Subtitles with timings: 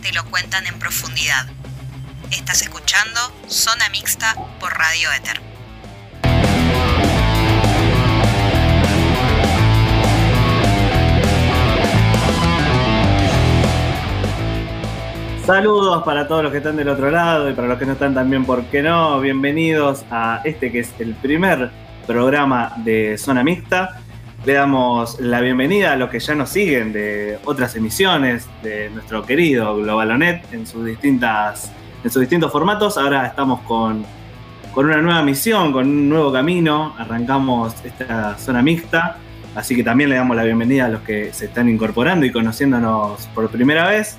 [0.00, 1.46] Te lo cuentan en profundidad.
[2.30, 5.38] Estás escuchando Zona Mixta por Radio Éter.
[15.44, 18.14] Saludos para todos los que están del otro lado y para los que no están
[18.14, 19.20] también, ¿por qué no?
[19.20, 21.70] Bienvenidos a este que es el primer
[22.06, 24.03] programa de Zona Mixta.
[24.44, 29.24] Le damos la bienvenida a los que ya nos siguen de otras emisiones de nuestro
[29.24, 31.72] querido Globalonet en sus distintas
[32.04, 32.98] en sus distintos formatos.
[32.98, 34.04] Ahora estamos con,
[34.74, 36.94] con una nueva misión, con un nuevo camino.
[36.98, 39.16] Arrancamos esta zona mixta.
[39.54, 43.26] Así que también le damos la bienvenida a los que se están incorporando y conociéndonos
[43.34, 44.18] por primera vez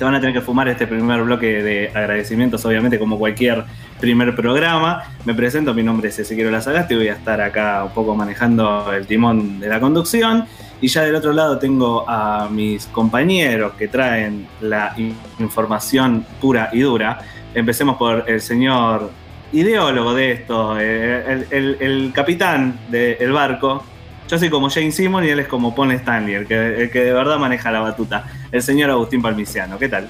[0.00, 3.64] se van a tener que fumar este primer bloque de agradecimientos, obviamente, como cualquier
[4.00, 5.04] primer programa.
[5.24, 8.92] Me presento, mi nombre es Ezequiel Lazagaste y voy a estar acá un poco manejando
[8.92, 10.46] el timón de la conducción.
[10.80, 14.94] Y ya del otro lado tengo a mis compañeros que traen la
[15.38, 17.20] información pura y dura.
[17.54, 19.10] Empecemos por el señor
[19.52, 23.84] ideólogo de esto, eh, el, capitán del barco.
[24.28, 27.00] Yo soy como Jane Simon y él es como Paul Stanley, el que, el que
[27.00, 29.78] de verdad maneja la batuta el señor Agustín Palmiciano.
[29.78, 30.08] ¿Qué tal?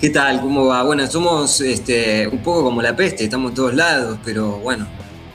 [0.00, 0.40] ¿Qué tal?
[0.40, 0.82] ¿Cómo va?
[0.82, 4.86] Bueno, somos este, un poco como la peste, estamos en todos lados, pero bueno,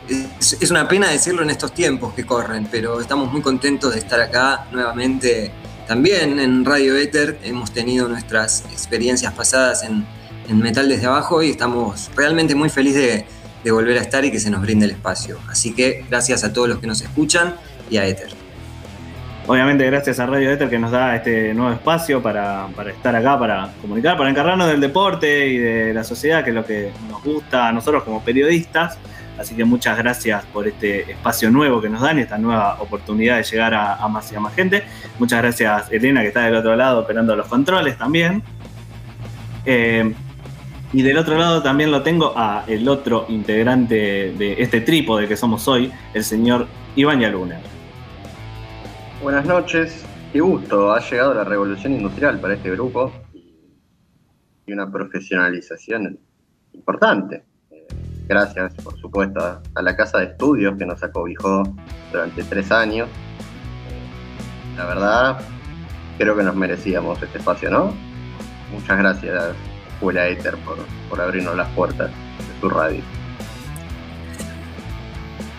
[0.10, 4.20] es, una pena decirlo en estos tiempos que corren, pero estamos muy contentos de estar
[4.20, 5.52] acá nuevamente.
[5.88, 10.08] También en Radio Éter hemos tenido nuestras experiencias pasadas en,
[10.48, 13.24] Metal desde abajo y estamos realmente muy felices
[13.64, 15.38] de volver a estar y que se nos brinde el espacio.
[15.48, 17.56] Así que gracias a todos los que nos escuchan
[17.90, 18.45] y a Éter.
[19.48, 23.70] Obviamente gracias a Radio Ether que nos da este nuevo espacio para, estar acá, para
[23.80, 27.68] comunicar, para encargarnos del deporte y de la sociedad, que es lo que nos gusta
[27.68, 28.98] a nosotros como periodistas.
[29.38, 33.38] Así que muchas gracias por este espacio nuevo que nos dan y esta nueva oportunidad
[33.38, 34.84] de llegar a, más y a más gente.
[35.20, 38.42] Muchas gracias Elena que está del otro lado operando los controles también.
[39.64, 40.12] Eh,
[40.92, 45.38] y del otro lado también lo tengo a el otro integrante de este trípode que
[45.38, 47.60] somos hoy, el señor Iván Yaluna.
[49.22, 50.94] Buenas noches, qué gusto.
[50.94, 53.12] Ha llegado la revolución industrial para este grupo
[54.66, 56.20] y una profesionalización
[56.74, 57.44] importante.
[57.72, 57.88] Eh,
[58.28, 61.64] gracias, por supuesto, a la casa de estudios que nos acobijó
[62.12, 63.08] durante tres años.
[63.08, 65.40] Eh, la verdad,
[66.18, 67.94] creo que nos merecíamos este espacio, ¿no?
[68.72, 69.56] Muchas gracias,
[69.94, 70.78] Escuela Ether, por,
[71.10, 73.02] por abrirnos las puertas de su radio.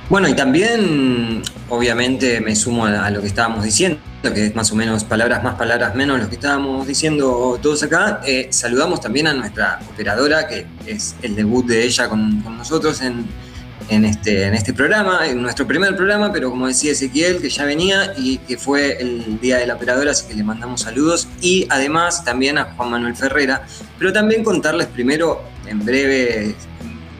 [0.09, 4.77] Bueno, y también, obviamente, me sumo a, lo que estábamos diciendo, que es más o
[4.77, 8.21] menos palabras más, palabras menos lo que estábamos diciendo todos acá.
[8.25, 14.05] Eh, saludamos también a nuestra operadora, que es el debut de ella con, nosotros en,
[14.05, 18.13] este, en este programa, en nuestro primer programa, pero como decía Ezequiel, que ya venía
[18.17, 21.27] y que fue el día de la operadora, así que le mandamos saludos.
[21.41, 23.67] Y además también a Juan Manuel Ferrera,
[23.99, 26.55] pero también contarles primero en breve,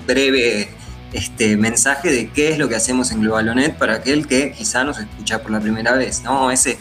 [0.07, 0.76] breve
[1.17, 4.99] este mensaje de qué es lo que hacemos en Globalonet para aquel que quizá nos
[4.99, 6.51] escucha por la primera vez, ¿no?
[6.51, 6.79] Ese.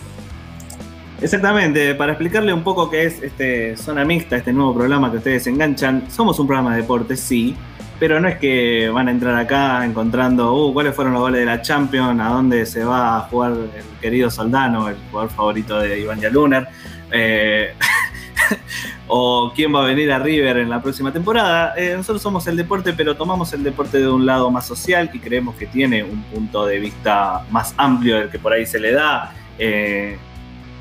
[1.21, 5.47] Exactamente, para explicarle un poco qué es este Zona Mixta, este nuevo programa que ustedes
[5.47, 7.55] enganchan, somos un programa de deportes, sí,
[7.99, 11.45] pero no es que van a entrar acá encontrando, uh, cuáles fueron los goles de
[11.45, 16.01] la Champions, a dónde se va a jugar el querido Soldano, el jugador favorito de
[16.01, 16.67] Iván Yaluner.
[17.11, 17.73] Eh,
[19.07, 21.73] o quién va a venir a River en la próxima temporada.
[21.77, 25.19] Eh, nosotros somos el deporte, pero tomamos el deporte de un lado más social y
[25.19, 28.91] creemos que tiene un punto de vista más amplio del que por ahí se le
[28.91, 30.17] da eh,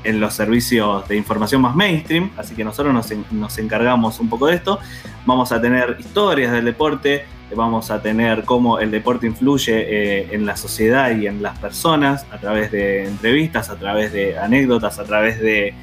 [0.03, 2.31] en los servicios de información más mainstream.
[2.37, 2.93] Así que nosotros
[3.31, 4.79] nos, encargamos un poco de esto.
[5.25, 10.45] Vamos a tener historias del deporte, vamos a tener cómo el deporte influye eh, en
[10.45, 15.03] la sociedad y en las personas a través de entrevistas, a través de anécdotas, a
[15.03, 15.73] través de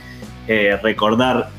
[0.83, 1.51] recordar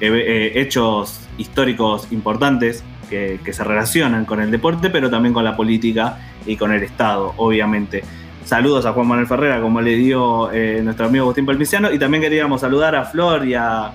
[0.00, 6.56] hechos históricos importantes que, se relacionan con el deporte, pero también con la política y
[6.56, 8.04] con el Estado, obviamente.
[8.44, 12.22] Saludos a Juan Manuel Ferrera, como le dio eh, nuestro amigo Agustín Palmiciano, y también
[12.22, 13.92] queríamos saludar a Flor y a,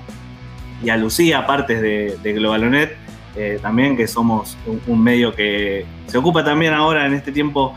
[0.98, 2.96] Lucía, partes de, Globalonet,
[3.36, 7.76] eh, también que somos un, medio que se ocupa también ahora en este tiempo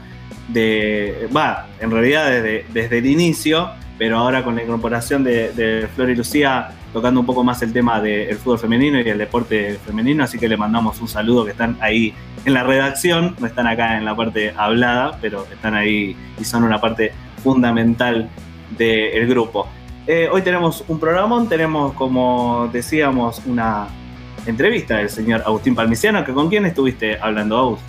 [0.49, 6.11] de, va, en realidad desde, desde el inicio, pero ahora con la incorporación de Flor
[6.11, 10.25] y Lucía tocando un poco más el tema del fútbol femenino y el deporte femenino,
[10.25, 12.14] así que le mandamos un saludo que están ahí
[12.46, 16.64] en la redacción, no están acá en la parte hablada, pero están ahí y son
[16.64, 17.12] una parte
[17.44, 18.31] fundamental
[18.78, 19.69] del grupo.
[20.06, 23.88] Eh, hoy tenemos un programón, tenemos como decíamos una
[24.46, 27.81] entrevista del señor Agustín Palmiciano, que con quién estuviste hablando, Agus.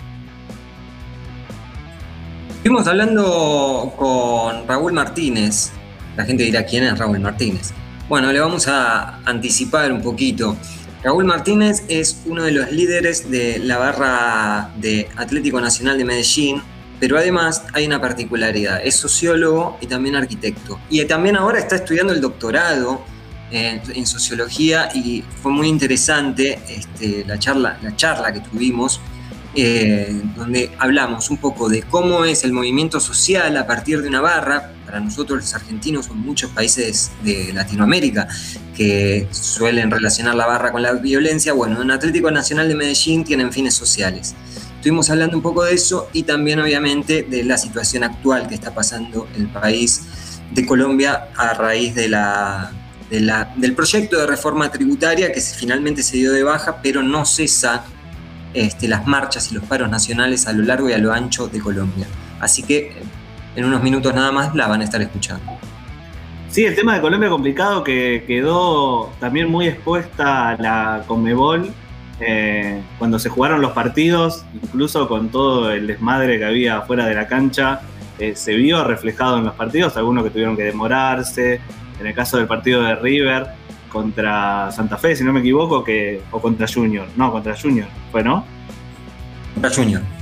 [2.58, 5.72] Estuvimos hablando con Raúl Martínez.
[6.14, 7.72] La gente dirá quién es Raúl Martínez.
[8.08, 10.56] Bueno, le vamos a anticipar un poquito.
[11.02, 16.62] Raúl Martínez es uno de los líderes de la barra de Atlético Nacional de Medellín,
[16.98, 20.80] pero además hay una particularidad, es sociólogo y también arquitecto.
[20.88, 23.04] Y también ahora está estudiando el doctorado
[23.50, 29.02] en, sociología y fue muy interesante este, la, charla, la charla que tuvimos,
[29.54, 34.22] eh, donde hablamos un poco de cómo es el movimiento social a partir de una
[34.22, 34.72] barra.
[34.88, 38.26] Para nosotros los argentinos o muchos países de Latinoamérica
[38.74, 43.52] que suelen relacionar la barra con la violencia, bueno, en Atlético Nacional de Medellín tienen
[43.52, 44.34] fines sociales.
[44.76, 48.74] Estuvimos hablando un poco de eso y también obviamente de la situación actual que está
[48.74, 50.04] pasando el país
[50.54, 52.14] de Colombia a raíz del
[53.76, 57.84] proyecto de reforma tributaria que finalmente se dio de baja, pero no cesa
[58.54, 61.60] este, las marchas y los paros nacionales a lo largo y a lo ancho de
[61.60, 62.06] Colombia.
[62.40, 62.96] Así que
[63.56, 65.58] en unos minutos nada más la van a estar escuchando.
[66.48, 71.70] Sí, el tema de Colombia complicado que quedó también muy expuesta la Conmebol
[72.20, 77.14] eh, cuando se jugaron los partidos, incluso con todo el desmadre que había fuera de
[77.14, 77.80] la cancha,
[78.18, 81.60] eh, se vio reflejado en los partidos, algunos que tuvieron que demorarse,
[82.00, 83.46] en el caso del partido de River
[83.88, 88.24] contra Santa Fe, si no me equivoco, que, o contra Junior, no, contra Junior, fue,
[88.24, 88.44] ¿no?
[89.54, 90.17] Contra Junior.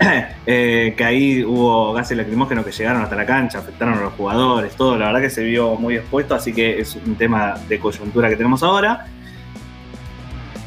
[0.46, 4.76] Eh, que ahí hubo gases lacrimógenos que llegaron hasta la cancha, afectaron a los jugadores,
[4.76, 8.28] todo, la verdad que se vio muy expuesto, así que es un tema de coyuntura
[8.28, 9.06] que tenemos ahora.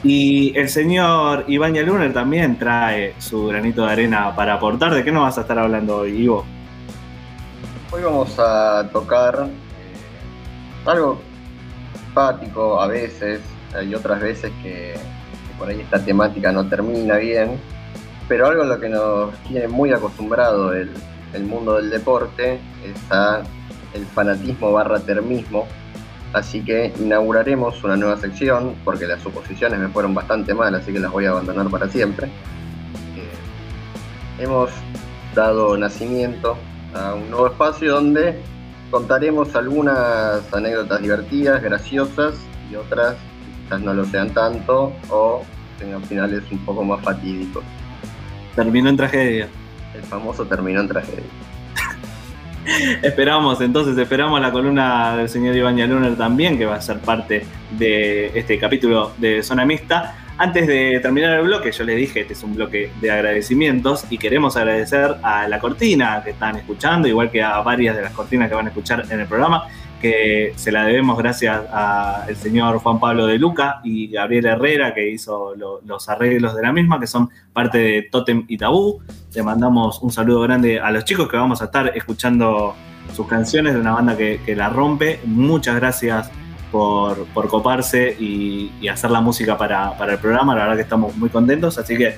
[0.04, 4.96] Y el señor Iván Yaluner también trae su granito de arena para aportar.
[4.96, 6.44] ¿De qué nos vas a estar hablando hoy, Ivo?
[7.92, 9.48] Hoy vamos a tocar
[10.86, 11.22] algo
[11.94, 13.42] simpático a veces,
[13.76, 14.96] hay otras veces que,
[15.60, 17.60] por ahí esta temática no termina bien,
[18.28, 20.90] pero algo a lo que nos tiene muy acostumbrado el,
[21.44, 23.44] mundo del deporte es a
[23.94, 25.68] el fanatismo barra termismo,
[26.34, 31.00] así que inauguraremos una nueva sección, porque las suposiciones me fueron bastante mal, así que
[31.00, 32.28] las voy a abandonar para siempre.
[33.16, 34.72] Eh, hemos
[35.36, 36.58] dado nacimiento
[36.96, 38.42] a un nuevo espacio donde
[38.90, 42.36] contaremos algunas anécdotas divertidas, graciosas
[42.72, 43.16] y otras
[43.64, 45.44] quizás no lo sean tanto o
[45.78, 47.64] tengan finales un poco más fatídicos.
[48.58, 49.48] Terminó en tragedia.
[49.94, 51.24] El famoso terminó en tragedia.
[53.04, 57.46] esperamos, entonces esperamos la columna del señor Iván Yaluner también, que va a ser parte
[57.78, 60.16] de este capítulo de Zona Mixta.
[60.40, 64.18] Antes de terminar el bloque, yo les dije, este es un bloque de agradecimientos y
[64.18, 68.50] queremos agradecer a la cortina que están escuchando, igual que a varias de las cortinas
[68.50, 69.68] que van a escuchar en el programa,
[70.02, 75.10] que se la debemos gracias al señor Juan Pablo de Luca y Gabriel Herrera, que
[75.10, 79.02] hizo los arreglos de la misma, que son parte de Totem y Tabú.
[79.34, 82.76] Le mandamos un saludo grande a los chicos que vamos a estar escuchando
[83.14, 85.20] sus canciones de una banda que, la rompe.
[85.26, 86.30] Muchas gracias
[86.72, 90.56] por, coparse y, hacer la música para, el programa.
[90.56, 92.16] La verdad que estamos muy contentos, así que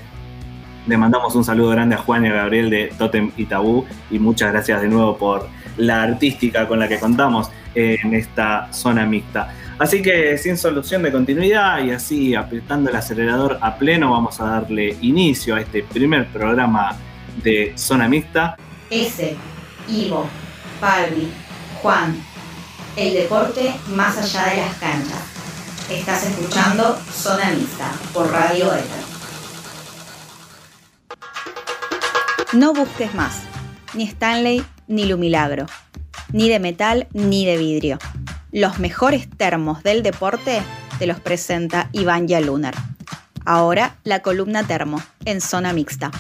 [0.88, 4.18] le mandamos un saludo grande a Juan y a Gabriel de Totem y Tabú y
[4.18, 5.48] muchas gracias de nuevo por
[5.80, 9.54] la artística con la que contamos en esta zona mixta.
[9.78, 14.46] Así que sin solución de continuidad y así apretando el acelerador a pleno vamos a
[14.46, 16.98] darle inicio a este primer programa
[17.44, 18.58] de zona mixta.
[18.90, 19.36] S,
[19.88, 20.28] Ivo,
[20.82, 21.32] Palvi,
[21.82, 22.22] Juan,
[22.98, 25.24] el deporte más allá de las canchas.
[25.90, 29.10] Estás escuchando Zona Mixta por Radio Éter.
[32.54, 33.44] No busques más,
[33.94, 35.68] ni Stanley ni Lumilagro,
[36.34, 38.00] ni de metal ni de vidrio.
[38.52, 40.62] Los mejores termos del deporte
[40.98, 42.74] te los presenta Iván Yaluner.
[43.46, 46.12] Ahora la columna termo en Zona Mixta.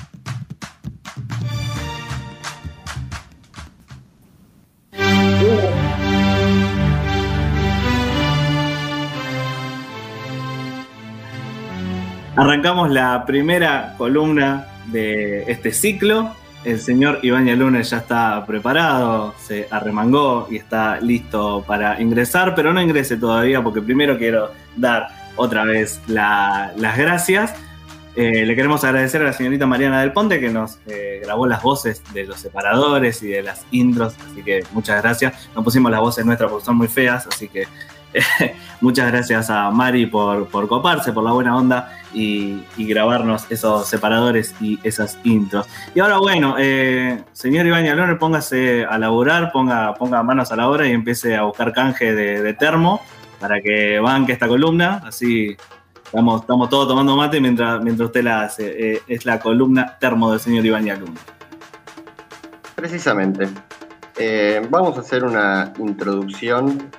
[12.35, 16.38] Arrancamos la primera columna de este ciclo.
[16.63, 22.73] El señor Iván Lunes ya está preparado, se arremangó y está listo para ingresar, pero
[22.73, 27.53] no ingrese todavía porque primero quiero dar otra vez las gracias.
[28.15, 31.63] Eh, le queremos agradecer a la señorita Mariana del Ponte que nos eh, grabó las
[31.63, 35.47] voces de los separadores y de las intros, así que muchas gracias.
[35.55, 37.67] No pusimos las voces nuestras porque son muy feas, así que
[38.81, 44.79] muchas gracias a Mari por, coparse, por la buena onda y, grabarnos esos separadores y
[44.83, 45.67] esas intros.
[45.93, 50.69] Y ahora, bueno, eh, señor Iván Yalone, póngase a laburar, ponga, ponga manos a la
[50.69, 53.01] obra y empiece a buscar canje de, termo
[53.39, 55.01] para que banque esta columna.
[55.05, 55.55] Así
[56.03, 58.93] estamos, estamos todos tomando mate mientras, mientras usted la hace.
[58.93, 61.19] Eh, es la columna termo del señor Iván Yalune.
[62.75, 63.47] Precisamente.
[64.17, 66.89] Eh, vamos a hacer una introducción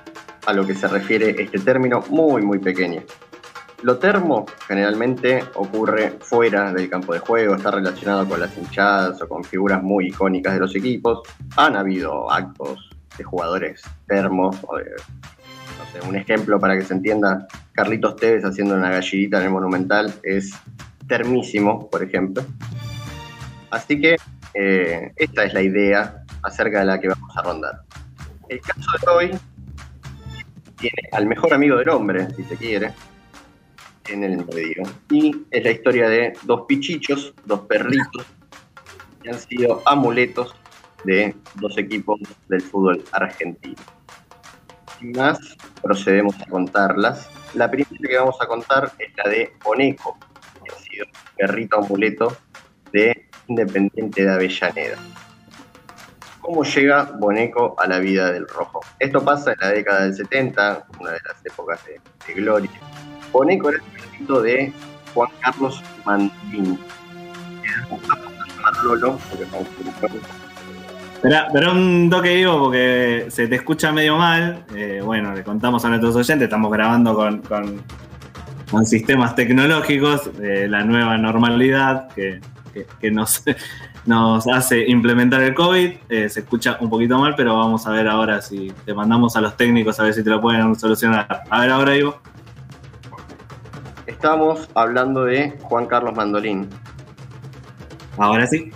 [0.45, 3.01] a lo que se refiere este término muy, muy pequeño.
[3.83, 9.27] Lo termo generalmente ocurre fuera del campo de juego, está relacionado con las hinchadas o
[9.27, 11.21] con figuras muy icónicas de los equipos.
[11.57, 14.83] Han habido actos de jugadores termos, o no
[15.91, 20.13] sé, un ejemplo para que se entienda, Carlitos Tevez haciendo una gallinita en el Monumental
[20.21, 20.53] es
[21.07, 22.43] termísimo, por ejemplo.
[23.71, 24.17] Así que
[24.53, 27.81] eh, esta es la idea acerca de la que vamos a rondar.
[28.47, 29.39] El caso de hoy
[30.81, 32.91] tiene al mejor amigo del hombre, si se quiere,
[34.09, 34.83] en el medio.
[35.09, 38.25] Y es la historia de dos pichichos, dos perritos,
[39.21, 40.55] que han sido amuletos
[41.05, 42.19] de dos equipos
[42.49, 43.81] del fútbol argentino.
[44.99, 45.39] Sin más,
[45.81, 47.29] procedemos a contarlas.
[47.53, 50.17] La primera que vamos a contar es la de Boneco,
[50.63, 51.05] que ha sido
[51.37, 52.35] perrito amuleto
[52.91, 54.97] de Independiente de Avellaneda.
[56.41, 58.81] ¿Cómo llega Boneco a la vida del rojo?
[58.99, 62.71] Esto pasa en la década del 70, una de las épocas de, gloria.
[63.31, 64.73] Boneco era el perrito de
[65.13, 66.79] Juan Carlos Mandín.
[68.83, 69.19] Lolo,
[71.23, 74.65] Espera, un toque digo porque se te escucha medio mal.
[74.75, 80.83] Eh, bueno, le contamos a nuestros oyentes, estamos grabando con, con, sistemas tecnológicos de la
[80.83, 82.39] nueva normalidad que,
[83.11, 83.43] nos,
[84.05, 85.91] nos hace implementar el COVID.
[86.09, 89.41] Eh, se escucha un poquito mal, pero vamos a ver ahora si te mandamos a
[89.41, 91.43] los técnicos a ver si te lo pueden solucionar.
[91.49, 92.19] A ver ahora, Ivo.
[94.07, 96.69] Estamos hablando de Juan Carlos Mandolín.
[98.17, 98.71] Ahora sí.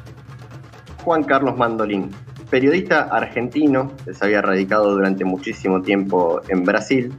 [1.04, 2.10] Juan Carlos Mandolín,
[2.50, 7.14] periodista argentino que se había radicado durante muchísimo tiempo en Brasil.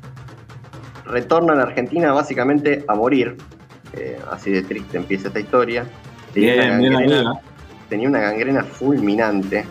[1.05, 3.37] Retorna a la Argentina básicamente a morir.
[3.93, 5.87] Eh, así de triste empieza esta historia.
[7.89, 9.65] Tenía una gangrena fulminante.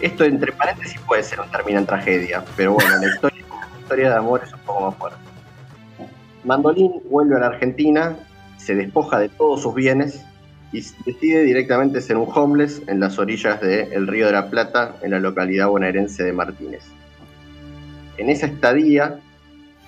[0.00, 4.10] Esto, entre paréntesis, puede ser un término en tragedia, pero bueno, la historia, la historia
[4.10, 5.18] de amor es un poco más fuerte.
[6.44, 8.16] Mandolín vuelve a la Argentina,
[8.58, 10.22] se despoja de todos sus bienes
[10.72, 15.12] y decide directamente ser un homeless en las orillas del Río de la Plata, en
[15.12, 16.82] la localidad bonaerense de Martínez.
[18.18, 19.18] En esa estadía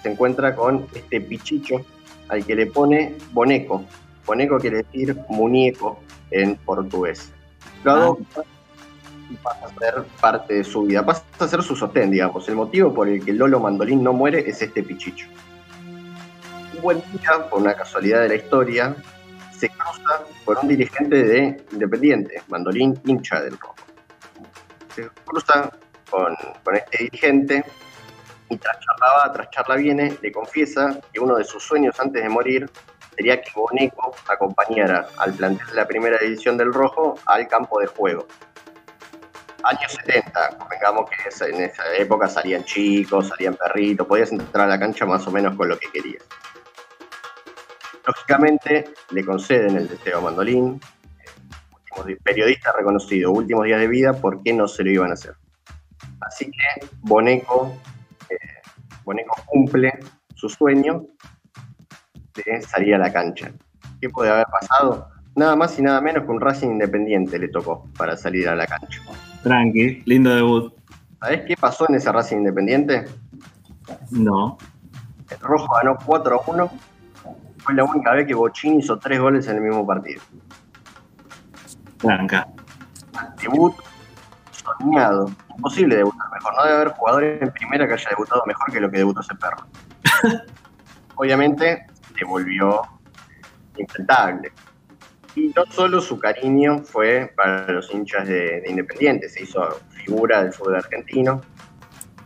[0.02, 1.84] se encuentra con este pichicho
[2.28, 3.84] al que le pone boneco.
[4.26, 7.30] Boneco quiere decir muñeco en portugués.
[7.84, 7.94] Lo ah.
[7.94, 8.42] adopta
[9.30, 12.48] y pasa a ser parte de su vida, pasa a ser su sostén, digamos.
[12.48, 15.26] El motivo por el que Lolo Mandolín no muere es este pichicho
[16.76, 18.96] un buen día, por una casualidad de la historia,
[19.56, 23.74] se cruza por un dirigente de Independiente, Mandolín hincha del rojo.
[24.94, 25.70] Se cruza
[26.10, 26.36] con,
[26.74, 27.64] este dirigente
[28.48, 32.22] y tras charla va, tras charla viene, le confiesa que uno de sus sueños antes
[32.22, 32.70] de morir
[33.16, 37.86] sería que Boneco acompañara al plantel de la primera división del Rojo al campo de
[37.86, 38.26] juego.
[39.62, 44.78] Años 70, convengamos que en esa época salían chicos, salían perritos, podías entrar a la
[44.78, 46.22] cancha más o menos con lo que querías.
[48.06, 50.80] Lógicamente, le conceden el deseo a Mandolín,
[52.22, 55.34] periodista reconocido, últimos días de vida, ¿por qué no se lo iban a hacer?
[56.20, 57.76] Así que Boneco,
[58.28, 58.36] eh,
[59.04, 59.98] Boneco cumple
[60.34, 61.06] su sueño
[62.36, 63.50] de salir a la cancha.
[64.00, 65.08] ¿Qué puede haber pasado?
[65.34, 68.66] Nada más y nada menos que un Racing Independiente le tocó para salir a la
[68.66, 69.00] cancha.
[69.42, 70.72] Tranqui, lindo debut.
[71.20, 73.04] ¿Sabés qué pasó en ese Racing Independiente?
[74.10, 74.58] No.
[75.30, 76.70] El Rojo ganó 4 a 1
[77.66, 80.22] fue la única vez que Bochini hizo tres goles en el mismo partido.
[82.00, 82.46] Blanca.
[83.42, 83.74] Debut
[84.52, 85.28] soñado.
[85.56, 86.54] Imposible debutar mejor.
[86.54, 89.34] No debe haber jugadores en primera que haya debutado mejor que lo que debutó ese
[89.34, 89.66] perro.
[91.16, 91.84] Obviamente,
[92.18, 92.82] se volvió
[93.76, 94.52] infaltable.
[95.34, 100.42] Y no solo su cariño fue para los hinchas de, de Independiente, se hizo figura
[100.42, 101.42] del fútbol argentino.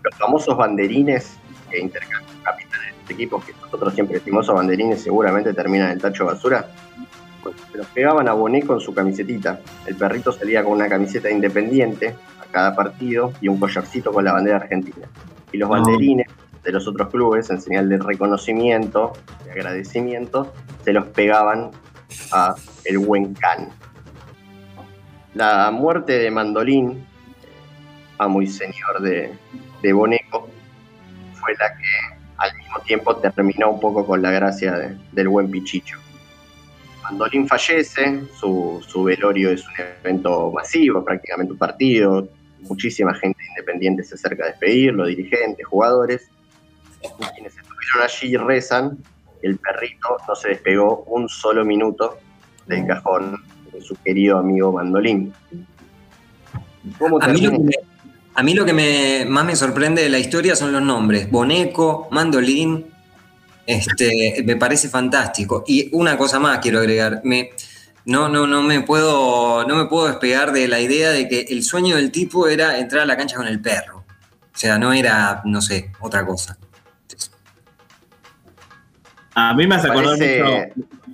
[0.03, 1.37] Los famosos banderines
[1.71, 6.25] que intercambian capitanes de equipos que nosotros siempre decimos a banderines seguramente terminan en tacho
[6.25, 6.67] de basura.
[7.43, 9.61] Pues, se los pegaban a Bonet con su camisetita.
[9.87, 14.33] El perrito salía con una camiseta independiente a cada partido y un collarcito con la
[14.33, 15.09] bandera argentina.
[15.53, 16.27] Y los banderines
[16.63, 19.13] de los otros clubes, en señal de reconocimiento,
[19.45, 20.53] de agradecimiento,
[20.85, 21.71] se los pegaban
[22.33, 23.69] a el buen Can.
[25.35, 27.07] La muerte de Mandolín,
[28.19, 29.33] amo y señor de,
[29.83, 30.49] de Boneco,
[31.35, 35.99] fue la que al mismo tiempo terminó un poco con la gracia del buen Pichicho.
[37.03, 42.29] Mandolín fallece, su, velorio es un evento masivo, prácticamente un partido,
[42.61, 46.31] muchísima gente independiente se acerca a despedirlo, dirigentes, jugadores,
[47.35, 48.99] quienes estuvieron allí rezan,
[49.43, 52.19] el perrito no se despegó un solo minuto
[52.67, 53.43] del cajón
[53.73, 55.33] de su querido amigo Mandolín.
[57.21, 57.73] A mí, lo que, me,
[58.35, 61.31] a mí lo que me, más me sorprende de la historia son los nombres.
[61.31, 62.87] Boneco, Mandolín,
[63.67, 65.65] este, me parece fantástico.
[65.67, 67.21] Y una cosa más quiero agregar.
[67.25, 67.51] Me,
[68.05, 71.63] no, no, no me puedo, no me puedo despegar de la idea de que el
[71.63, 74.05] sueño del tipo era entrar a la cancha con el perro.
[74.53, 76.59] O sea, no era, no sé, otra cosa.
[79.35, 80.25] A mí me hace acordar mucho,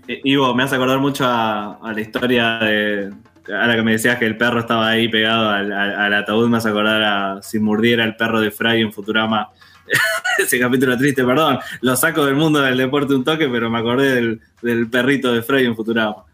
[0.09, 3.13] eh, Ivo, me hace acordar mucho a, la historia de,
[3.49, 7.03] ahora que me decías que el perro estaba ahí pegado al, ataúd, me hace acordar
[7.03, 9.51] a si mordiera el perro de Fry en Futurama.
[10.39, 14.15] Ese capítulo triste, perdón, lo saco del mundo del deporte un toque, pero me acordé
[14.15, 16.26] del, del perrito de Fry en Futurama.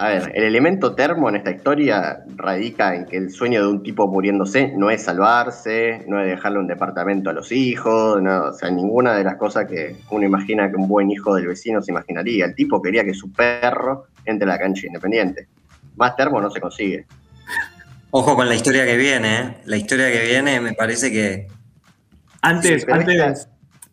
[0.00, 3.82] A ver, el elemento termo en esta historia radica en que el sueño de un
[3.82, 8.52] tipo muriéndose no es salvarse, no es dejarle un departamento a los hijos, no, o
[8.52, 11.90] sea, ninguna de las cosas que uno imagina que un buen hijo del vecino se
[11.90, 12.44] imaginaría.
[12.44, 15.48] El tipo quería que su perro entre a la cancha independiente.
[15.96, 17.04] Más termo no se consigue.
[18.12, 19.56] Ojo con la historia que viene, ¿eh?
[19.64, 21.48] La historia que viene me parece que...
[22.40, 23.48] Antes, antes,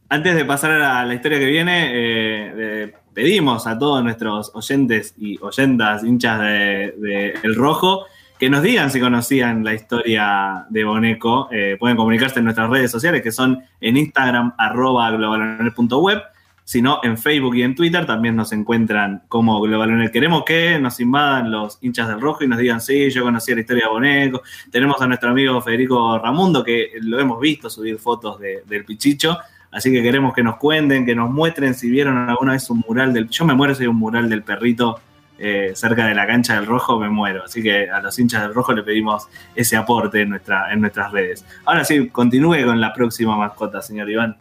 [0.09, 5.39] antes de pasar a la historia que viene, eh, pedimos a todos nuestros oyentes y
[5.41, 8.05] oyentas, hinchas de, El Rojo,
[8.37, 11.47] que nos digan si conocían la historia de Boneco.
[11.51, 16.21] Eh, pueden comunicarse en nuestras redes sociales, que son en Instagram, arroba globaloner.web,
[16.65, 20.11] sino en Facebook y en Twitter también nos encuentran como Globaloner.
[20.11, 23.61] Queremos que nos invadan los hinchas del rojo y nos digan, sí, yo conocí la
[23.61, 24.41] historia de Boneco.
[24.69, 29.37] Tenemos a nuestro amigo Federico Ramundo, que lo hemos visto subir fotos del Pichicho.
[29.75, 33.13] Así que queremos que nos cuenten, que nos muestren si vieron alguna vez un mural
[33.13, 33.27] del.
[33.27, 35.01] Yo me muero si hay un mural del perrito
[35.37, 37.43] eh, cerca de la cancha del rojo, me muero.
[37.43, 41.11] Así que a los hinchas del rojo le pedimos ese aporte en, nuestra, en nuestras
[41.11, 41.45] redes.
[41.65, 44.37] Ahora sí, continúe con la próxima mascota, señor Iván.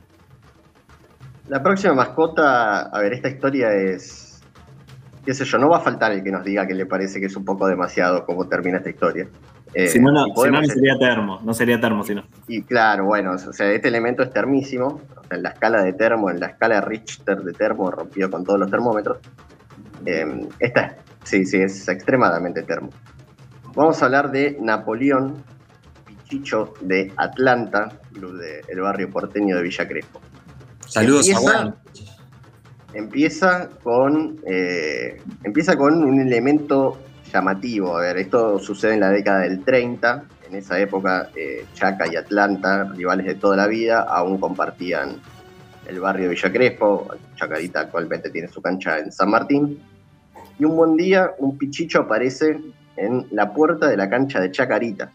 [1.48, 4.40] La próxima mascota, a ver, esta historia es.
[5.26, 7.26] qué sé yo, no va a faltar el que nos diga que le parece que
[7.26, 9.26] es un poco demasiado cómo termina esta historia.
[9.74, 12.24] Eh, si no, no, sería termo, no sería termo, sino.
[12.46, 16.38] Y claro, bueno, o sea, este elemento es termísimo, en la escala de termo, en
[16.38, 19.18] la escala Richter de termo, rompido con todos los termómetros.
[20.06, 22.90] Eh, esta, sí, sí, es extremadamente termo.
[23.74, 25.42] Vamos a hablar de Napoleón
[26.06, 30.20] Pichicho de Atlanta, del barrio porteño de Villa Crespo.
[30.86, 31.74] Saludos a
[32.92, 36.96] Empieza con, eh, empieza con un elemento
[37.34, 37.96] llamativo.
[37.96, 40.24] A ver, esto sucede en la década del 30.
[40.48, 45.16] En esa época, eh, Chaca y Atlanta, rivales de toda la vida, aún compartían
[45.88, 47.08] el barrio Villa Crespo.
[47.34, 49.80] Chacarita actualmente tiene su cancha en San Martín.
[50.58, 52.60] Y un buen día, un pichicho aparece
[52.96, 55.10] en la puerta de la cancha de Chacarita.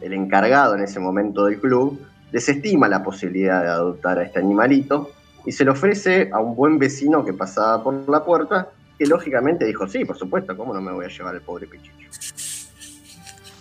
[0.00, 5.10] El encargado en ese momento del club desestima la posibilidad de adoptar a este animalito
[5.44, 8.68] y se le ofrece a un buen vecino que pasaba por la puerta
[9.00, 12.10] que lógicamente dijo, sí, por supuesto, ¿cómo no me voy a llevar al pobre Pichicho?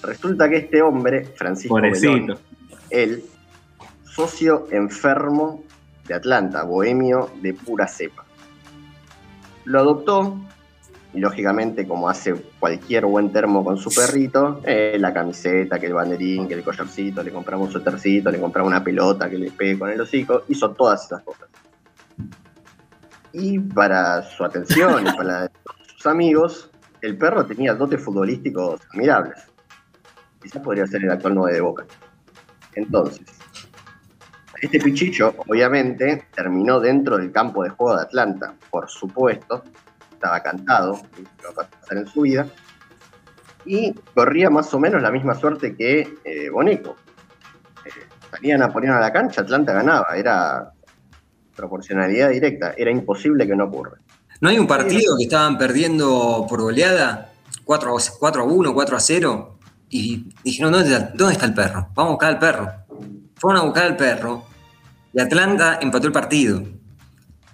[0.03, 2.37] Resulta que este hombre, Francisco Belón,
[2.89, 3.23] él,
[4.03, 5.63] socio enfermo
[6.05, 8.25] de Atlanta, bohemio de pura cepa.
[9.63, 10.37] Lo adoptó
[11.13, 15.93] y lógicamente como hace cualquier buen termo con su perrito, eh, la camiseta, que el
[15.93, 19.79] banderín, que el collarcito, le compramos un tercito, le compramos una pelota que le pegue
[19.79, 21.47] con el hocico, hizo todas esas cosas
[23.33, 25.51] y para su atención y para
[25.95, 29.47] sus amigos, el perro tenía dotes futbolísticos admirables.
[30.41, 31.85] Quizás podría ser el actual 9 de Boca.
[32.75, 33.25] Entonces,
[34.61, 39.63] este pichicho, obviamente, terminó dentro del campo de juego de Atlanta, por supuesto,
[40.11, 40.99] estaba cantado,
[41.43, 42.45] lo va a pasar en su vida,
[43.65, 46.95] y corría más o menos la misma suerte que eh, Boneco.
[47.85, 47.89] Eh,
[48.31, 50.73] salían a poner a la cancha, Atlanta ganaba, era
[51.59, 52.73] proporcionalidad directa.
[52.77, 53.97] Era imposible que no ocurra.
[54.41, 57.33] ¿No hay un partido que estaban perdiendo por goleada?
[57.65, 59.59] 4 a, 4 a 1, 4 a 0.
[59.89, 61.89] Y dijeron, ¿dónde está, ¿dónde está el perro?
[61.93, 62.71] Vamos a buscar al perro.
[63.35, 64.45] Fueron a buscar al perro.
[65.13, 66.63] Y Atlanta empató el partido.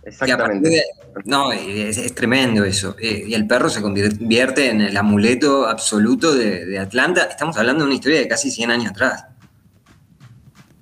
[0.03, 0.83] Exactamente.
[1.25, 2.95] no, es, tremendo eso.
[2.99, 7.23] Eh, y el perro se convierte en el amuleto absoluto de, de Atlanta.
[7.23, 9.25] Estamos hablando de una historia de casi 100 años atrás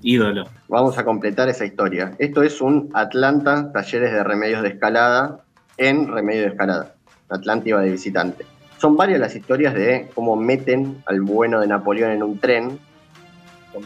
[0.04, 0.46] ídolo.
[0.68, 2.12] Vamos a completar esa historia.
[2.20, 5.40] Esto es un Atlanta Talleres de Remedios de Escalada
[5.78, 6.96] en Remedio de Escalada.
[7.30, 8.46] Atlanta iba de visitante.
[8.78, 12.80] Son varias las historias de cómo meten al bueno de Napoleón en un tren.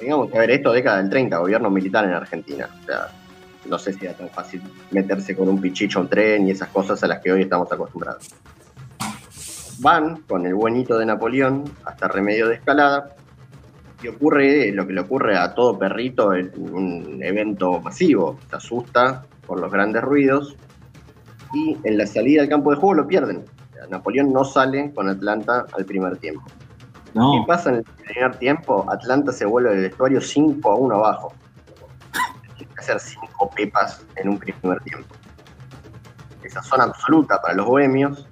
[0.02, 2.68] Digamos a ver, esto década del 30, gobierno militar en Argentina.
[2.82, 3.08] O sea,
[3.70, 6.70] no sé si era tan fácil meterse con un pichicho a un tren y esas
[6.70, 8.30] cosas a las que hoy estamos acostumbrados.
[9.80, 13.16] Van con el buenito de Napoleón hasta Remedio de Escalada
[14.02, 18.40] y ocurre lo que le ocurre a todo perrito en un evento masivo.
[18.50, 20.56] Se asusta por los grandes ruidos
[21.54, 23.46] y en la salida del campo de juego lo pierden.
[23.90, 26.44] Napoleón no sale con Atlanta al primer tiempo.
[27.14, 28.86] ¿Qué pasa en el primer tiempo?
[28.92, 31.34] Atlanta se vuelve del vestuario 5 a 1 abajo.
[32.58, 35.08] Tiene que hacer 5 pepas en un primer tiempo.
[36.44, 38.28] Esa zona absoluta para los bohemios,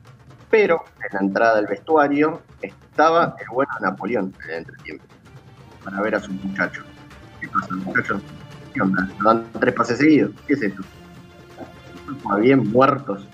[0.50, 5.15] pero en la entrada del vestuario estaba el bueno Napoleón en el entretiempo
[5.86, 6.84] para ver a sus muchachos.
[7.40, 8.22] ¿Qué pasa, muchachos?
[8.74, 9.08] ¿Qué onda?
[9.24, 10.32] dan tres pases seguidos?
[10.48, 10.82] ¿Qué es esto?
[12.42, 13.28] Bien muertos.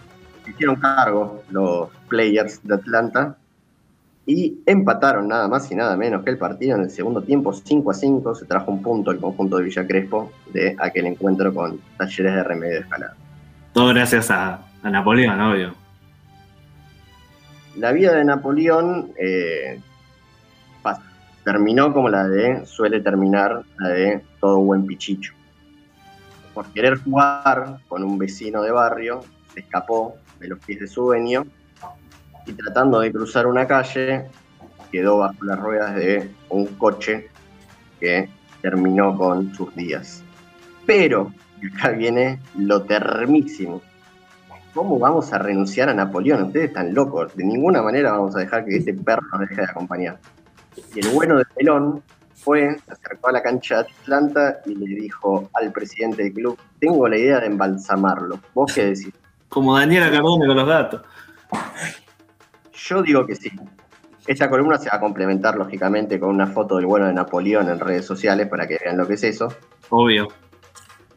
[0.47, 3.37] Hicieron cargo los players de Atlanta
[4.25, 7.89] y empataron nada más y nada menos que el partido en el segundo tiempo 5
[7.89, 8.35] a 5.
[8.35, 12.43] Se trajo un punto el conjunto de Villa Crespo de aquel encuentro con talleres de
[12.43, 13.15] remedio de escalada.
[13.73, 15.73] Todo gracias a, Napoleón, obvio.
[17.77, 19.79] La vida de Napoleón eh,
[21.43, 25.33] terminó como la de suele terminar la de todo buen pichicho.
[26.53, 29.23] Por querer jugar con un vecino de barrio,
[29.53, 31.45] se escapó de los pies de su dueño
[32.45, 34.25] y tratando de cruzar una calle
[34.91, 37.29] quedó bajo las ruedas de un coche
[37.99, 38.29] que
[38.61, 40.23] terminó con sus días.
[40.85, 41.33] Pero,
[41.73, 43.81] acá viene lo termísimo.
[44.73, 46.43] ¿Cómo vamos a renunciar a Napoleón?
[46.43, 47.35] Ustedes están locos.
[47.35, 50.19] De ninguna manera vamos a dejar que ese perro nos deje de acompañar.
[50.95, 52.03] Y el bueno de Pelón
[52.33, 56.57] fue, se acercó a la cancha de Atlanta y le dijo al presidente del club,
[56.79, 58.39] tengo la idea de embalsamarlo.
[58.53, 59.11] ¿Vos qué decís?
[59.49, 61.01] Como Daniela Cardone con los gatos.
[62.73, 63.51] Yo digo que sí.
[64.27, 67.79] Esta columna se va a complementar, lógicamente, con una foto del bueno de Napoleón en
[67.79, 69.47] redes sociales para que vean lo que es eso.
[69.89, 70.27] Obvio.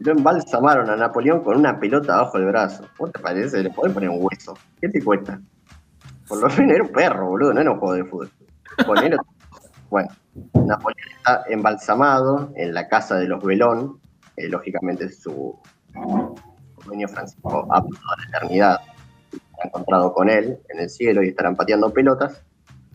[0.01, 2.87] Lo embalsamaron a Napoleón con una pelota abajo del brazo.
[2.97, 3.63] ¿Cómo te parece?
[3.63, 4.59] Le pueden poner un hueso.
[4.81, 5.41] ¿Qué te cuesta?
[6.27, 8.31] Por lo menos era un perro, boludo, no era un juego de fútbol.
[9.95, 10.11] Bueno,
[10.67, 14.01] Napoleón está embalsamado en la casa de los Belón,
[14.37, 15.57] lógicamente su
[16.85, 18.81] dueño Francisco ha pasado la eternidad
[19.63, 22.43] ha encontrado con él en el cielo y estarán pateando pelotas.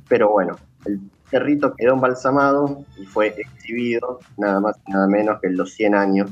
[0.10, 1.00] Pero bueno, el
[1.32, 5.96] perrito quedó embalsamado y fue exhibido nada más y nada menos que en los 100
[5.96, 6.32] años.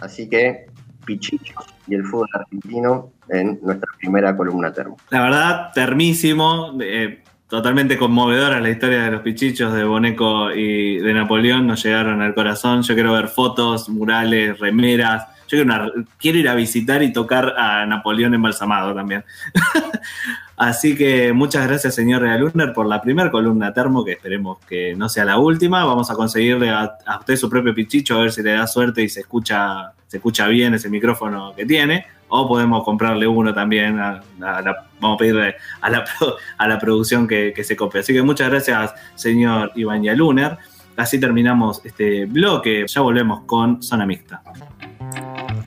[0.00, 0.66] Así que
[1.06, 4.98] Pichichos y el fútbol argentino en nuestra primera columna termo.
[5.08, 6.76] La verdad, termísimo.
[6.82, 12.22] Eh, totalmente conmovedora la historia de los pichichos de Boneco y de Napoleón, nos llegaron
[12.22, 12.82] al corazón.
[12.82, 15.62] Yo quiero ver fotos, murales, remeras, yo
[16.18, 19.24] quiero, ir a visitar y tocar a Napoleón embalsamado también.
[20.56, 25.08] Así que muchas gracias, señor Realuner, por la primera columna termo, que esperemos que no
[25.08, 25.84] sea la última.
[25.84, 29.08] Vamos a conseguirle a, usted su propio pichicho, a ver si le da suerte y
[29.08, 32.06] se escucha, se escucha bien ese micrófono que tiene.
[32.28, 33.96] O podemos comprarle uno también.
[33.96, 36.04] vamos a pedirle a la,
[36.58, 38.00] a la producción que, se copie.
[38.00, 40.58] Así que muchas gracias, señor Iván Yaluner.
[40.96, 42.86] Así terminamos este bloque.
[42.86, 44.42] Ya volvemos con Zona Mixta.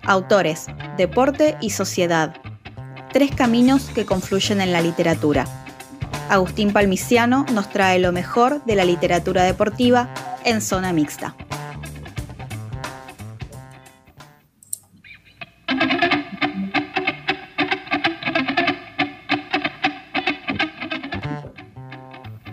[0.03, 0.67] Autores,
[0.97, 2.35] Deporte y Sociedad.
[3.11, 5.45] Tres caminos que confluyen en la literatura.
[6.29, 10.09] Agustín Palmiciano nos trae lo mejor de la literatura deportiva
[10.43, 11.35] en zona mixta.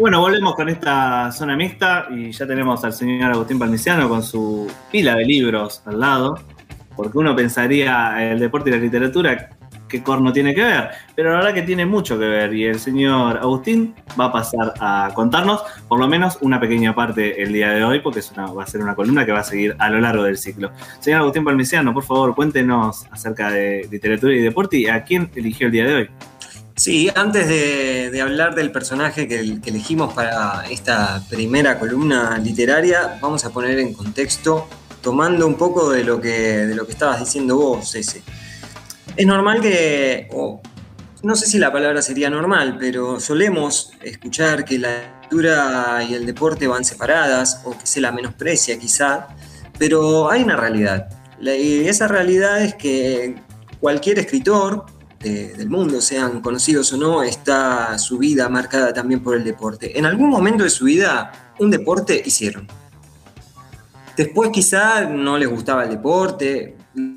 [0.05, 4.71] Bueno, volvemos con esta zona mixta y ya tenemos al señor Agustín Palmiciano con su
[4.93, 6.38] pila de libros al lado
[6.95, 9.49] porque uno pensaría el deporte y la literatura,
[9.88, 12.79] qué corno tiene que ver, pero la verdad que tiene mucho que ver y el
[12.79, 17.71] señor Agustín va a pasar a contarnos por lo menos una pequeña parte el día
[17.71, 19.88] de hoy, porque es una, va a ser una columna que va a seguir a
[19.88, 20.71] lo largo del ciclo.
[21.01, 25.69] Señor Agustín Palmiciano, por favor, cuéntenos acerca de literatura y deporte y a quién eligió
[25.69, 26.11] el día de hoy.
[26.77, 33.45] Sí, antes de, hablar del personaje que, que, elegimos para esta primera columna literaria, vamos
[33.45, 34.67] a poner en contexto
[35.01, 38.23] tomando un poco de lo que, de lo que estabas diciendo vos, ese.
[39.15, 40.29] Es normal que,
[41.23, 46.27] no sé si la palabra sería normal, pero solemos escuchar que la lectura y el
[46.27, 49.29] deporte van separadas o que se la menosprecia quizá,
[49.79, 51.09] pero hay una realidad.
[51.41, 53.37] Y esa realidad es que
[53.79, 54.87] cualquier escritor
[55.31, 59.99] del mundo, sean conocidos o no, está su vida marcada también por el deporte.
[59.99, 62.69] En algún momento de su vida, un deporte hicieron
[64.17, 66.77] Después quizá no les gustaba el deporte,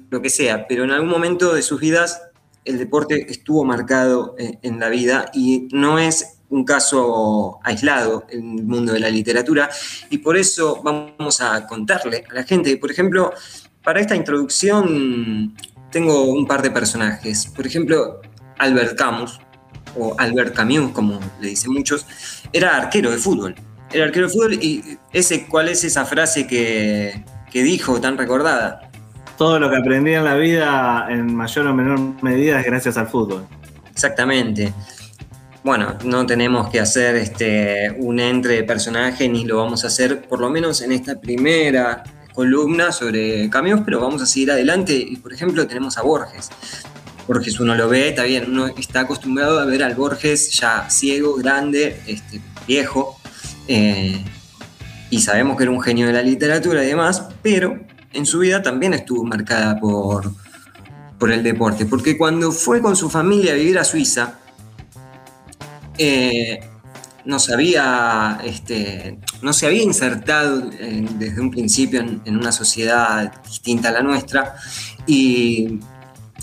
[0.10, 2.24] lo que sea, pero en algún momento de sus vidas
[2.66, 8.66] el deporte estuvo marcado en la vida y no es un caso aislado en el
[8.66, 9.70] mundo de la literatura
[10.10, 12.76] y por eso vamos a contarle a la gente.
[12.78, 13.32] Por ejemplo,
[13.84, 15.56] para esta introducción
[15.92, 17.48] tengo un par de personajes.
[17.48, 18.22] Por ejemplo,
[18.58, 19.40] Albert Camus,
[19.98, 22.06] o Albert Camus, como le dicen muchos,
[22.54, 23.56] era arquero de fútbol
[23.92, 28.92] el arquero de fútbol y ese, ¿cuál es esa frase que, dijo tan recordada?
[29.38, 33.08] Todo lo que aprendí en la vida en mayor o menor medida es gracias al
[33.08, 33.48] fútbol.
[33.92, 34.74] Exactamente.
[35.64, 40.22] bueno, no tenemos que hacer este, un entre de personaje ni lo vamos a hacer,
[40.22, 42.04] por lo menos en esta primera
[42.38, 44.94] columna sobre cambios, pero vamos a seguir adelante.
[44.94, 46.50] Y por ejemplo, tenemos a Borges.
[47.28, 51.34] Borges uno lo ve, está bien, uno está acostumbrado a ver al Borges ya ciego,
[51.34, 53.20] grande, este, viejo,
[53.68, 54.24] eh,
[55.10, 57.80] y sabemos que era un genio de la literatura y demás, pero
[58.14, 60.32] en su vida también estuvo marcada por,
[61.18, 64.38] por el deporte, porque cuando fue con su familia a vivir a Suiza,
[65.98, 66.60] eh,
[67.28, 73.32] no, se había, este, no se había insertado eh, desde un principio en, una sociedad
[73.44, 74.56] distinta a la nuestra
[75.06, 75.80] y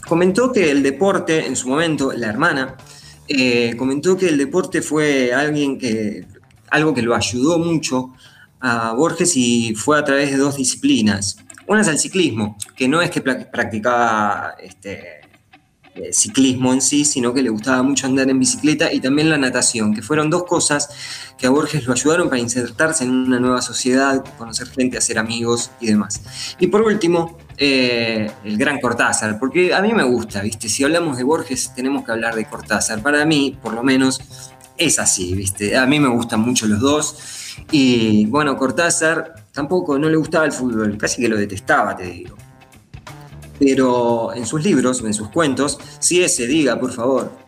[0.06, 2.76] comentó que el deporte, en su momento, la hermana,
[3.26, 6.26] eh, comentó que el deporte fue alguien que,
[6.68, 8.12] algo que lo ayudó mucho
[8.60, 11.38] a Borges y fue a través de dos disciplinas.
[11.66, 15.23] Una es el ciclismo, que no es que practicaba este,
[15.96, 19.38] eh, ciclismo en sí, sino que le gustaba mucho andar en bicicleta y también la
[19.38, 20.88] natación, que fueron dos cosas
[21.38, 25.70] que a Borges lo ayudaron para insertarse en una nueva sociedad, conocer gente, hacer amigos
[25.80, 26.20] y demás.
[26.59, 30.68] Y por último, eh, el gran Cortázar, porque a mí me gusta, ¿viste?
[30.68, 33.00] Si hablamos de Borges, tenemos que hablar de Cortázar.
[33.00, 34.20] Para mí, por lo menos,
[34.76, 35.76] es así, ¿viste?
[35.76, 37.16] A mí me gustan mucho los dos.
[37.70, 42.37] Y bueno, Cortázar tampoco no le gustaba el fútbol, casi que lo detestaba, te digo
[43.58, 47.44] pero en sus libros, en sus cuentos, si ese diga, por favor.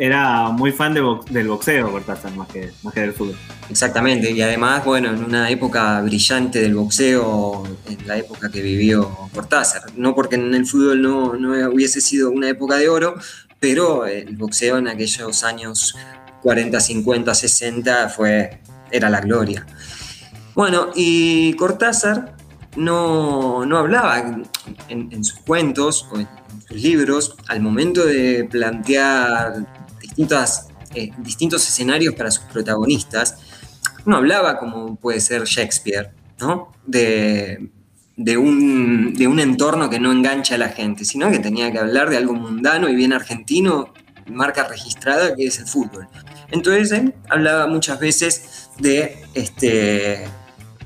[0.00, 3.36] Era muy fan del boxeo, Cortázar, más que, más que del fútbol.
[3.68, 9.10] Exactamente, y además, bueno, en una época brillante del boxeo, en la época que vivió
[9.34, 9.82] Cortázar.
[9.96, 13.16] No porque en el fútbol no, no hubiese sido una época de oro,
[13.58, 15.96] pero el boxeo en aquellos años
[16.42, 18.60] 40, 50, 60 fue,
[18.92, 19.66] era la gloria.
[20.54, 22.36] Bueno, y Cortázar
[22.76, 24.18] no, hablaba
[24.88, 26.28] en, sus cuentos o en,
[26.66, 29.66] sus libros, al momento de plantear
[30.00, 33.36] distintas, eh, distintos escenarios para sus protagonistas,
[34.04, 36.72] no hablaba como puede ser Shakespeare, ¿no?
[36.86, 37.70] De,
[38.36, 42.10] un, de un entorno que no engancha a la gente, sino que tenía que hablar
[42.10, 43.92] de algo mundano y bien argentino,
[44.26, 46.08] marca registrada que es el fútbol.
[46.50, 50.26] Entonces él hablaba muchas veces de este,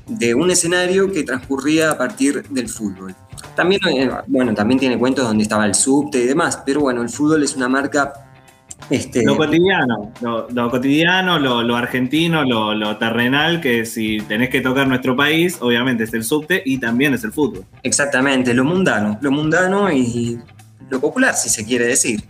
[0.07, 3.15] de un escenario que transcurría a partir del fútbol.
[3.55, 7.09] También, eh, bueno, también tiene cuentos donde estaba el subte y demás, pero bueno, el
[7.09, 8.13] fútbol es una marca...
[8.89, 15.15] Este, lo cotidiano, lo, cotidiano, lo, argentino, lo, terrenal, que si tenés que tocar nuestro
[15.15, 17.63] país, obviamente es el subte y también es el fútbol.
[17.81, 20.37] Exactamente, lo mundano, lo mundano y
[20.89, 22.21] lo popular, si se quiere decir.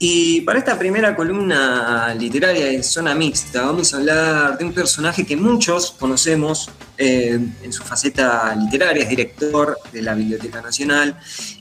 [0.00, 5.26] Y para esta primera columna literaria de Zona Mixta vamos a hablar de un personaje
[5.26, 11.16] que muchos conocemos eh, en su faceta literaria, es director de la Biblioteca Nacional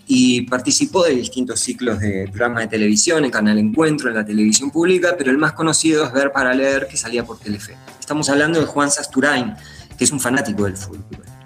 [0.06, 4.70] y participó de distintos ciclos de programas de televisión, en Canal Encuentro, en la televisión
[4.70, 7.76] pública, pero el más conocido es Ver para Leer, que salía por Telefe.
[8.00, 9.56] Estamos hablando de Juan Sasturain,
[9.98, 11.37] que es un fanático del fútbol.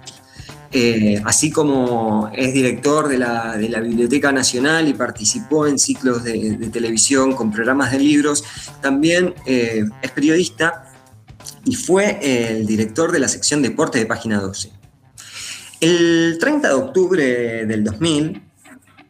[0.74, 7.34] Eh, así como es director de la, Biblioteca Nacional y participó en ciclos de, televisión
[7.34, 8.42] con programas de libros,
[8.80, 10.90] también eh, es periodista
[11.66, 14.72] y fue el director de la sección Deporte de Página 12.
[15.80, 18.42] El 30 de octubre del 2000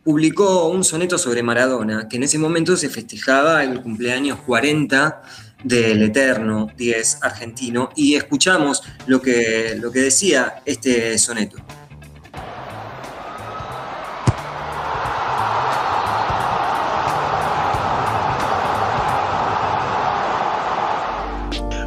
[0.03, 5.23] publicó un soneto sobre Maradona, que en ese momento se festejaba el cumpleaños 40
[5.65, 11.59] del eterno 10 argentino y escuchamos lo que, lo que decía este soneto.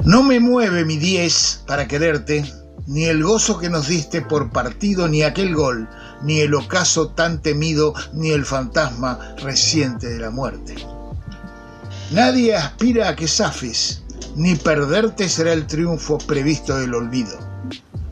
[0.06, 2.46] No me mueve mi 10 para quererte,
[2.86, 5.90] ni el gozo que nos diste por partido, ni aquel gol,
[6.22, 10.76] ni el ocaso tan temido, ni el fantasma reciente de la muerte.
[12.12, 14.04] Nadie aspira a que zafes,
[14.36, 17.38] ni perderte será el triunfo previsto del olvido.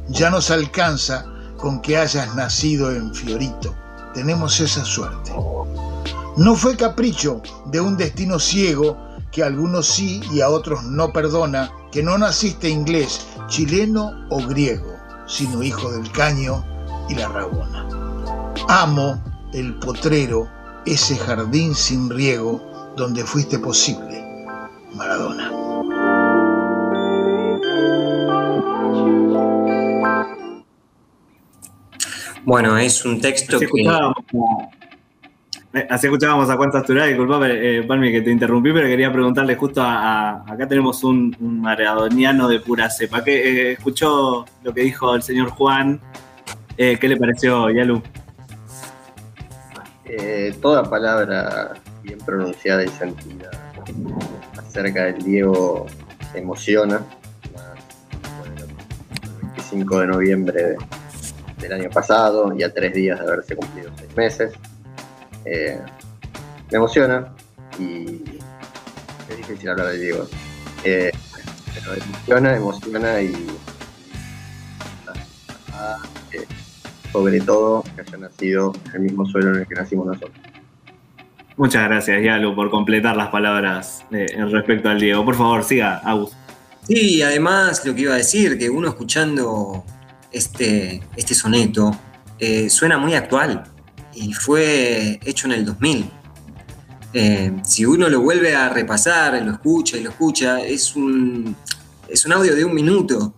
[0.10, 1.26] Ya nos alcanza
[1.58, 3.76] con que hayas nacido en Fiorito.
[4.16, 5.32] Tenemos esa suerte.
[6.38, 8.98] No fue capricho de un destino ciego
[9.32, 14.46] que a algunos sí y a otros no perdona, que no naciste inglés, chileno o
[14.48, 14.96] griego,
[15.28, 16.66] sino hijo del caño
[17.10, 17.88] y la rabona.
[18.68, 20.50] Amo el potrero,
[20.86, 24.24] ese jardín sin riego, donde fuiste posible,
[24.96, 25.52] Maradona.
[32.46, 33.82] Bueno, es un texto así que...
[33.82, 34.16] Escuchábamos
[35.74, 39.56] eh, así escuchábamos a Juan Asturá, disculpame, eh, Palmi, que te interrumpí, pero quería preguntarle
[39.56, 45.16] justo a, acá tenemos un, maradoniano de pura cepa, que eh, escuchó lo que dijo
[45.16, 46.00] el señor Juan,
[46.78, 48.04] ¿qué le pareció, Yalu?
[50.62, 51.74] toda palabra
[52.04, 53.52] bien pronunciada y sentida
[54.58, 55.88] acerca del Diego
[56.34, 57.02] emociona.
[58.46, 60.76] el 25 de noviembre
[61.60, 64.54] del año pasado y a tres días de haberse cumplido seis meses.
[65.46, 65.80] Eh,
[66.72, 67.34] me emociona
[67.80, 68.22] y
[69.30, 70.28] es difícil hablar de Diego.
[70.84, 71.12] Eh,
[71.74, 73.48] pero emociona, emociona y,
[77.12, 80.53] sobre todo que haya nacido en el mismo suelo en el que nacimos nosotros.
[81.56, 85.24] Muchas gracias, Yalu, por completar las palabras eh, respecto al Diego.
[85.24, 86.32] Por favor, siga, Agus.
[86.88, 89.86] Sí, además lo que iba a decir, que uno escuchando
[90.32, 91.96] este, este soneto
[92.40, 93.64] eh, suena muy actual
[94.14, 96.10] y fue hecho en el 2000.
[97.14, 101.56] Eh, si uno lo vuelve a repasar, lo escucha y lo escucha, es un,
[102.08, 103.36] es un audio de un minuto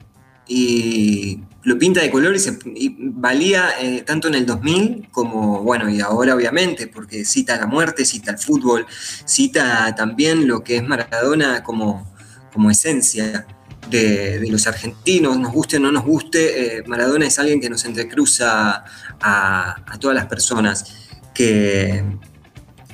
[0.47, 5.99] y lo pinta de colores y, valía eh, tanto en el 2000 como, bueno, y
[5.99, 8.85] ahora obviamente, porque cita la muerte, cita el fútbol,
[9.25, 12.13] cita también lo que es Maradona como,
[12.53, 13.47] como esencia
[13.89, 17.83] de, los argentinos, nos guste o no nos guste, eh, Maradona es alguien que nos
[17.85, 18.85] entrecruza
[19.19, 20.93] a, todas las personas
[21.33, 22.03] que,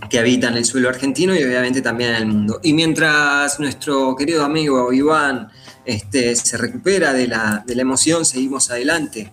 [0.09, 2.61] que habitan el suelo argentino y obviamente también en el mundo.
[2.63, 5.49] Y mientras nuestro querido amigo Iván
[5.85, 9.31] este, se recupera de la, emoción, seguimos adelante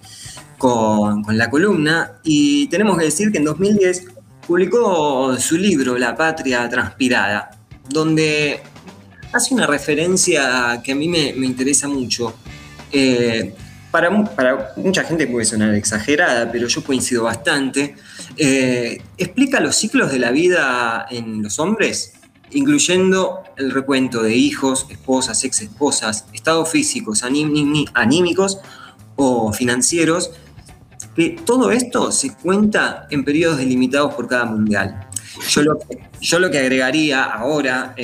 [0.57, 4.05] con, con, la columna y tenemos que decir que en 2010
[4.47, 7.51] publicó su libro La Patria Transpirada,
[7.91, 8.61] donde
[9.33, 12.35] hace una referencia que a mí me, interesa mucho.
[12.91, 13.55] Eh,
[13.91, 17.95] para, para, mucha gente puede sonar exagerada, pero yo coincido bastante.
[18.37, 22.15] Eh, explica los ciclos de la vida en los hombres,
[22.53, 28.59] incluyendo el recuento de hijos, esposas, ex esposas, estados físicos, anímicos
[29.17, 30.31] o financieros,
[31.17, 35.09] que todo esto se cuenta en periodos delimitados por cada mundial.
[35.51, 35.79] Yo lo,
[36.21, 37.95] yo lo que agregaría ahora,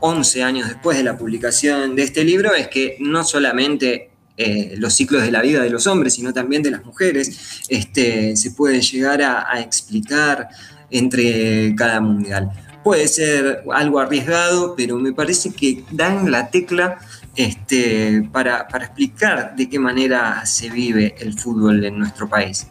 [0.00, 4.74] 11 eh, años después de la publicación de este libro, es que no solamente eh,
[4.76, 8.50] los ciclos de la vida de los hombres, sino también de las mujeres, este, se
[8.50, 10.48] puede llegar a, explicar
[10.90, 12.50] entre cada mundial.
[12.86, 17.00] Puede ser algo arriesgado, pero me parece que dan la tecla
[17.34, 22.68] este, para, para explicar de qué manera se vive el fútbol en nuestro país.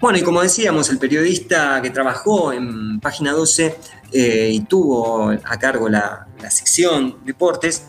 [0.00, 3.78] Bueno, y como decíamos, el periodista que trabajó en Página 12
[4.10, 7.84] eh, y tuvo a cargo la, sección deportes,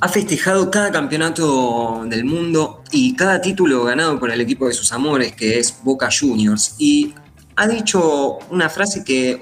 [0.00, 4.92] ha festejado cada campeonato del mundo y cada título ganado por el equipo de sus
[4.92, 6.74] amores, que es Boca Juniors.
[6.78, 7.12] Y
[7.56, 9.40] ha dicho una frase que,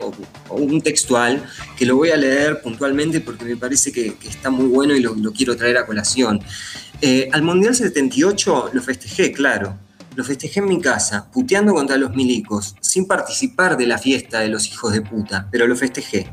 [0.49, 1.45] o, un textual,
[1.77, 5.15] que lo voy a leer puntualmente porque me parece que, está muy bueno y lo,
[5.33, 6.41] quiero traer a colación.
[7.01, 9.79] Eh, al Mundial 78 lo festejé, claro
[10.17, 14.49] lo festejé en mi casa, puteando contra los milicos, sin participar de la fiesta de
[14.49, 16.31] los hijos de puta, pero lo festejé.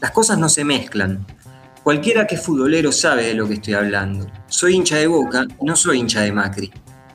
[0.00, 1.26] Las cosas no se mezclan.
[1.82, 4.26] Cualquiera que es futbolero sabe de lo que estoy hablando.
[4.48, 6.70] Soy hincha de Boca, no soy hincha de Macri.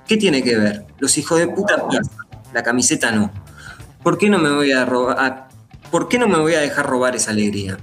[0.08, 0.86] ¿Qué tiene que ver?
[1.00, 1.88] Los hijos de puta
[2.54, 3.32] la camiseta no.
[4.06, 5.48] ¿Por qué no me voy a robar?
[5.90, 7.80] ¿Por qué no me voy a dejar robar esa alegría?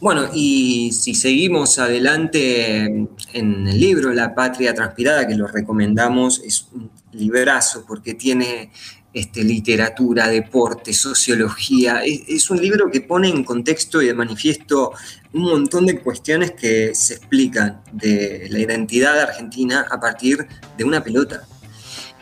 [0.00, 2.84] Bueno, y si seguimos adelante
[3.32, 8.72] en el libro La Patria Transpirada, que lo recomendamos, es un librazo porque tiene
[9.12, 12.02] este, literatura, deporte, sociología.
[12.04, 14.90] Es, un libro que pone en contexto y de manifiesto
[15.32, 20.44] un montón de cuestiones que se explican de la identidad argentina a partir
[20.76, 21.46] de una pelota.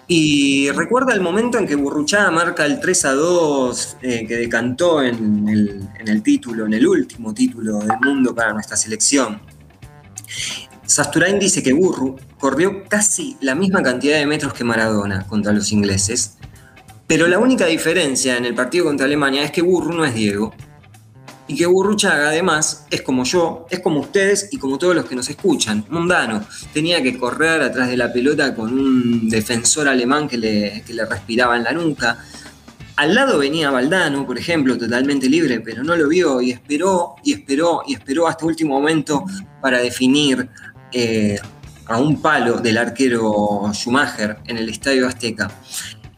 [0.07, 5.03] Y recuerda el momento en que Burruchaga marca el 3 a 2 eh, que decantó
[5.03, 9.41] en el, título, en el último título del mundo para nuestra selección.
[10.85, 15.73] Sasturain dice que Burru corrió casi la misma cantidad de metros que Maradona contra los
[15.73, 16.37] ingleses,
[17.07, 20.55] pero la única diferencia en el partido contra Alemania es que Burru no es Diego,
[21.47, 25.15] y que Burruchaga además es como yo, es como ustedes y como todos los que
[25.15, 26.45] nos escuchan, mundano.
[26.73, 31.57] Tenía que correr atrás de la pelota con un defensor alemán que le, le respiraba
[31.57, 32.19] en la nuca.
[32.97, 37.33] Al lado venía Valdano, por ejemplo, totalmente libre, pero no lo vio y esperó y
[37.33, 39.25] esperó y esperó hasta último momento
[39.61, 40.49] para definir
[40.93, 41.39] eh,
[41.87, 45.51] a un palo del arquero Schumacher en el Estadio Azteca.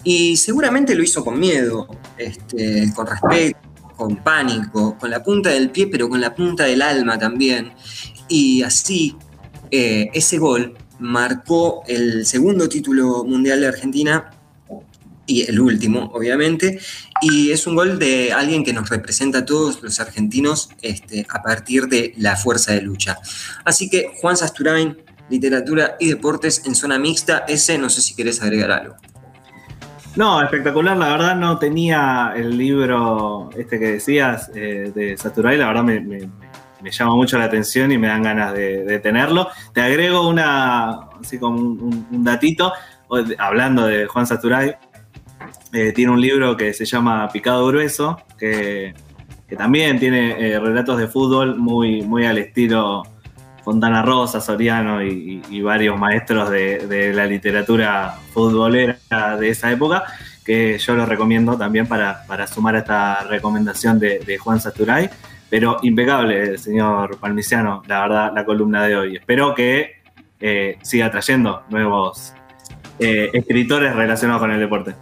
[0.04, 3.58] Y seguramente lo hizo con miedo, este, con respeto,
[3.97, 7.72] con pánico, con la punta del pie, pero con la punta del alma también.
[8.28, 9.16] Y así,
[9.70, 14.30] eh, ese gol marcó el segundo título mundial de Argentina
[15.26, 16.78] y el último, obviamente,
[17.20, 21.42] y es un gol de alguien que nos representa a todos los argentinos este, a
[21.42, 23.18] partir de la fuerza de lucha.
[23.64, 24.97] Así que Juan Sasturain,
[25.28, 28.97] literatura y deportes en zona mixta, ese no sé si querés agregar algo.
[30.16, 35.66] No, espectacular, la verdad no tenía el libro este que decías eh, de Saturay, la
[35.66, 36.30] verdad me,
[36.90, 39.48] llama mucho la atención y me dan ganas de, tenerlo.
[39.74, 42.72] Te agrego una, así como un, datito,
[43.36, 44.74] hablando de Juan Saturay,
[45.74, 48.94] eh, tiene un libro que se llama Picado Grueso, que,
[49.56, 53.02] también tiene eh, relatos de fútbol muy, muy al estilo
[53.66, 58.96] Fontana Rosa, Soriano y, varios maestros de, la literatura futbolera
[59.40, 60.04] de esa época,
[60.44, 65.10] que yo lo recomiendo también para, sumar a esta recomendación de, Juan Saturay.
[65.50, 69.16] Pero impecable, señor Palmiciano, la verdad, la columna de hoy.
[69.16, 69.96] Espero que
[70.38, 72.34] eh, siga trayendo nuevos
[73.00, 74.94] eh, escritores relacionados con el deporte.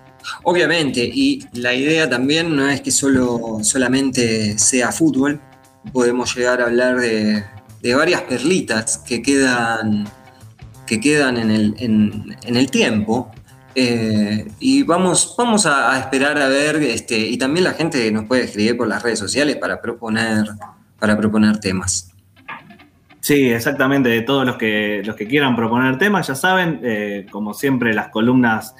[0.42, 5.38] Obviamente, y la idea también no es que solo, solamente sea fútbol,
[5.92, 7.44] podemos llegar a hablar de,
[7.85, 10.09] de varias perlitas que quedan,
[10.87, 13.30] que quedan en, el, en, el tiempo.
[13.74, 18.45] Eh, y vamos, vamos a, esperar a ver, este, y también la gente nos puede
[18.45, 20.47] escribir por las redes sociales para proponer,
[20.99, 22.11] para proponer temas.
[23.20, 27.53] Sí, exactamente, de todos los que, los que quieran proponer temas, ya saben, eh, como
[27.53, 28.74] siempre las columnas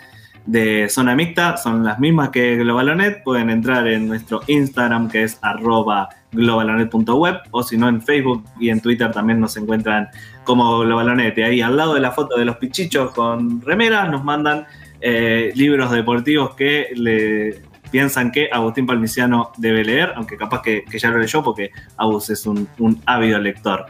[0.47, 3.23] de Zona Mixta son las mismas que Globalonet.
[3.23, 8.71] Pueden entrar en nuestro Instagram que es arroba globalonet.web o si no en Facebook y
[8.71, 10.09] en Twitter también nos encuentran
[10.45, 11.39] como Globalonet.
[11.39, 14.67] Ahí al lado de la foto de los pichichos con remeras nos mandan
[15.01, 21.11] eh, libros deportivos que le piensan que Agustín Palmiciano debe leer, aunque capaz que, ya
[21.11, 22.69] lo leyó porque Agus es un,
[23.07, 23.87] ávido lector.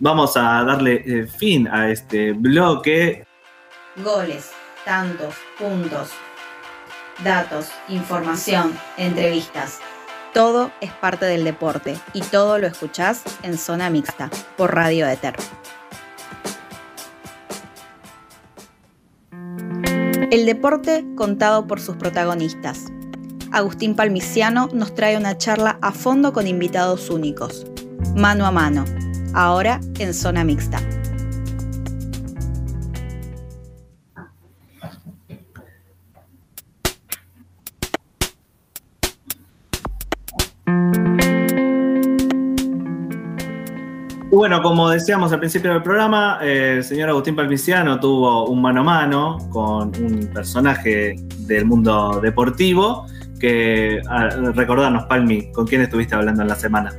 [0.00, 3.24] Vamos a darle eh, fin a este bloque.
[3.96, 4.52] Goles
[4.84, 6.10] tantos, puntos,
[7.22, 9.80] datos, información, entrevistas.
[10.32, 15.36] Todo es parte del deporte y todo lo escuchás en Zona Mixta por Radio Eter.
[20.30, 22.86] El deporte contado por sus protagonistas.
[23.52, 27.66] Agustín Palmiciano nos trae una charla a fondo con invitados únicos,
[28.16, 28.86] mano a mano,
[29.34, 30.80] ahora en Zona Mixta.
[44.42, 48.80] Bueno, como decíamos al principio del programa, eh, el señor Agustín Palmiciano tuvo un mano
[48.80, 51.14] a mano con un personaje
[51.46, 53.06] del mundo deportivo.
[53.38, 54.02] Que
[54.56, 56.92] recordanos, Palmi, ¿con quién estuviste hablando en la semana?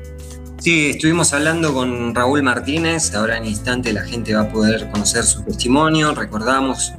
[0.60, 3.14] Sí, estuvimos hablando con Raúl Martínez.
[3.14, 6.16] Ahora en instante la gente va a poder conocer su testimonio.
[6.16, 6.94] Recordamos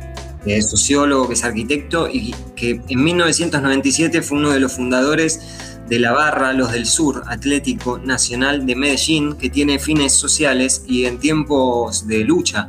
[0.45, 5.74] que es sociólogo, que es arquitecto y que en 1997 fue uno de los fundadores
[5.89, 11.05] de la barra Los del Sur Atlético Nacional de Medellín, que tiene fines sociales y
[11.05, 12.68] en tiempos de lucha,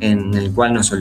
[0.00, 0.92] en el cual nos,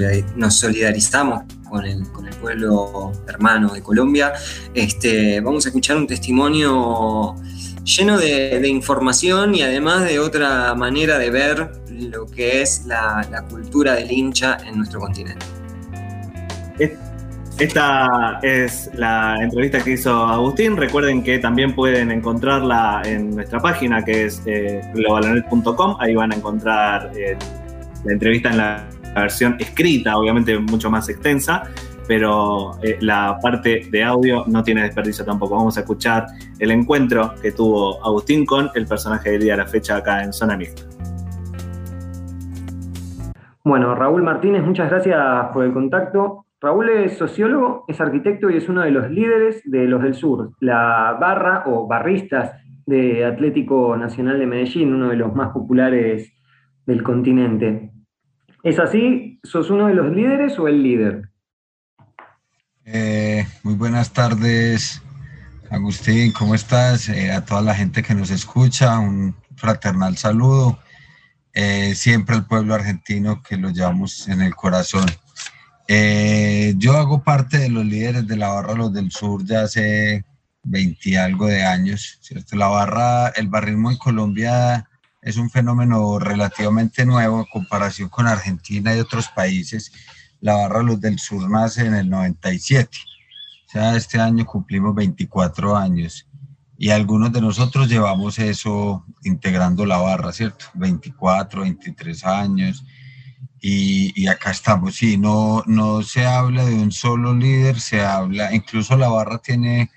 [0.55, 2.05] solidarizamos con el,
[2.41, 4.33] pueblo hermano de Colombia,
[4.73, 7.35] este, vamos a escuchar un testimonio
[7.83, 13.43] lleno de, información y además de otra manera de ver lo que es la, la
[13.43, 15.45] cultura del hincha en nuestro continente.
[17.57, 20.75] Esta es la entrevista que hizo Agustín.
[20.75, 25.95] Recuerden que también pueden encontrarla en nuestra página que es eh, globalonet.com.
[26.01, 27.37] Ahí van a encontrar eh,
[28.03, 28.85] la entrevista en la,
[29.15, 31.63] versión escrita, obviamente mucho más extensa,
[32.05, 35.55] pero eh, la parte de audio no tiene desperdicio tampoco.
[35.55, 36.25] Vamos a escuchar
[36.59, 40.33] el encuentro que tuvo Agustín con el personaje del día de la fecha acá en
[40.33, 40.83] Zona Mixta.
[43.63, 45.17] Bueno, Raúl Martínez, muchas gracias
[45.53, 46.44] por el contacto.
[46.65, 50.53] Raúl es sociólogo, es arquitecto y es uno de los líderes de los del sur,
[50.59, 52.53] la barra o barristas
[52.87, 56.33] de Atlético Nacional de Medellín, uno de los más populares
[56.87, 57.91] del continente.
[58.63, 59.39] ¿Es así?
[59.43, 61.29] ¿Sos uno de los líderes o el líder?
[62.83, 65.03] Eh, muy buenas tardes,
[65.69, 67.09] Agustín, ¿cómo estás?
[67.09, 70.79] Eh, a toda la gente que nos escucha, un fraternal saludo.
[71.53, 75.05] Eh, siempre al pueblo argentino que lo llevamos en el corazón.
[75.87, 80.25] Eh, yo hago parte de los líderes de la barra Los del Sur ya hace
[80.63, 82.55] 20 y algo de años, ¿cierto?
[82.55, 84.89] La barra, el barrismo en Colombia
[85.21, 89.91] es un fenómeno relativamente nuevo en comparación con Argentina y otros países.
[90.41, 92.97] La barra Los del Sur nace en el 97.
[93.67, 96.27] O sea, este año cumplimos 24 años
[96.77, 100.65] y algunos de nosotros llevamos eso integrando la barra, ¿cierto?
[100.73, 102.83] 24, 23 años
[103.67, 108.95] y, acá estamos, sí, no, no se habla de un solo líder, se habla, incluso
[108.95, 109.89] la barra tiene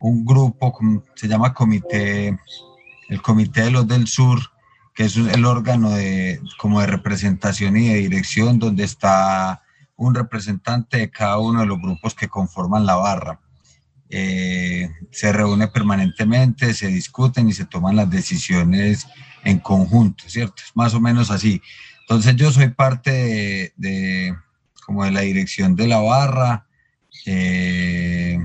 [0.00, 0.76] un grupo,
[1.14, 2.36] se llama comité,
[3.08, 4.40] el Comité de los del Sur,
[4.96, 9.62] que es el órgano de, como de representación y de dirección, donde está
[9.94, 13.38] un representante de cada uno de los grupos que conforman la barra.
[14.08, 19.06] Eh, se reúne permanentemente, se discuten y se toman las decisiones
[19.44, 20.64] en conjunto, ¿cierto?
[20.66, 21.62] Es más o menos así.
[22.08, 24.34] Entonces yo soy parte de,
[24.84, 26.66] como de la dirección de la barra
[27.26, 28.38] eh,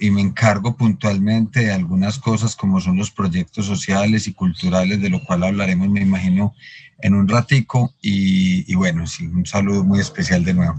[0.00, 5.10] y me encargo puntualmente de algunas cosas como son los proyectos sociales y culturales, de
[5.10, 6.54] lo cual hablaremos, me imagino,
[7.02, 10.76] en un ratico y, bueno, sí, un saludo muy especial de nuevo.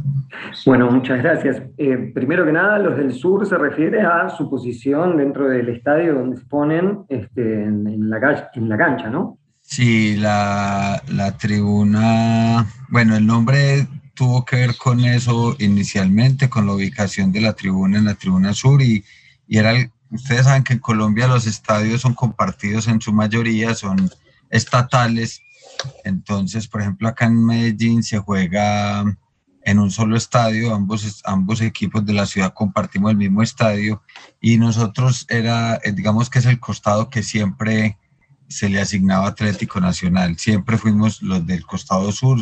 [0.66, 1.62] Bueno, muchas gracias.
[1.78, 6.16] Eh, primero que nada, los del sur se refiere a su posición dentro del estadio
[6.16, 9.38] donde se ponen este, en, la, en la cancha, ¿no?
[9.70, 16.72] Sí, la, la tribuna, bueno, el nombre tuvo que ver con eso inicialmente, con la
[16.74, 19.04] ubicación de la tribuna en la tribuna sur y,
[19.46, 19.74] y era,
[20.10, 24.10] ustedes saben que en Colombia los estadios son compartidos en su mayoría, son
[24.50, 25.42] estatales.
[26.06, 29.04] Entonces, por ejemplo, acá en Medellín se juega
[29.64, 34.02] en un solo estadio, ambos, ambos equipos de la ciudad compartimos el mismo estadio
[34.40, 37.98] y nosotros era, eh, digamos que es el costado que siempre
[38.48, 42.40] se le asignaba Atlético Nacional, siempre fuimos los del costado sur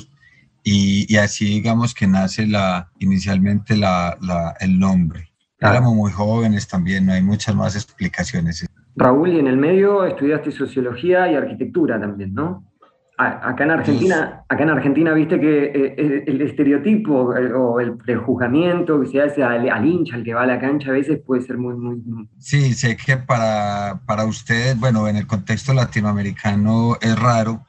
[0.64, 4.18] y, así digamos que nace la, inicialmente la,
[4.60, 5.30] el nombre.
[5.60, 8.66] Éramos muy jóvenes también, no hay muchas más explicaciones.
[8.96, 12.72] Raúl, y en el medio estudiaste sociología y arquitectura también, ¿no?
[13.18, 19.08] Acá en Argentina, acá en Argentina viste que eh, el estereotipo o el prejuzgamiento que
[19.08, 21.76] se hace al, hincha, al que va a la cancha, a veces puede ser muy,
[21.76, 22.28] muy...
[22.40, 27.66] Sí, sé que para, para ustedes, bueno, en el contexto latinoamericano es raro.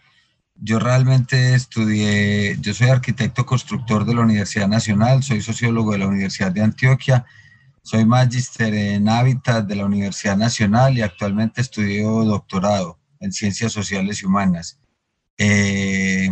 [0.56, 6.08] Yo realmente estudié, yo soy arquitecto constructor de la Universidad Nacional, soy sociólogo de la
[6.08, 7.24] Universidad de Antioquia,
[7.82, 14.22] soy magíster en hábitat de la Universidad Nacional y actualmente estudio doctorado en ciencias sociales
[14.22, 14.80] y humanas.
[15.38, 16.30] Eh,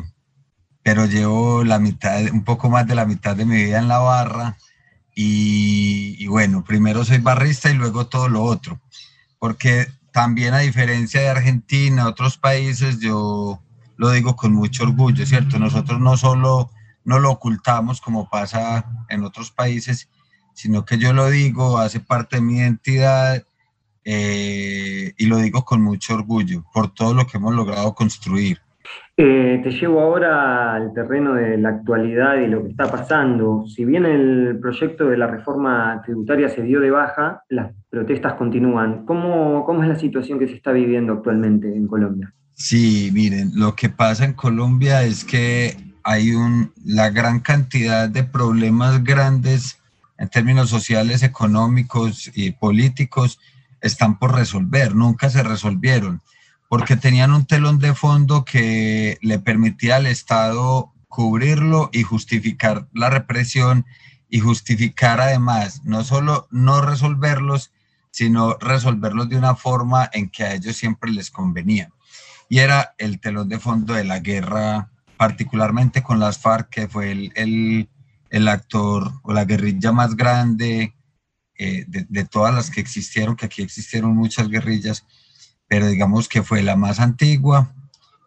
[0.83, 3.99] pero llevo la mitad, un poco más de la mitad de mi vida en la
[3.99, 4.57] barra
[5.15, 8.81] y, bueno, primero soy barrista y luego todo lo otro,
[9.39, 13.63] porque también a diferencia de Argentina, otros países, yo
[13.97, 15.59] lo digo con mucho orgullo, ¿cierto?
[15.59, 16.71] Nosotros no solo
[17.05, 20.09] no lo ocultamos como pasa en otros países,
[20.55, 23.45] sino que yo lo digo, hace parte de mi identidad
[24.05, 28.61] eh, y lo digo con mucho orgullo por todo lo que hemos logrado construir.
[29.17, 33.65] Eh, te llevo ahora al terreno de la actualidad y lo que está pasando.
[33.69, 39.05] Si bien el proyecto de la reforma tributaria se dio de baja, las protestas continúan.
[39.07, 42.33] ¿Cómo, es la situación que se está viviendo actualmente en Colombia?
[42.55, 48.25] Sí, miren, lo que pasa en Colombia es que hay un, la gran cantidad de
[48.25, 49.81] problemas grandes
[50.19, 53.41] en términos sociales, económicos y políticos
[53.81, 56.21] están por resolver, nunca se resolvieron
[56.75, 63.11] porque tenían un telón de fondo que le permitía al Estado cubrirlo y justificar la
[63.11, 63.87] represión
[64.29, 67.71] y justificar además no solo no resolverlos,
[68.11, 71.93] sino resolverlos de una forma en que a ellos siempre les convenía.
[72.49, 77.13] Y era el telón de fondo de la guerra, particularmente con las FARC, que fue
[77.13, 77.89] el,
[78.31, 80.97] el, actor o la guerrilla más grande
[81.57, 85.07] eh, de, de todas las que existieron, que aquí existieron muchas guerrillas
[85.75, 87.73] pero digamos que fue la más antigua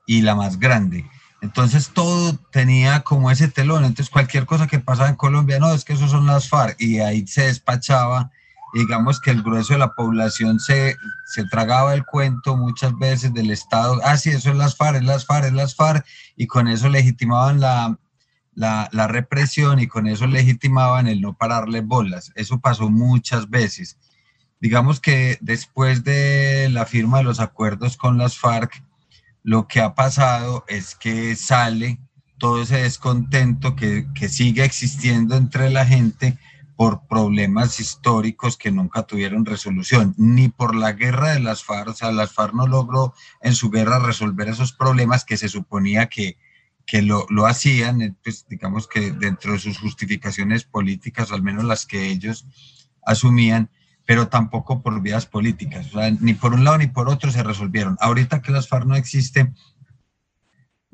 [0.05, 1.09] y la más grande.
[1.41, 5.85] Entonces todo tenía como ese telón, entonces cualquier cosa que pasaba en Colombia, no, es
[5.85, 8.31] que eso son las FARC, y ahí se despachaba,
[8.73, 13.49] digamos que el grueso de la población se, se tragaba el cuento muchas veces del
[13.49, 16.67] Estado, ah, sí, eso es las FARC, es las FARC, es las FARC, y con
[16.67, 17.97] eso legitimaban la,
[18.55, 22.33] la, la represión y con eso legitimaban el no pararle bolas.
[22.35, 23.97] Eso pasó muchas veces
[24.59, 28.83] digamos que después de la firma de los acuerdos con las FARC,
[29.43, 31.99] lo que ha pasado es que sale
[32.37, 36.37] todo ese descontento que, sigue existiendo entre la gente
[36.75, 41.93] por problemas históricos que nunca tuvieron resolución, ni por la guerra de las FARC, o
[41.93, 46.37] sea, las FARC no logró en su guerra resolver esos problemas que se suponía que,
[46.85, 51.87] que lo, lo, hacían, pues digamos que dentro de sus justificaciones políticas, al menos las
[51.87, 52.45] que ellos
[53.03, 53.71] asumían,
[54.07, 55.87] pero tampoco por vías políticas.
[56.21, 57.97] ni por un lado ni por otro se resolvieron.
[57.99, 59.53] Ahorita que las FARC no existen,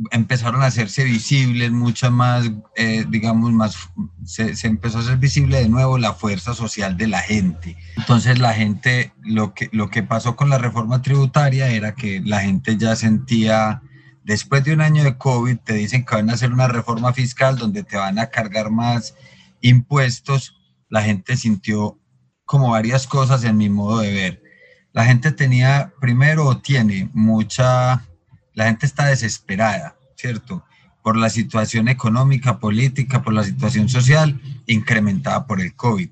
[0.10, 3.78] empezaron a hacerse visibles, muchas más, eh, digamos, más,
[4.26, 7.78] se, empezó a hacer visible de nuevo la fuerza social de la gente.
[7.98, 12.42] Entonces la gente, lo que, lo que pasó con la reforma tributaria era que la
[12.42, 13.84] gente ya sentía,
[14.24, 17.60] después de un año de COVID, te dicen que van a hacer una reforma fiscal
[17.60, 19.14] donde te van a cargar más
[19.62, 20.58] impuestos,
[20.90, 22.00] la gente sintió
[22.46, 24.44] como varias cosas en mi modo de ver.
[24.92, 28.06] La gente tenía, primero, tiene mucha,
[28.54, 30.64] la gente está desesperada, ¿cierto?
[31.04, 36.10] por la situación económica, política, por la situación social, incrementada por el COVID.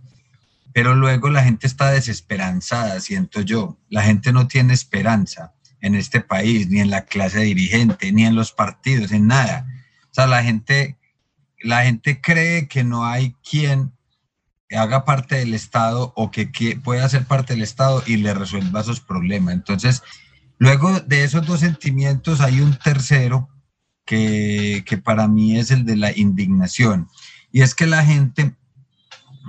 [0.74, 3.78] Pero luego la gente está desesperanzada, siento yo.
[3.90, 8.36] La gente no tiene esperanza en este país, ni en la clase dirigente, ni en
[8.36, 9.66] los partidos, en nada.
[10.04, 10.98] O sea, la gente,
[11.64, 13.94] la gente cree que no hay quien
[14.78, 16.48] haga parte del Estado o que,
[16.84, 19.54] pueda ser parte del Estado y le resuelva esos problemas.
[19.54, 20.04] Entonces,
[20.58, 23.50] luego de esos dos sentimientos hay un tercero
[24.06, 27.08] que, que para mí es el de la indignación.
[27.52, 28.56] Y es que la gente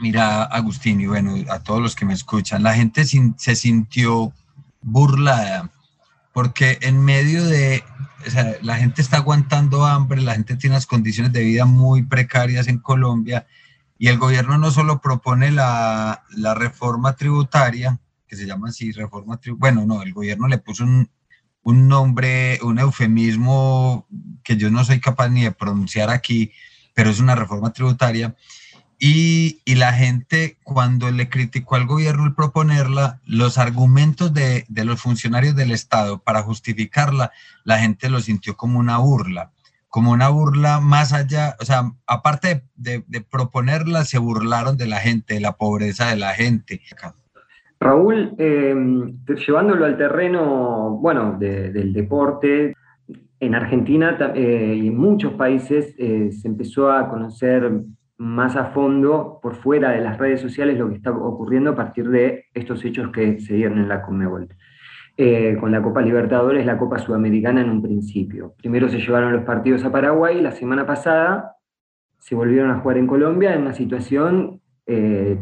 [0.00, 4.32] mira, Agustín, y bueno, a todos los que me escuchan, la gente se sintió
[4.80, 5.70] burlada
[6.32, 7.84] porque en medio de,
[8.62, 12.78] la gente está aguantando hambre, la gente tiene unas condiciones de vida muy precarias en
[12.78, 13.46] Colombia
[14.02, 19.36] y el gobierno no solo propone la, la reforma tributaria, que se llama así, reforma
[19.36, 21.08] tributaria, bueno, no, el gobierno le puso un,
[21.62, 24.08] un nombre, un eufemismo
[24.42, 26.50] que yo no soy capaz ni de pronunciar aquí,
[26.94, 28.34] pero es una reforma tributaria.
[28.98, 35.54] Y, la gente, cuando le criticó al gobierno el proponerla, los argumentos de, los funcionarios
[35.54, 37.30] del Estado para justificarla,
[37.62, 39.52] la gente lo sintió como una burla,
[39.92, 45.34] como una burla más allá, o sea, aparte de, proponerla, se burlaron de la gente,
[45.34, 46.80] de la pobreza de la gente.
[47.78, 48.74] Raúl, eh,
[49.46, 52.74] llevándolo al terreno, bueno, del deporte,
[53.38, 57.70] en Argentina eh, y en muchos países eh, se empezó a conocer
[58.16, 62.08] más a fondo por fuera de las redes sociales lo que está ocurriendo a partir
[62.08, 64.48] de estos hechos que se dieron en la Conmebol.
[65.18, 68.54] Eh, con la Copa Libertadores, la Copa Sudamericana en un principio.
[68.56, 71.56] Primero se llevaron los partidos a Paraguay, la semana pasada
[72.18, 75.38] se volvieron a jugar en Colombia en una situación eh,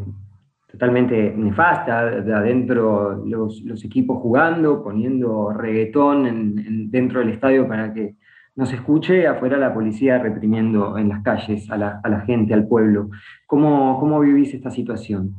[0.66, 8.16] totalmente nefasta, de adentro los, equipos jugando, poniendo reggaetón dentro del estadio para que
[8.56, 13.10] no se escuche, afuera la policía reprimiendo en las calles a la, gente, al pueblo.
[13.46, 15.34] ¿Cómo, ¿Cómo, vivís esta situación?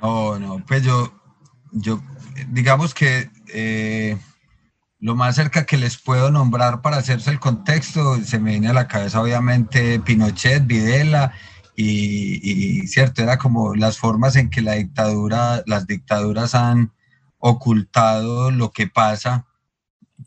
[0.00, 1.08] Oh, no, pues yo,
[1.72, 1.98] yo
[2.48, 4.16] digamos que eh,
[5.00, 8.72] lo más cerca que les puedo nombrar para hacerse el contexto, se me viene a
[8.72, 11.32] la cabeza obviamente Pinochet, Videla,
[11.76, 16.92] y, y, cierto, era como las formas en que la dictadura, las dictaduras han
[17.38, 19.46] ocultado lo que pasa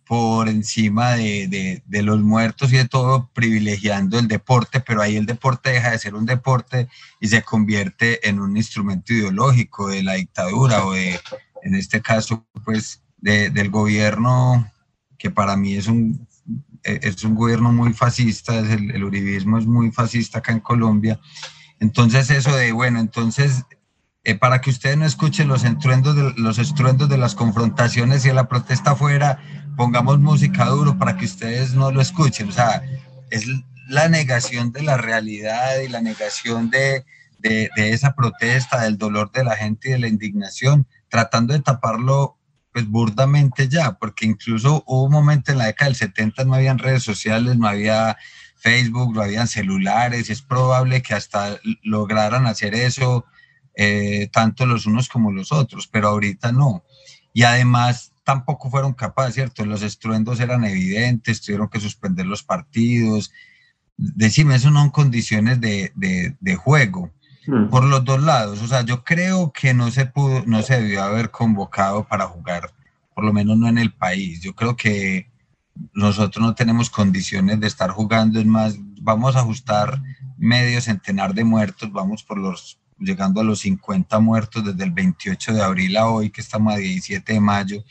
[0.06, 5.70] por encima de, los muertos y de todo, privilegiando el deporte, pero ahí el deporte
[5.70, 6.90] deja de ser un deporte
[7.20, 11.20] y se convierte en un instrumento ideológico de la dictadura o de,
[11.64, 14.72] en este caso, pues, del gobierno,
[15.18, 16.28] que para mí es un,
[16.84, 21.20] es un gobierno muy fascista, el, el uribismo es muy fascista acá en Colombia.
[21.80, 23.64] Entonces eso de, bueno, entonces
[24.24, 28.28] eh, para que ustedes no escuchen los estruendos, de, los estruendos de las confrontaciones y
[28.28, 29.40] de la protesta afuera,
[29.76, 32.50] pongamos música duro para que ustedes no lo escuchen.
[32.50, 32.84] O sea,
[33.32, 33.48] es
[33.88, 37.04] la negación de la realidad y la negación de,
[37.40, 41.60] de, de esa protesta, del dolor de la gente y de la indignación, tratando de
[41.60, 42.38] taparlo
[42.74, 46.80] pues burdamente ya, porque incluso hubo un momento en la década del 70 no habían
[46.80, 48.18] redes sociales, no había
[48.56, 53.26] Facebook, no habían celulares, es probable que hasta lograran hacer eso
[53.76, 56.84] eh, tanto los unos como los otros, pero ahorita no.
[57.34, 59.66] Y además tampoco fueron capaces, ¿cierto?
[59.66, 63.32] Los estruendos eran evidentes, tuvieron que suspender los partidos.
[63.98, 67.12] Decime, eso no en condiciones de, de, juego
[67.48, 67.70] hmm.
[67.70, 68.62] por los dos lados.
[68.62, 72.72] O sea, yo creo que no se pudo, no se debió haber convocado para jugar,
[73.14, 74.42] por lo menos no en el país.
[74.42, 75.30] Yo creo que
[75.94, 80.02] nosotros no tenemos condiciones de estar jugando, es más, vamos a ajustar
[80.38, 85.54] medio centenar de muertos, vamos por los llegando a los 50 muertos desde el 28
[85.54, 87.84] de abril a hoy, que estamos a 17 de mayo,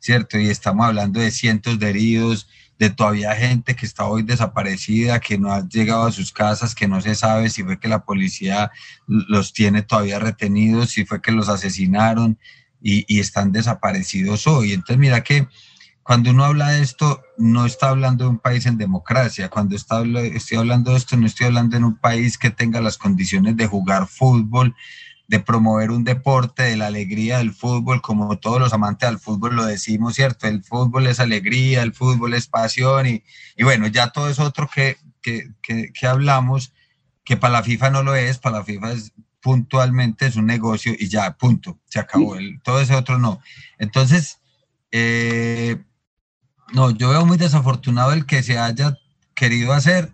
[0.00, 0.38] ¿cierto?
[0.38, 2.48] Y estamos hablando de cientos de heridos,
[2.78, 6.88] de todavía gente que está hoy desaparecida, que no ha llegado a sus casas, que
[6.88, 8.70] no se sabe si fue que la policía
[9.06, 12.38] los tiene todavía retenidos, si fue que los asesinaron
[12.82, 14.72] y, están desaparecidos hoy.
[14.72, 15.48] Entonces, mira que
[16.02, 19.48] cuando uno habla de esto, no está hablando de un país en democracia.
[19.48, 20.02] Cuando está,
[20.34, 23.66] estoy hablando de esto, no estoy hablando de un país que tenga las condiciones de
[23.66, 24.76] jugar fútbol,
[25.28, 29.56] de promover un deporte, de la alegría del fútbol, como todos los amantes del fútbol
[29.56, 30.46] lo decimos, ¿cierto?
[30.46, 33.24] El fútbol es alegría, el fútbol es pasión y,
[33.56, 36.72] y bueno, ya todo es otro que, que, que, hablamos,
[37.24, 40.92] que para la FIFA no lo es, para la FIFA es puntualmente es un negocio
[40.98, 42.36] y ya, punto, se acabó.
[42.36, 43.40] El, todo ese otro no.
[43.78, 44.40] Entonces,
[44.90, 45.76] eh,
[46.72, 48.98] no, yo veo muy desafortunado el que se haya
[49.34, 50.12] querido hacer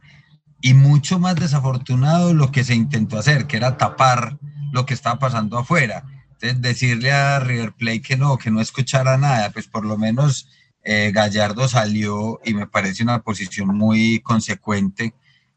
[0.60, 4.38] y mucho más desafortunado lo que se intentó hacer, que era tapar
[4.72, 6.02] lo que estaba pasando afuera.
[6.32, 10.48] Entonces, decirle a River Plate que no, que no escuchara nada, pues por lo menos
[10.82, 15.14] eh, Gallardo salió y me parece una posición muy consecuente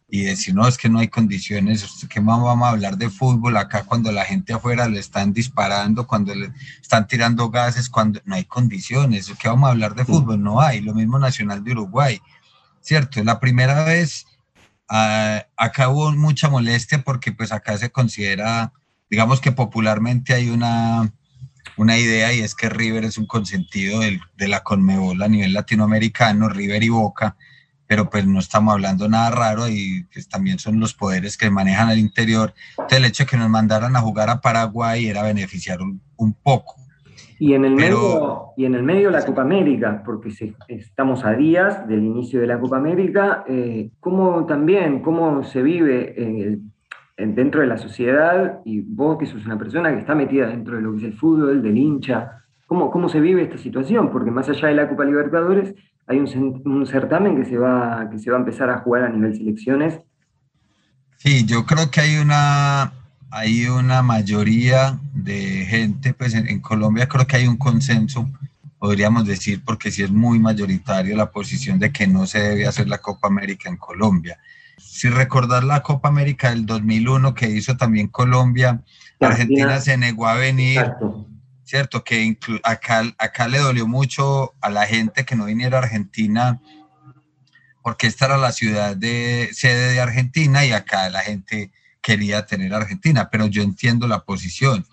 [0.08, 3.84] y decir, no, es que no hay condiciones, ¿qué vamos a hablar de fútbol acá
[3.84, 8.46] cuando la gente afuera le están disparando, cuando le están tirando gases, cuando no hay
[8.46, 9.32] condiciones?
[9.40, 10.42] ¿Qué vamos a hablar de fútbol?
[10.42, 12.22] No hay, lo mismo Nacional de Uruguay,
[12.82, 13.24] ¿cierto?
[13.24, 14.28] La primera vez
[14.90, 18.72] ah, acá hubo mucha molestia porque pues acá se considera,
[19.10, 21.12] digamos que popularmente hay una,
[21.78, 26.50] una idea y es que River es un consentido de la Conmebol a nivel latinoamericano,
[26.50, 27.36] River y Boca,
[27.88, 31.90] pero pues no estamos hablando nada raro y pues también son los poderes que manejan
[31.90, 32.54] al interior.
[32.72, 36.76] Entonces el hecho de que nos mandaran a jugar a Paraguay era beneficiar un, poco.
[37.38, 40.30] Y en, el medio, y en el medio la Copa América, porque
[40.70, 46.60] estamos a días del inicio de la Copa América, eh, ¿cómo también, cómo se vive
[47.18, 50.76] eh, dentro de la sociedad y vos que sos una persona que está metida dentro
[50.76, 54.12] de lo que es el fútbol, del hincha, ¿cómo, cómo se vive esta situación?
[54.12, 55.74] Porque más allá de la Copa Libertadores,
[56.08, 59.36] hay un, certamen que se, va, que se va a empezar a jugar a nivel
[59.36, 60.00] selecciones.
[61.18, 62.94] Sí, yo creo que hay una,
[63.32, 68.30] hay una mayoría de gente, pues en, Colombia creo que hay un consenso,
[68.78, 72.88] podríamos decir, porque sí es muy mayoritario la posición de que no se debe hacer
[72.88, 74.38] la Copa América en Colombia.
[74.78, 78.82] Si recordar la Copa América del 2001 que hizo también Colombia,
[79.20, 80.82] Argentina, se negó a venir.
[81.66, 82.04] ¿cierto?
[82.04, 86.62] Que acá, acá le dolió mucho a la gente que no viniera a Argentina,
[87.84, 91.72] porque esta era la ciudad de sede de Argentina y acá la gente
[92.02, 94.86] quería tener Argentina, pero yo entiendo la posición.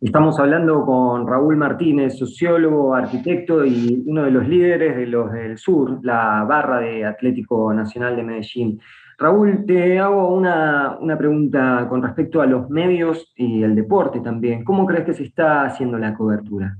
[0.00, 5.58] Estamos hablando con Raúl Martínez, sociólogo, arquitecto y uno de los líderes de los del
[5.58, 8.80] sur, la barra de Atlético Nacional de Medellín.
[9.18, 14.64] Raúl, te hago una, pregunta con respecto a los medios y el deporte también.
[14.64, 16.76] ¿Cómo crees que se está haciendo la cobertura?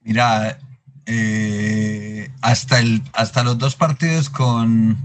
[0.00, 0.58] Mira,
[1.06, 4.96] eh, hasta, el, hasta los dos partidos con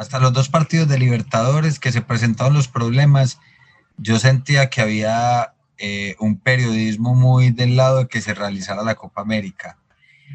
[0.00, 3.38] hasta los dos partidos de Libertadores que se presentaron los problemas,
[3.98, 8.94] yo sentía que había eh, un periodismo muy del lado de que se realizara la
[8.94, 9.76] Copa América.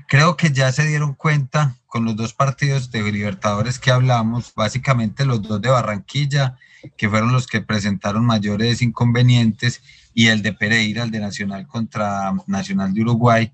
[0.08, 5.26] Creo que ya se dieron cuenta con los dos partidos de Libertadores que hablamos, básicamente
[5.26, 6.58] los dos de Barranquilla,
[6.98, 9.82] que fueron los que presentaron mayores inconvenientes,
[10.14, 13.52] y el de Pereira, el de Nacional contra Nacional de Uruguay.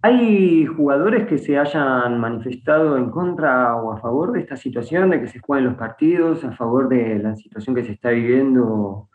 [0.00, 5.20] ¿Hay jugadores que se hayan manifestado en contra o a favor de esta situación, de
[5.20, 9.08] que se jueguen los partidos, a favor de la situación que se está viviendo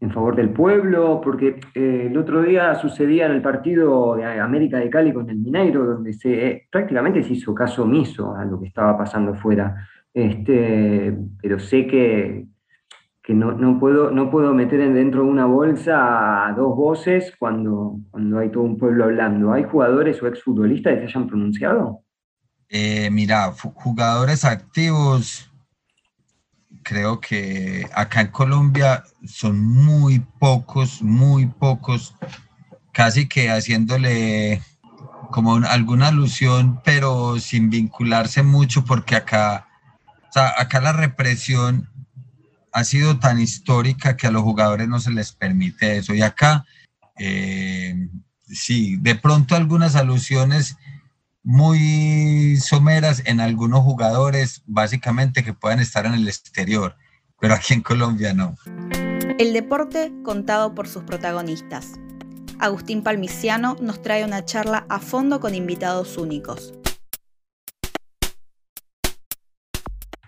[0.00, 4.78] en favor del pueblo, porque eh, el otro día sucedía en el partido de América
[4.78, 8.60] de Cali con el Mineiro, donde se eh, prácticamente se hizo caso omiso a lo
[8.60, 9.88] que estaba pasando fuera.
[10.14, 12.46] Este, pero sé que,
[13.22, 17.98] que no, no, puedo, no puedo meter dentro de una bolsa a dos voces cuando,
[18.10, 19.52] cuando hay todo un pueblo hablando.
[19.52, 22.02] ¿Hay jugadores o exfutbolistas que se hayan pronunciado?
[22.68, 25.47] Eh, mira, jugadores activos
[26.82, 32.14] creo que acá en Colombia son muy pocos, muy pocos,
[32.92, 34.62] casi que haciéndole
[35.30, 39.68] como alguna alusión, pero sin vincularse mucho, porque acá,
[40.34, 41.88] acá la represión
[42.72, 46.14] ha sido tan histórica que a los jugadores no se les permite eso.
[46.14, 46.64] Y acá,
[47.18, 48.08] eh,
[48.46, 50.76] sí, de pronto algunas alusiones
[51.48, 56.94] muy someras en algunos jugadores, básicamente que puedan estar en el exterior,
[57.40, 58.54] pero aquí en Colombia no.
[59.38, 61.98] El deporte contado por sus protagonistas.
[62.58, 66.74] Agustín Palmiciano nos trae una charla a fondo con invitados únicos.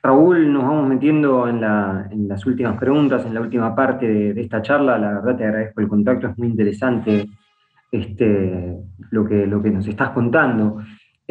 [0.02, 1.60] Raúl, nos vamos metiendo en,
[2.28, 4.96] las últimas preguntas, en la última parte de, esta charla.
[4.96, 7.28] La verdad te agradezco el contacto, es muy interesante
[7.92, 8.78] este,
[9.10, 10.78] lo, que, lo que nos estás contando.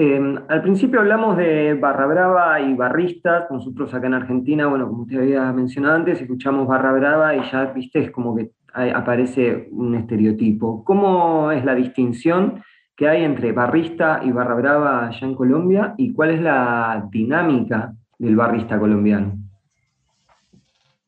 [0.02, 3.52] Em, al principio hablamos de Barra Brava y barristas.
[3.52, 7.66] Nosotros acá en Argentina, bueno, como usted había mencionado antes, escuchamos Barra Brava y ya,
[7.66, 10.86] viste, es como que aparece un estereotipo.
[10.86, 12.64] ¿Cómo es la distinción
[12.96, 17.94] que hay entre barrista y Barra Brava allá en Colombia y cuál es la dinámica
[18.18, 19.38] del barrista colombiano?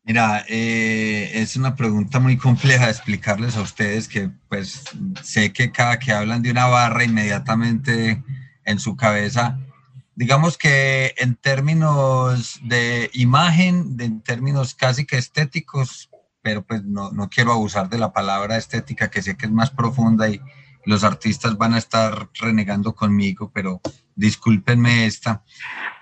[0.04, 4.84] Mira, eh, es una pregunta muy compleja de explicarles a ustedes que pues
[5.24, 8.22] sé que cada que hablan de una barra inmediatamente
[8.66, 9.60] en su cabeza.
[10.16, 16.10] Digamos que en términos de imagen, en términos casi que estéticos,
[16.42, 19.70] pero pues no, no quiero abusar de la palabra estética, que sé que es más
[19.70, 20.42] profunda y
[20.86, 23.82] los artistas van a estar renegando conmigo, pero
[24.16, 25.44] discúlpenme esta.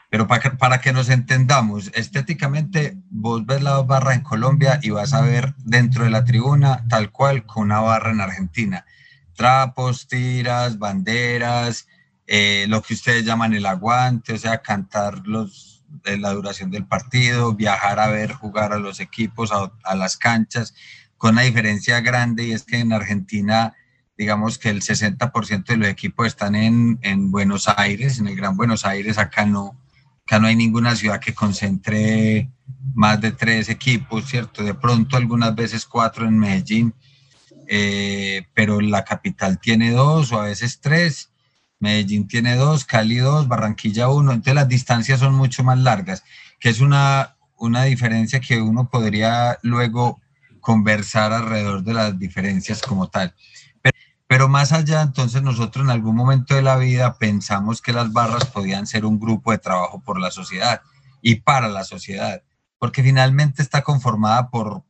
[0.09, 4.89] Pero para que, para que nos entendamos, estéticamente vos ves la barra en Colombia y
[4.89, 8.85] vas a ver dentro de la tribuna tal cual con una barra en Argentina.
[9.35, 11.87] Trapos, tiras, banderas,
[12.31, 16.85] eh, lo que ustedes llaman el aguante, o sea, cantar los, de la duración del
[16.85, 20.75] partido, viajar a ver jugar a los equipos, a, las canchas,
[21.17, 23.73] con una diferencia grande y es que en Argentina
[24.15, 28.55] digamos que el 60% de los equipos están en, en, Buenos Aires, en el Gran
[28.55, 29.75] Buenos Aires, acá no,
[30.23, 32.47] acá no hay ninguna ciudad que concentre
[32.93, 34.63] más de tres equipos, ¿cierto?
[34.63, 36.93] De pronto algunas veces cuatro en Medellín,
[37.67, 41.31] eh, pero la capital tiene dos o a veces tres,
[41.79, 46.23] Medellín tiene dos, Cali dos, Barranquilla uno, entonces las distancias son mucho más largas,
[46.59, 50.19] que es una, una diferencia que uno podría luego
[50.59, 53.33] conversar alrededor de las diferencias como tal.
[54.27, 58.45] Pero más allá, entonces nosotros en algún momento de la vida pensamos que las barras
[58.45, 60.81] podían ser un grupo de trabajo por la sociedad
[61.21, 62.43] y para la sociedad,
[62.77, 64.83] porque finalmente está conformada por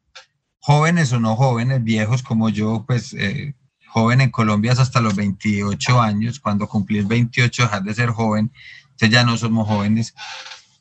[0.59, 3.55] jóvenes o no jóvenes, viejos como yo, pues eh,
[3.89, 8.51] joven en Colombia es hasta los 28 años, cuando cumplís 28 dejar de ser joven,
[8.83, 10.13] entonces ya no somos jóvenes,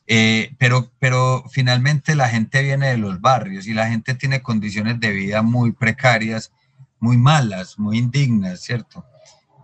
[0.07, 5.01] eh, pero, pero finalmente la gente viene de los barrios y la gente tiene condiciones
[5.01, 6.53] de vida muy precarias
[7.01, 9.05] muy malas, muy indignas, ¿cierto?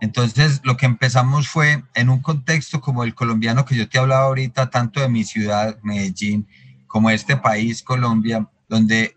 [0.01, 4.25] Entonces, lo que empezamos fue en un contexto como el colombiano que yo te hablaba
[4.25, 6.47] ahorita, tanto de mi ciudad, Medellín,
[6.87, 9.15] como este país, Colombia, donde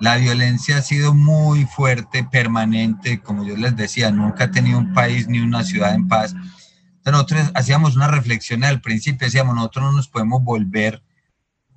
[0.00, 4.94] la violencia ha sido muy fuerte, permanente, como yo les decía, nunca ha tenido un
[4.94, 6.32] país ni una ciudad en paz.
[6.32, 11.02] Entonces, nosotros hacíamos una reflexión al principio, decíamos, nosotros no nos podemos volver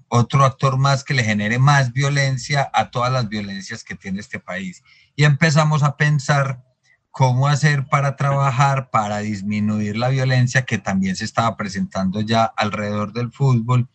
[0.08, 4.40] otro actor más que le genere más violencia a todas las violencias que tiene este
[4.40, 4.84] país
[5.16, 6.64] y empezamos a pensar
[7.10, 13.14] cómo hacer para trabajar, para disminuir la violencia que también se estaba presentando ya alrededor
[13.14, 13.88] del fútbol.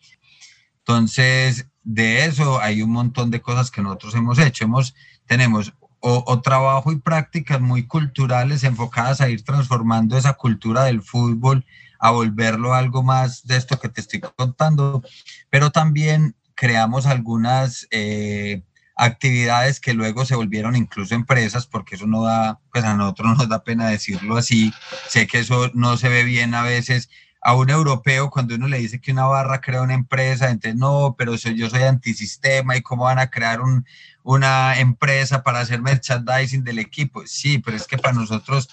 [0.78, 4.64] Entonces, de eso hay un montón de cosas que nosotros hemos hecho.
[4.64, 11.00] Hemos, tenemos o, trabajo y prácticas muy culturales enfocadas a ir transformando esa cultura del
[11.00, 11.64] fútbol,
[11.98, 15.02] a volverlo algo más de esto que te estoy contando,
[15.48, 18.62] pero también creamos algunas eh,
[18.94, 23.48] actividades que luego se volvieron incluso empresas, porque eso no da, pues a nosotros nos
[23.48, 24.74] da pena decirlo así,
[25.08, 27.08] sé que eso no se ve bien a veces,
[27.40, 31.14] a un europeo cuando uno le dice que una barra crea una empresa, entonces no,
[31.16, 33.86] pero yo soy antisistema y cómo van a crear un,
[34.22, 37.22] una empresa para hacer merchandising del equipo.
[37.26, 38.68] Sí, pero es que para nosotros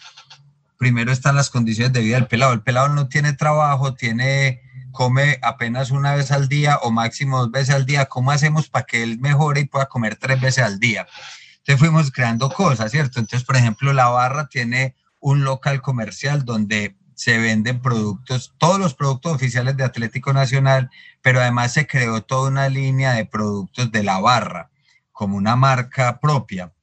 [0.78, 2.54] primero están las condiciones de vida del pelado.
[2.54, 4.62] El pelado no tiene trabajo, tiene
[4.92, 8.86] come apenas una vez al día o máximo dos veces al día, ¿cómo hacemos para
[8.86, 11.06] que él mejore y pueda comer tres veces al día?
[11.58, 13.20] Entonces fuimos creando cosas, ¿cierto?
[13.20, 18.94] Entonces, por ejemplo, la barra tiene un local comercial donde se venden productos, todos los
[18.94, 20.92] productos oficiales de Atlético Nacional,
[21.22, 24.70] pero además se creó toda una línea de productos de la barra,
[25.12, 26.74] como una marca propia.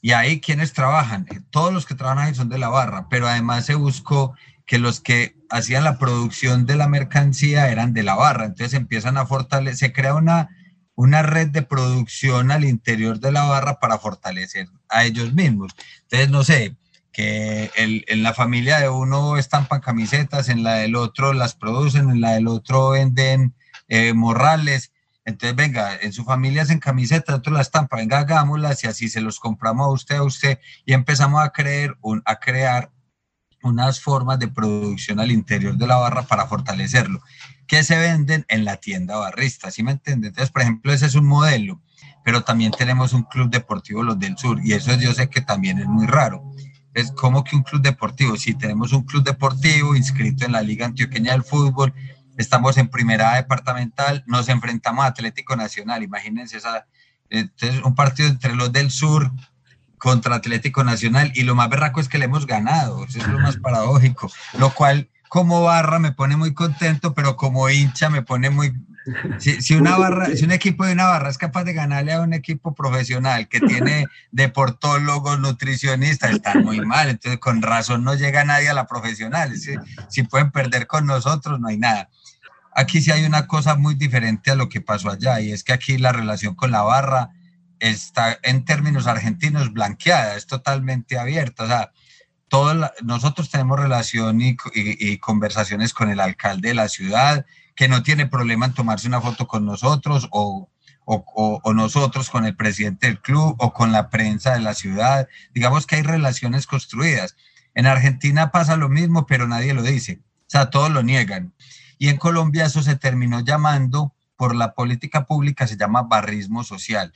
[0.00, 3.66] Y ahí quienes trabajan, todos los que trabajan ahí son de la barra, pero además
[3.66, 8.46] se buscó que los que hacían la producción de la mercancía eran de la barra,
[8.46, 10.48] entonces empiezan a fortalecer, se crea una,
[10.94, 15.72] una red de producción al interior de la barra para fortalecer a ellos mismos.
[16.02, 16.76] Entonces, no sé,
[17.16, 22.20] que en la familia de uno estampan camisetas, en la del otro las producen, en
[22.20, 23.54] la del otro venden
[23.88, 24.92] eh, morrales.
[25.24, 29.22] Entonces, venga, en su familia hacen camisetas, otro las estampa, venga, hagámoslas y así se
[29.22, 32.92] los compramos a usted, a usted, y empezamos a, creer, un, a crear
[33.62, 37.22] unas formas de producción al interior de la barra para fortalecerlo,
[37.66, 40.28] que se venden en la tienda barrista, ¿sí me entienden?
[40.28, 41.80] Entonces, por ejemplo, ese es un modelo,
[42.26, 45.78] pero también tenemos un club deportivo, los del sur, y eso yo sé que también
[45.78, 46.44] es muy raro.
[46.96, 50.86] Es como que un club deportivo, si tenemos un club deportivo inscrito en la Liga
[50.86, 51.92] Antioqueña del Fútbol,
[52.38, 56.86] estamos en primera departamental, nos enfrentamos a Atlético Nacional, imagínense esa,
[57.28, 59.30] entonces un partido entre los del sur
[59.98, 63.40] contra Atlético Nacional y lo más berraco es que le hemos ganado, eso es lo
[63.40, 68.48] más paradójico, lo cual como barra me pone muy contento, pero como hincha me pone
[68.48, 68.72] muy...
[69.38, 72.32] Si, una barra, si un equipo de una barra es capaz de ganarle a un
[72.32, 78.68] equipo profesional que tiene deportólogos, nutricionistas, está muy mal, entonces con razón no llega nadie
[78.68, 79.74] a la profesional, si,
[80.08, 82.08] si pueden perder con nosotros no hay nada.
[82.74, 85.72] Aquí sí hay una cosa muy diferente a lo que pasó allá y es que
[85.72, 87.30] aquí la relación con la barra
[87.78, 91.64] está en términos argentinos blanqueada, es totalmente abierta.
[91.64, 91.92] O sea,
[92.48, 97.46] todo nosotros tenemos relación y, conversaciones con el alcalde de la ciudad,
[97.76, 100.68] que no tiene problema en tomarse una foto con nosotros o,
[101.04, 105.28] o, nosotros con el presidente del club o con la prensa de la ciudad.
[105.54, 107.36] Digamos que hay relaciones construidas.
[107.74, 110.20] En Argentina pasa lo mismo, pero nadie lo dice.
[110.40, 111.52] O sea, todos lo niegan.
[111.98, 117.12] Y en Colombia eso se terminó llamando, por la política pública, se llama barrismo social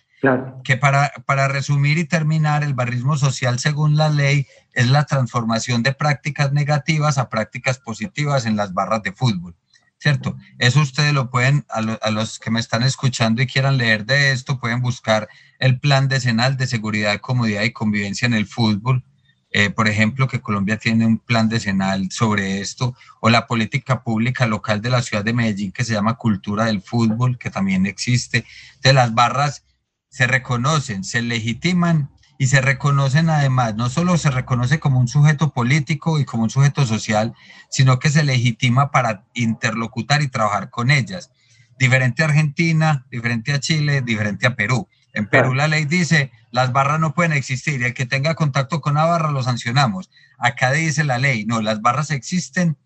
[0.64, 5.82] Que para, para resumir y terminar, el barrismo social, según la ley, es la transformación
[5.82, 9.54] de prácticas negativas a prácticas positivas en las barras de fútbol.
[10.00, 10.36] ¿Cierto?
[10.58, 14.58] Eso ustedes lo pueden, a, los que me están escuchando y quieran leer de esto,
[14.58, 15.28] pueden buscar
[15.58, 19.04] el plan decenal de seguridad, comodidad y convivencia en el fútbol
[19.52, 24.46] eh, por ejemplo, que Colombia tiene un plan decenal sobre esto, o la política pública
[24.46, 28.44] local de la ciudad de Medellín que se llama Cultura del Fútbol, que también existe.
[28.80, 29.64] De las barras
[30.08, 32.10] se reconocen, se legitiman
[32.40, 36.48] y se reconocen además, no solo se reconoce como un sujeto político y como un
[36.48, 37.34] sujeto social,
[37.68, 41.30] sino que se legitima para interlocutar y trabajar con ellas.
[41.78, 44.88] Diferente a Argentina, diferente a Chile, diferente a Perú.
[45.12, 48.80] En Perú la ley dice, las barras no pueden existir y el que tenga contacto
[48.80, 50.08] con la barra lo sancionamos.
[50.38, 52.78] Acá dice la ley, no, las barras existen,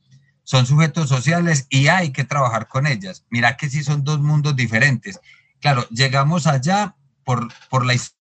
[0.43, 3.25] son sujetos sociales y hay que trabajar con ellas.
[3.31, 5.21] Mira que sí son dos mundos diferentes.
[5.61, 8.24] Claro, llegamos allá por, por la historia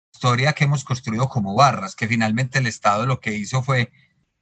[0.57, 3.91] que hemos construido como barras, que finalmente el Estado lo que hizo fue,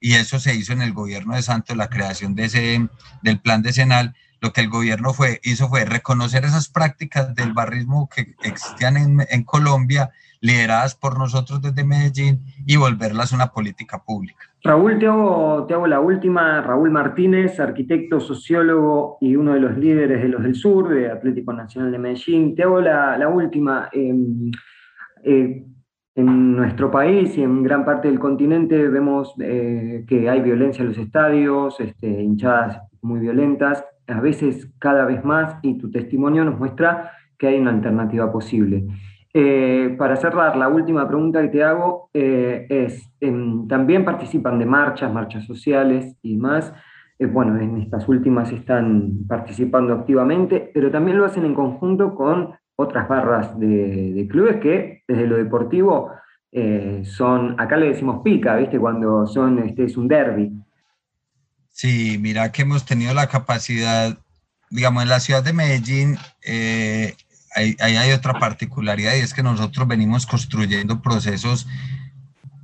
[0.00, 2.88] y eso se hizo en el gobierno de Santos, la creación de ese,
[3.22, 8.08] del plan decenal, lo que el gobierno fue, hizo fue reconocer esas prácticas del barrismo
[8.08, 10.10] que existían en, en Colombia,
[10.40, 14.44] lideradas por nosotros desde Medellín, y volverlas una política pública.
[14.62, 16.60] Raúl, te hago, te hago la última.
[16.60, 21.52] Raúl Martínez, arquitecto, sociólogo y uno de los líderes de los del sur, de Atlético
[21.52, 22.56] Nacional de Medellín.
[22.56, 23.88] Te hago la, la última.
[23.92, 24.50] Em,
[25.24, 25.64] eh,
[26.14, 30.88] en nuestro país y en gran parte del continente vemos eh, que hay violencia en
[30.88, 36.58] los estadios, este, hinchadas muy violentas a veces cada vez más, y tu testimonio nos
[36.58, 38.86] muestra que hay una alternativa posible.
[39.34, 45.12] Eh, para cerrar, la última pregunta que te hago es, em, también participan de marchas,
[45.12, 46.72] marchas sociales y más.
[47.20, 53.08] Bueno, en estas últimas están participando activamente, pero también lo hacen en conjunto con otras
[53.08, 56.12] barras de, clubes que desde lo deportivo
[57.04, 58.78] son, acá le decimos pica, ¿viste?
[58.78, 60.50] Cuando son, este es un derby.
[61.70, 64.16] Sí, mira que hemos tenido la capacidad,
[64.70, 67.14] digamos, en la ciudad de Medellín, eh,
[67.54, 71.66] ahí, hay otra particularidad y es que nosotros venimos construyendo procesos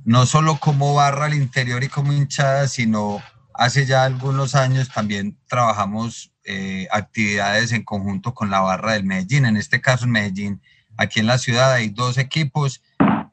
[0.05, 3.21] no solo como barra al interior y como hinchada, sino
[3.57, 9.45] hace ya algunos años también trabajamos eh, actividades en conjunto con la barra del Medellín.
[9.45, 10.61] En este caso, en Medellín,
[10.97, 12.81] aquí en la ciudad hay dos equipos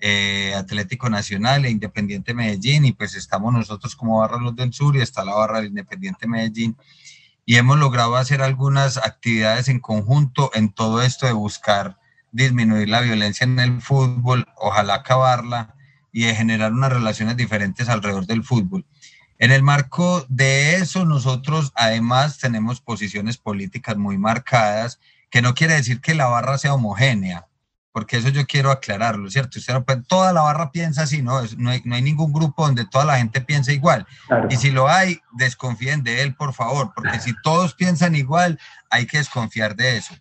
[0.01, 4.97] eh, Atlético Nacional e Independiente Medellín, y pues estamos nosotros como Barra Los del Sur
[4.97, 6.77] y está la Barra del Independiente Medellín,
[7.45, 11.99] y hemos logrado hacer algunas actividades en conjunto en todo esto de buscar
[12.33, 15.77] disminuir la violencia en el fútbol, ojalá acabarla
[16.13, 18.85] y de generar unas relaciones diferentes alrededor del fútbol.
[19.43, 25.75] En el marco de eso, nosotros además tenemos posiciones políticas muy marcadas, que no quiere
[25.75, 27.49] decir que la barra sea homogénea,
[27.91, 29.59] porque eso yo quiero aclararlo, ¿cierto?
[29.59, 31.43] Usted toda la barra piensa así, ¿no?
[31.57, 34.07] No hay, no hay ningún grupo donde toda la gente piense igual.
[34.49, 39.07] Y si lo hay, desconfíen de él, por favor, porque si todos piensan igual, hay
[39.07, 40.15] que desconfiar de eso.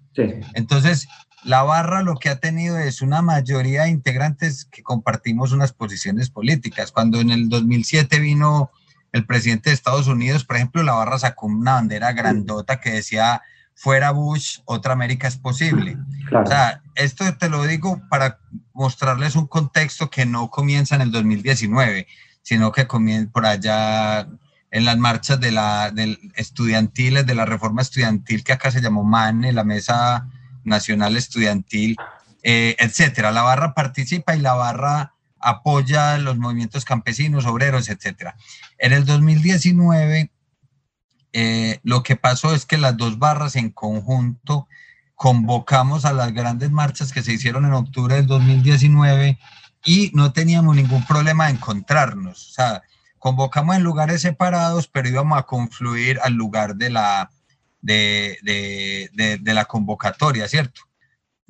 [0.56, 1.08] Entonces,
[1.44, 6.32] la barra lo que ha tenido es una mayoría de integrantes que compartimos unas posiciones
[6.32, 6.92] políticas.
[6.92, 8.72] Cuando en el 2007 vino
[9.12, 13.42] el presidente de Estados Unidos, por ejemplo, la barra sacó una bandera grandota que decía
[13.74, 15.98] fuera Bush, otra América es posible.
[16.32, 18.40] O sea, esto te lo digo para
[18.74, 22.08] mostrarles un contexto que no comienza en el 2019,
[22.42, 24.28] sino que comienza por allá
[24.70, 29.04] en las marchas de la del estudiantiles, de la reforma estudiantil que acá se llamó
[29.04, 30.28] MANE, la Mesa
[30.64, 31.98] Nacional Estudiantil,
[32.44, 33.32] eh, etcétera.
[33.32, 38.36] La barra participa y la barra apoya los movimientos campesinos, obreros, etcétera.
[38.78, 40.32] En el 2019
[41.34, 44.68] eh, lo que pasó es que las dos barras en conjunto
[45.16, 49.40] convocamos a las grandes marchas que se hicieron en octubre del 2019
[49.86, 52.50] y no teníamos ningún problema de encontrarnos.
[52.50, 52.84] O sea,
[53.18, 57.32] convocamos en lugares separados, pero íbamos a confluir al lugar de la,
[57.82, 60.82] de, de, de, la convocatoria, ¿cierto?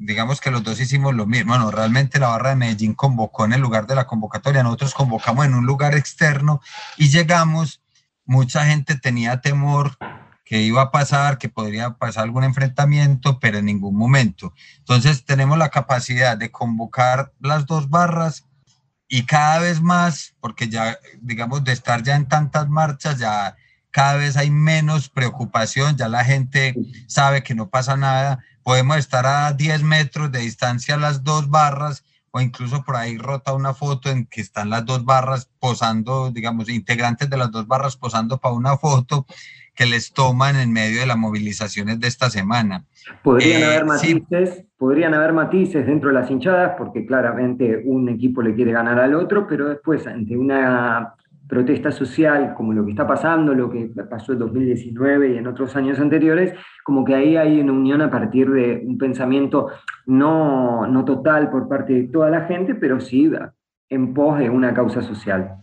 [0.04, 1.52] Digamos que los dos hicimos lo mismo.
[1.54, 5.46] Bueno, realmente la barra de Medellín convocó en el lugar de la convocatoria, nosotros convocamos
[5.46, 6.60] en un lugar externo
[6.98, 7.84] y llegamos
[8.26, 9.98] mucha gente tenía temor
[10.44, 14.56] que iba a pasar, que podría pasar algún enfrentamiento, pero en ningún momento.
[14.80, 18.48] Entonces tenemos la capacidad de convocar las dos barras
[19.08, 23.56] y cada vez más, porque ya, digamos, de estar ya en tantas marchas, ya
[23.92, 26.74] cada vez hay menos preocupación, ya la gente
[27.08, 32.04] sabe que no pasa nada, podemos estar a 10 metros de distancia las dos barras
[32.32, 36.70] o incluso por ahí rota una foto en que están las dos barras posando, digamos,
[36.70, 39.26] integrantes de las dos barras posando para una foto
[39.76, 42.86] que les toman en medio de las movilizaciones de esta semana.
[43.24, 48.54] Podrían haber matices, podrían haber matices dentro de las hinchadas, porque claramente un equipo le
[48.54, 51.16] quiere ganar al otro, pero después ante una
[51.52, 55.76] protesta social como lo que está pasando, lo que pasó en 2019 y en otros
[55.76, 56.54] años anteriores,
[56.86, 59.68] como que ahí hay una unión a partir de un pensamiento
[60.06, 63.30] no, no total por parte de toda la gente, pero sí
[63.90, 65.58] en pos de una causa social.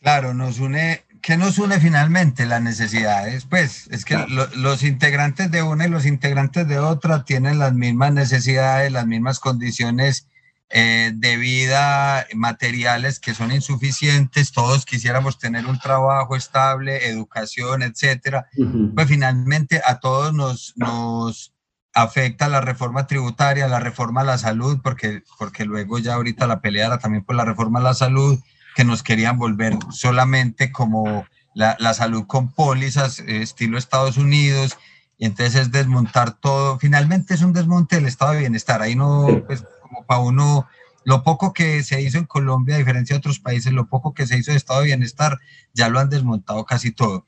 [0.00, 2.46] Claro, nos une, ¿qué nos une finalmente?
[2.46, 3.44] Las necesidades.
[3.44, 4.16] Pues es que
[4.56, 9.40] los integrantes de una y los integrantes de otra tienen las mismas necesidades, las mismas
[9.40, 10.26] condiciones
[10.70, 18.46] eh, de vida materiales que son insuficientes, todos quisiéramos tener un trabajo estable, educación, etcétera,
[18.94, 21.52] pues finalmente a todos nos, nos
[21.94, 26.60] afecta la reforma tributaria, la reforma a la salud, porque, porque luego ya ahorita la
[26.60, 28.38] pelea era también por la reforma a la salud,
[28.74, 34.78] que nos querían volver solamente como la, la salud con pólizas, eh, estilo Estados Unidos,
[35.18, 36.78] y entonces es desmontar todo.
[36.78, 38.82] Finalmente es un desmonte del estado de bienestar.
[38.82, 40.66] Ahí no, pues, como para uno,
[41.04, 44.26] lo poco que se hizo en Colombia, a diferencia de otros países, lo poco que
[44.26, 45.38] se hizo de estado de bienestar,
[45.74, 47.26] ya lo han desmontado casi todo.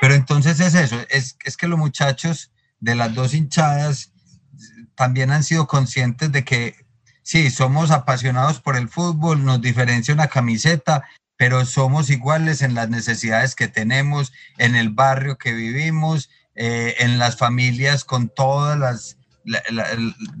[0.00, 4.12] Pero entonces es eso, es, es que los muchachos de las dos hinchadas
[4.94, 6.76] también han sido conscientes de que
[7.22, 11.04] sí, somos apasionados por el fútbol, nos diferencia una camiseta,
[11.36, 17.18] pero somos iguales en las necesidades que tenemos, en el barrio que vivimos, eh, en
[17.18, 19.16] las familias con todas las,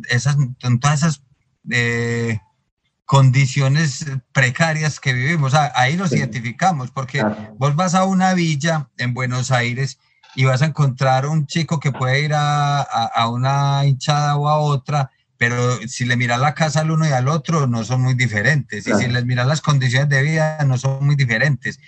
[0.08, 1.22] esas, con todas
[1.70, 2.38] eh,
[3.04, 5.54] condiciones precarias que vivimos.
[5.54, 7.24] ahí nos identificamos, porque
[7.58, 9.98] vos vas a una villa en Buenos Aires
[10.34, 14.58] y vas a encontrar un chico que puede ir a, a, una hinchada o a
[14.58, 18.14] otra, pero si le miras la casa al uno y al otro, no son muy
[18.14, 18.86] diferentes.
[18.86, 21.78] Y si les miras las condiciones de vida, no son muy diferentes.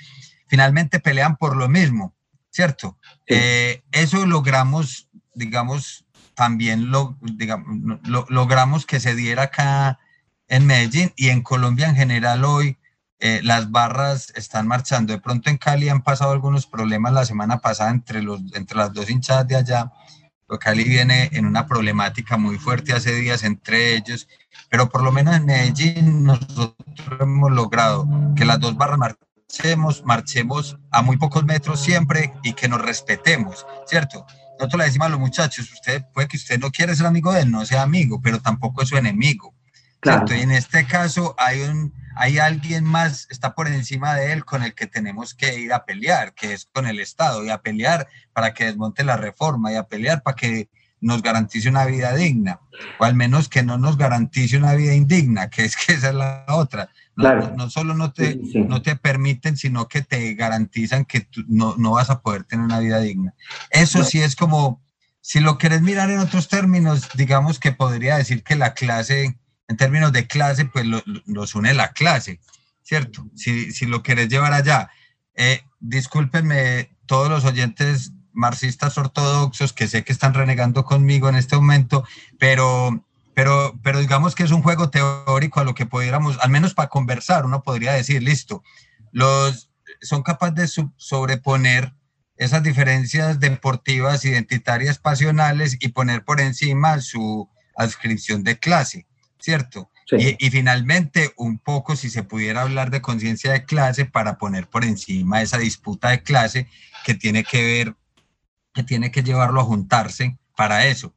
[0.48, 2.14] Finalmente pelean por lo mismo,
[2.50, 2.98] ¿cierto?
[3.26, 6.05] Eh, eso logramos, digamos,
[6.36, 9.98] también lo, digamos, lo, logramos que se diera acá
[10.48, 12.78] en Medellín y en Colombia en general hoy.
[13.18, 15.14] Eh, las barras están marchando.
[15.14, 18.92] De pronto en Cali han pasado algunos problemas la semana pasada entre, los, entre las
[18.92, 19.90] dos hinchadas de allá.
[20.60, 24.28] Cali viene en una problemática muy fuerte hace días entre ellos,
[24.68, 26.76] pero por lo menos en Medellín nosotros
[27.18, 28.06] hemos logrado
[28.36, 33.66] que las dos barras marchemos, marchemos a muy pocos metros siempre y que nos respetemos,
[33.86, 34.24] ¿cierto?
[34.58, 37.42] Nosotros le decimos a los muchachos, usted puede que usted no quiera ser amigo de
[37.42, 39.54] él, no sea amigo, pero tampoco es su enemigo.
[40.00, 40.34] Claro.
[40.34, 44.62] Y en este caso hay un, hay alguien más, está por encima de él con
[44.62, 48.08] el que tenemos que ir a pelear, que es con el Estado, y a pelear
[48.32, 52.60] para que desmonte la reforma, y a pelear para que nos garantice una vida digna,
[52.98, 56.14] o al menos que no nos garantice una vida indigna, que es que esa es
[56.14, 56.88] la otra.
[57.16, 58.38] No, no, solo no te,
[58.68, 62.64] no te permiten, sino que te garantizan que tú no, no vas a poder tener
[62.64, 63.34] una vida digna.
[63.70, 64.82] Eso sí es como,
[65.22, 69.38] si lo quieres mirar en otros términos, digamos que podría decir que la clase
[69.68, 70.86] en términos de clase, pues
[71.26, 72.40] los une la clase,
[72.82, 73.28] ¿cierto?
[73.34, 74.90] Si, si lo querés llevar allá.
[75.34, 81.56] Eh, discúlpenme todos los oyentes marxistas ortodoxos que sé que están renegando conmigo en este
[81.56, 82.04] momento,
[82.38, 83.05] pero,
[83.36, 86.88] pero, pero digamos que es un juego teórico a lo que pudiéramos, al menos para
[86.88, 88.64] conversar, uno podría decir, listo,
[89.12, 89.70] los
[90.00, 91.92] son capaces de sobreponer
[92.38, 99.06] esas diferencias deportivas, identitarias, pasionales y poner por encima su adscripción de clase.
[99.38, 99.90] ¿cierto?
[100.18, 104.84] Y, finalmente, un poco, si se pudiera hablar de conciencia de clase para poner por
[104.84, 106.68] encima esa disputa de clase
[107.04, 107.94] que tiene que ver,
[108.72, 111.12] que tiene que llevarlo a juntarse para eso.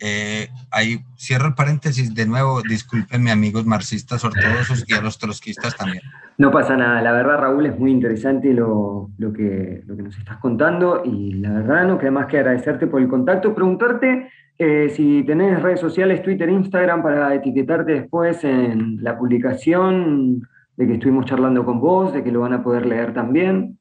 [0.00, 5.76] Eh, ahí cierro el paréntesis de nuevo, discúlpenme amigos marxistas ortodoxos y a los trotskistas
[5.76, 6.02] también.
[6.36, 10.16] No pasa nada, la verdad Raúl es muy interesante lo, lo, que, lo que nos
[10.16, 14.92] estás contando y la verdad no queda más que agradecerte por el contacto, preguntarte eh,
[14.94, 20.42] si tenés redes sociales, Twitter, Instagram, para etiquetarte después en la publicación
[20.76, 23.78] de que estuvimos charlando con vos, de que lo van a poder leer también.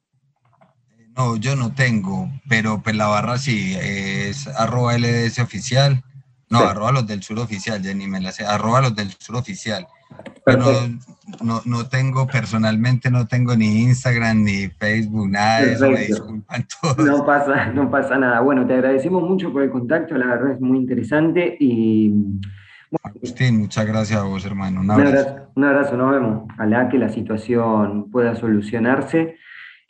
[1.15, 6.03] No, yo no tengo, pero pues la barra sí, es arroba LDS oficial.
[6.49, 9.86] No, arroba los del sur oficial, Jenny me la sé, arroba los del sur oficial.
[10.45, 10.64] Pero
[11.44, 16.65] no, no, tengo, personalmente no tengo ni Instagram ni Facebook, nada de eso, me disculpan
[16.82, 16.98] todos.
[16.99, 18.40] No pasa, no pasa nada.
[18.40, 22.14] Bueno, te agradecemos mucho por el contacto, la verdad es muy interesante y...
[23.03, 24.80] Agustín, muchas gracias a vos, hermano.
[24.80, 25.36] Un abrazo.
[25.56, 26.44] Un abrazo, nos vemos.
[26.53, 29.36] Ojalá que la situación pueda solucionarse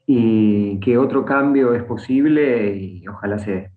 [0.08, 3.77] y que otro cambio es posible y ojalá se dé.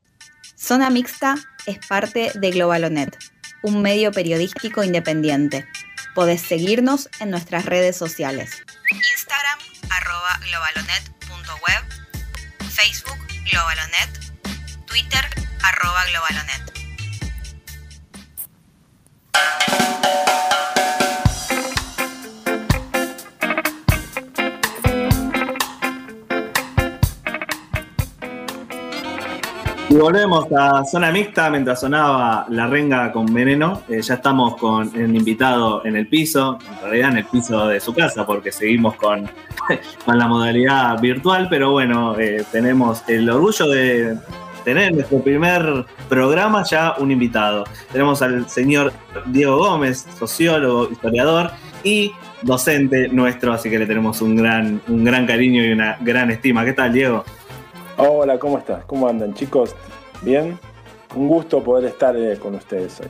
[0.61, 3.17] Zona Mixta es parte de Globalonet,
[3.63, 5.67] un medio periodístico independiente.
[6.15, 8.63] Podés seguirnos en nuestras redes sociales.
[8.91, 9.59] Instagram,
[10.51, 11.85] globalonet.web,
[12.69, 13.19] Facebook,
[13.51, 14.11] Globalonet,
[14.87, 15.25] Twitter
[15.63, 16.71] arroba Globalonet.
[29.91, 33.83] Y volvemos a zona mixta mientras sonaba la renga con veneno.
[33.89, 37.81] Eh, ya estamos con el invitado en el piso, en realidad en el piso de
[37.81, 39.29] su casa, porque seguimos con,
[40.05, 44.17] con la modalidad virtual, pero bueno, eh, tenemos el orgullo de
[44.65, 47.65] tener en nuestro primer programa ya un invitado.
[47.91, 48.93] Tenemos al señor
[49.27, 51.51] Diego Gómez, sociólogo, historiador
[51.83, 52.13] y
[52.43, 56.65] docente nuestro, así que le tenemos un gran, un gran cariño y una gran estima.
[56.65, 57.25] ¿Qué tal, Diego?
[57.97, 58.85] Hola, ¿cómo estás?
[58.87, 59.75] ¿Cómo andan, chicos?
[60.23, 60.59] ¿Bien?
[61.15, 63.09] Un gusto poder estar eh, con ustedes hoy.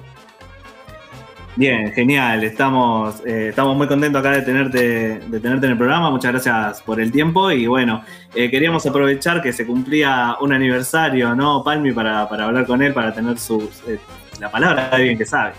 [1.56, 2.44] Bien, genial.
[2.44, 6.10] Estamos, eh, estamos muy contentos acá de tenerte, de tenerte en el programa.
[6.10, 7.50] Muchas gracias por el tiempo.
[7.50, 8.02] Y bueno,
[8.34, 11.92] eh, queríamos aprovechar que se cumplía un aniversario, ¿no, Palmi?
[11.92, 13.68] Para, para hablar con él, para tener su,
[14.38, 15.52] la palabra de alguien que sabe.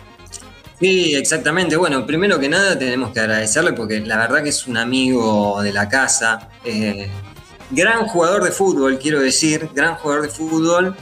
[0.79, 1.75] Sí, exactamente.
[1.75, 5.73] Bueno, primero que nada tenemos que agradecerle porque la verdad que es un amigo de
[5.73, 6.49] la casa
[7.71, 10.95] gran jugador de fútbol, quiero decir, gran jugador de fútbol,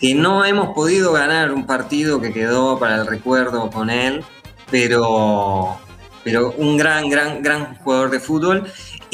[0.00, 4.24] que no hemos podido ganar un partido que quedó para el recuerdo con él,
[4.70, 5.78] pero,
[6.24, 8.66] pero un gran, gran, gran jugador de fútbol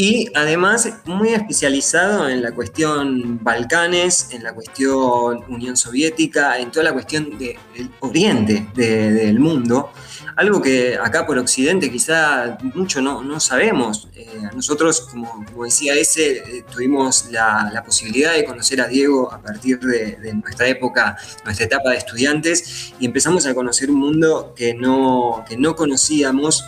[0.02, 6.86] y además muy especializado en la cuestión Balcanes, en la cuestión Unión Soviética, en toda
[6.86, 7.56] la cuestión del
[8.00, 9.92] oriente del mundo,
[10.34, 14.08] algo que acá por Occidente quizá mucho no, no sabemos.
[14.16, 14.26] Eh,
[14.56, 20.16] nosotros, como, decía ese, eh, tuvimos la, posibilidad de conocer a Diego a partir de,
[20.16, 25.44] de, nuestra época, nuestra etapa de estudiantes, y empezamos a conocer un mundo que no,
[25.48, 26.64] que no conocíamos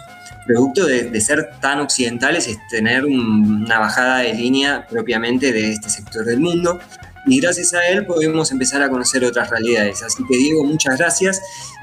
[0.47, 6.25] producto de, ser tan occidentales es tener una bajada de línea propiamente de este sector
[6.25, 6.79] del mundo.
[7.27, 10.03] Y gracias a él podemos empezar a conocer otras realidades.
[10.03, 11.43] Así que Diego, muchas gracias.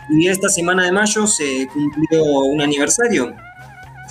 [0.09, 3.33] Y esta semana de mayo se cumplió un aniversario.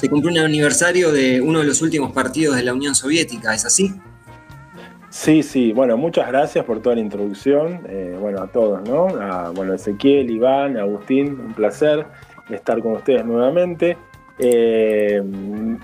[0.01, 3.65] Se cumplió un aniversario de uno de los últimos partidos de la Unión Soviética, ¿es
[3.65, 3.95] así?
[5.11, 9.09] Sí, sí, bueno, muchas gracias por toda la introducción, eh, bueno, a todos, ¿no?
[9.09, 12.07] A, bueno, Ezequiel, Iván, Agustín, un placer
[12.49, 13.97] estar con ustedes nuevamente.
[14.43, 15.23] Eh,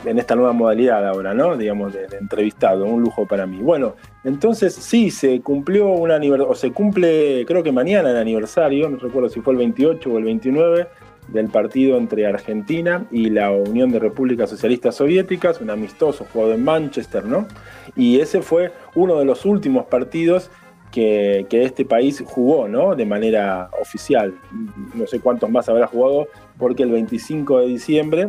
[0.05, 1.57] en esta nueva modalidad ahora, ¿no?
[1.57, 3.59] Digamos, de, entrevistado, un lujo para mí.
[3.59, 8.89] Bueno, entonces sí, se cumplió un aniversario, o se cumple, creo que mañana el aniversario,
[8.89, 10.87] no recuerdo si fue el 28 o el 29,
[11.29, 16.65] del partido entre Argentina y la Unión de Repúblicas Socialistas Soviéticas, un amistoso jugado en
[16.65, 17.47] Manchester, ¿no?
[17.95, 20.51] Y ese fue uno de los últimos partidos
[20.93, 22.95] que, que, este país jugó, ¿no?
[22.95, 24.35] De manera oficial.
[24.95, 26.29] No sé cuántos más habrá jugado,
[26.59, 28.29] porque el 25 de diciembre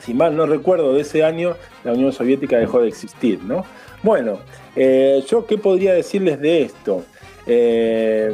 [0.00, 3.64] si mal no recuerdo, de ese año la Unión Soviética dejó de existir, ¿no?
[4.02, 4.38] Bueno,
[4.76, 7.04] eh, yo qué podría decirles de esto.
[7.46, 8.32] Eh,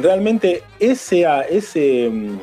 [0.00, 2.38] realmente ese, ese, mm,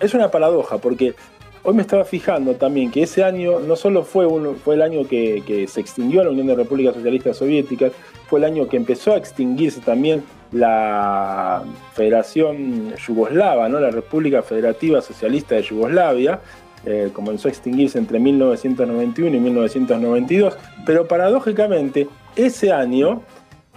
[0.00, 1.14] es una paradoja, porque
[1.62, 4.26] hoy me estaba fijando también que ese año no solo fue,
[4.62, 7.92] fue el año que, se extinguió la Unión de Repúblicas Socialistas Soviéticas,
[8.28, 11.62] fue el año que empezó a extinguirse también la
[11.94, 13.80] Federación Yugoslava, ¿no?
[13.80, 16.40] la República Federativa Socialista de Yugoslavia,
[16.86, 23.22] eh, comenzó a extinguirse entre 1991 y 1992, pero paradójicamente ese año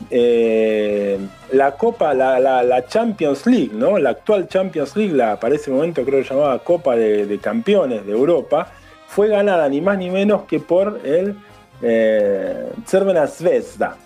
[0.10, 1.18] eh,
[1.52, 3.98] la Copa, la, Champions League, ¿no?
[3.98, 8.12] la actual Champions League, la, para ese momento creo que llamaba Copa de, Campeones de
[8.12, 8.72] Europa,
[9.08, 11.36] fue ganada ni más ni menos que por el
[11.82, 13.28] eh, Cervena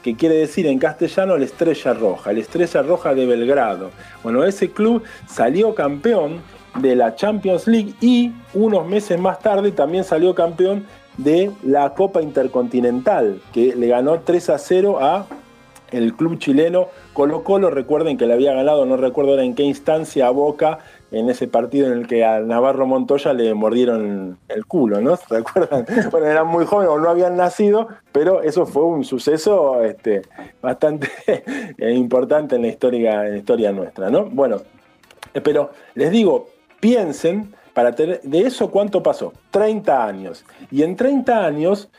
[0.02, 3.92] que quiere decir en castellano la Estrella Roja, la Estrella Roja de Belgrado.
[4.24, 6.42] Bueno, ese club salió campeón
[6.80, 10.86] de la Champions League y unos meses más tarde también salió campeón
[11.18, 15.26] de la Copa Intercontinental, que le ganó 3 a 0 a
[15.92, 17.70] el club chileno Colo Colo.
[17.70, 20.80] Recuerden que le había ganado, no recuerdo en qué instancia, a Boca
[21.12, 25.18] en ese partido en el que a Navarro Montoya le mordieron el culo, ¿no?
[25.18, 25.86] ¿Se recuerdan?
[26.12, 30.22] Bueno, eran muy jóvenes o no habían nacido, pero eso fue un suceso este,
[30.62, 31.10] bastante
[31.78, 34.26] importante en la historia, en la historia nuestra, ¿no?
[34.26, 34.62] Bueno,
[35.44, 36.48] pero les digo,
[36.82, 40.44] piensen, para tener, de eso cuánto pasó, 30 años.
[40.70, 41.90] Y en 30 años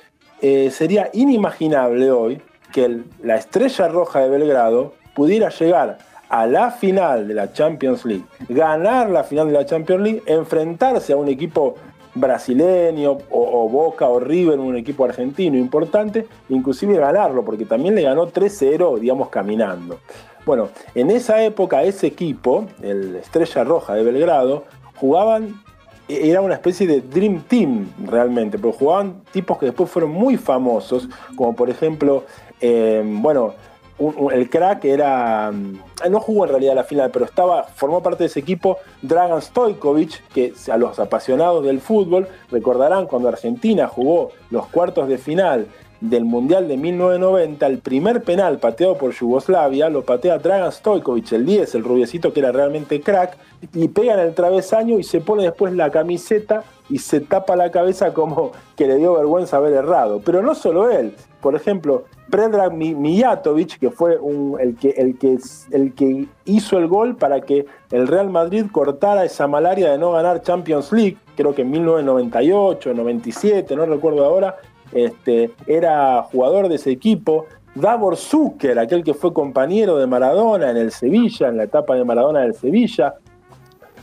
[0.43, 2.43] eh, sería inimaginable hoy
[2.73, 5.99] que la estrella roja de Belgrado pudiera llegar
[6.29, 11.13] a la final de la Champions League, ganar la final de la Champions League, enfrentarse
[11.13, 11.77] a un equipo
[12.15, 18.29] brasileño o, Boca o River, un equipo argentino importante, inclusive ganarlo, porque también le ganó
[18.29, 19.99] 3-0, digamos, caminando.
[20.45, 24.65] Bueno, en esa época ese equipo, el Estrella Roja de Belgrado,
[24.97, 25.63] jugaban,
[26.09, 30.37] e-, era una especie de Dream Team realmente, pero jugaban tipos que después fueron muy
[30.37, 32.25] famosos, como por ejemplo,
[32.61, 33.55] em, bueno,
[34.33, 35.53] el crack era.
[35.53, 35.79] Mm,
[36.11, 40.27] no jugó en realidad la final, pero estaba, formó parte de ese equipo Dragan Stojkovic,
[40.29, 45.69] que a los apasionados del fútbol recordarán cuando Argentina jugó los cuartos de final
[46.03, 51.47] del Mundial de 1990, el primer penal pateado por Yugoslavia lo patea Dragan Stojkovic, el
[51.47, 53.39] 10, el rubiecito que era realmente crack,
[53.73, 57.71] y pega en el travesaño y se pone después la camiseta y se tapa la
[57.71, 60.21] cabeza como que le dio vergüenza haber errado.
[60.25, 64.19] Pero no solo él, por ejemplo, Predrag Mijatovic, que fue
[64.59, 65.39] el, que, el, que,
[65.71, 70.13] el que hizo el gol para que el Real Madrid cortara esa malaria de no
[70.13, 74.57] ganar Champions League, creo que en 1998, 97, no recuerdo ahora,
[74.93, 77.47] este, era jugador de ese equipo.
[77.75, 82.05] Davor Zucker, aquel que fue compañero de Maradona en el Sevilla, en la etapa de
[82.05, 83.15] Maradona del Sevilla.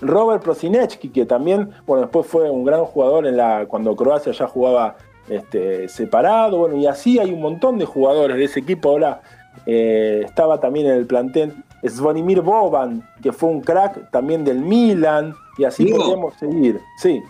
[0.02, 4.48] Robert Prosinecki, que también, bueno, después fue un gran jugador en la, cuando Croacia ya
[4.48, 4.96] jugaba
[5.28, 8.90] este, separado, bueno, y así hay un montón de jugadores de ese equipo.
[8.90, 9.22] Ahora
[9.66, 11.54] eh, estaba también en el plantel
[11.84, 16.80] Svonimir Boban, que fue un crack también del Milan, y así podemos seguir.
[16.98, 17.22] Sí.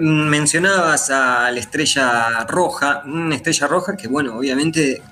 [0.00, 5.02] mencionabas a la estrella roja, una estrella roja que, bueno, obviamente,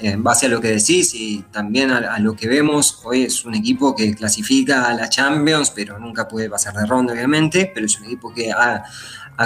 [0.00, 3.54] en base a lo que decís y también a, lo que vemos, hoy es un
[3.54, 8.00] equipo que clasifica a la Champions, pero nunca puede pasar de ronda, obviamente, pero es
[8.00, 8.82] un equipo que ha,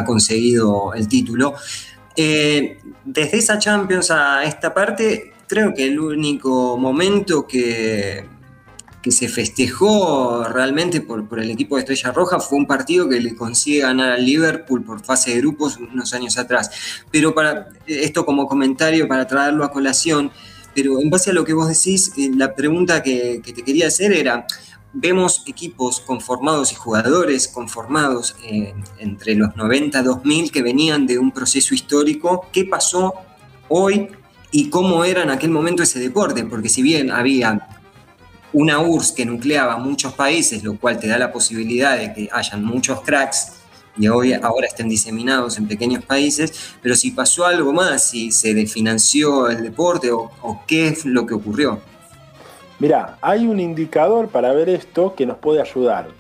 [0.07, 1.55] conseguido el título.
[2.17, 8.38] Eh, desde esa Champions a esta parte, creo que el único momento que,
[9.03, 13.21] que se festejó realmente por, por, el equipo de Estrella Roja fue un partido que
[13.21, 16.71] le consigue ganar al Liverpool por fase de grupos unos años atrás.
[17.11, 20.33] Pero para esto como comentario, para traerlo a colación,
[20.75, 24.13] pero en base a lo que vos decís, eh, la pregunta que, te quería hacer
[24.13, 24.47] era,
[24.93, 31.31] vemos equipos conformados y jugadores conformados eh, entre los 90 2000 que venían de un
[31.31, 32.47] proceso histórico.
[32.53, 33.15] ¿Qué pasó
[33.69, 34.09] hoy
[34.51, 37.78] y cómo era en aquel momento ese deporte, porque si bien había
[38.53, 42.65] una URSS que nucleaba muchos países, lo cual te da la posibilidad de que hayan
[42.65, 43.53] muchos cracks
[43.99, 48.55] y hoy, ahora estén diseminados en pequeños países, pero si pasó algo más, si se
[48.55, 51.81] desfinanció el deporte o, o qué es lo que ocurrió.
[52.79, 56.11] Mira, hay un indicador para ver esto que nos puede ayudar.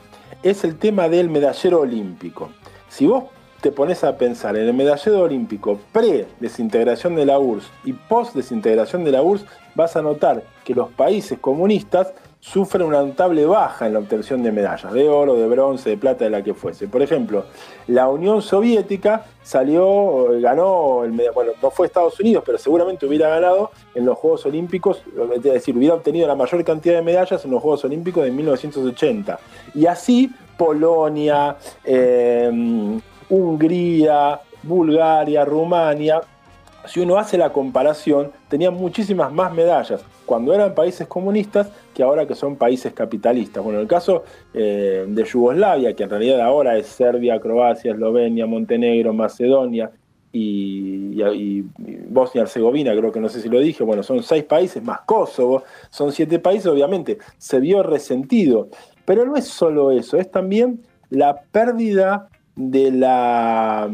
[0.42, 2.50] Es el tema del medallero olímpico.
[2.88, 3.24] Si vos
[3.60, 9.12] te pones a pensar en el medallero olímpico pre-desintegración de la URSS y post-desintegración de
[9.12, 13.98] la URSS, vas a notar que los países comunistas sufren una notable baja en la
[13.98, 16.86] obtención de medallas, de oro, de bronce, de plata, de la que fuese.
[16.86, 17.46] Por ejemplo,
[17.88, 23.72] la Unión Soviética salió, ganó, el, bueno, no fue Estados Unidos, pero seguramente hubiera ganado
[23.94, 25.02] en los Juegos Olímpicos,
[25.34, 29.38] es decir, hubiera obtenido la mayor cantidad de medallas en los Juegos Olímpicos de 1980.
[29.74, 36.20] Y así Polonia, eh, Hungría, Bulgaria, Rumania,
[36.86, 42.26] si uno hace la comparación, tenían muchísimas más medallas cuando eran países comunistas que ahora
[42.26, 43.62] que son países capitalistas.
[43.62, 44.24] Bueno, en el caso
[44.54, 49.90] eh, de Yugoslavia, que en realidad ahora es Serbia, Croacia, Eslovenia, Montenegro, Macedonia
[50.32, 51.64] y, y
[52.08, 56.12] Bosnia-Herzegovina, creo que no sé si lo dije, bueno, son seis países más Kosovo, son
[56.12, 58.68] siete países, obviamente, se vio resentido.
[59.04, 60.80] Pero no es solo eso, es también
[61.10, 62.28] la pérdida
[62.58, 63.88] de la...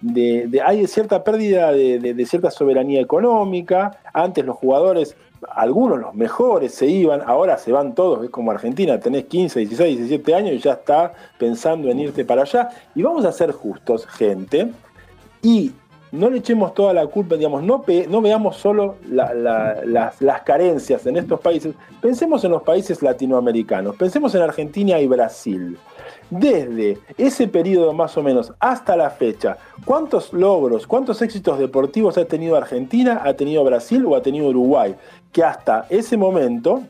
[0.00, 3.98] De, hay cierta pérdida de, cierta soberanía económica.
[4.12, 5.16] Antes los jugadores,
[5.50, 8.24] algunos los mejores se iban, ahora se van todos.
[8.24, 12.42] Es como Argentina, tenés 15, 16, 17 años y ya está pensando en irte para
[12.42, 12.70] allá.
[12.94, 14.70] Y vamos a ser justos, gente.
[15.42, 15.72] Y
[16.12, 19.34] no le echemos toda la culpa, digamos, no, no veamos solo las,
[20.20, 25.76] las, carencias en estos países, pensemos en los países latinoamericanos, pensemos en Argentina y Brasil
[26.30, 32.24] desde ese periodo más o menos hasta la fecha, ¿cuántos logros, cuántos éxitos deportivos ha
[32.24, 34.94] tenido Argentina, ha tenido Brasil o ha tenido Uruguay?
[35.32, 36.82] Que hasta ese momento,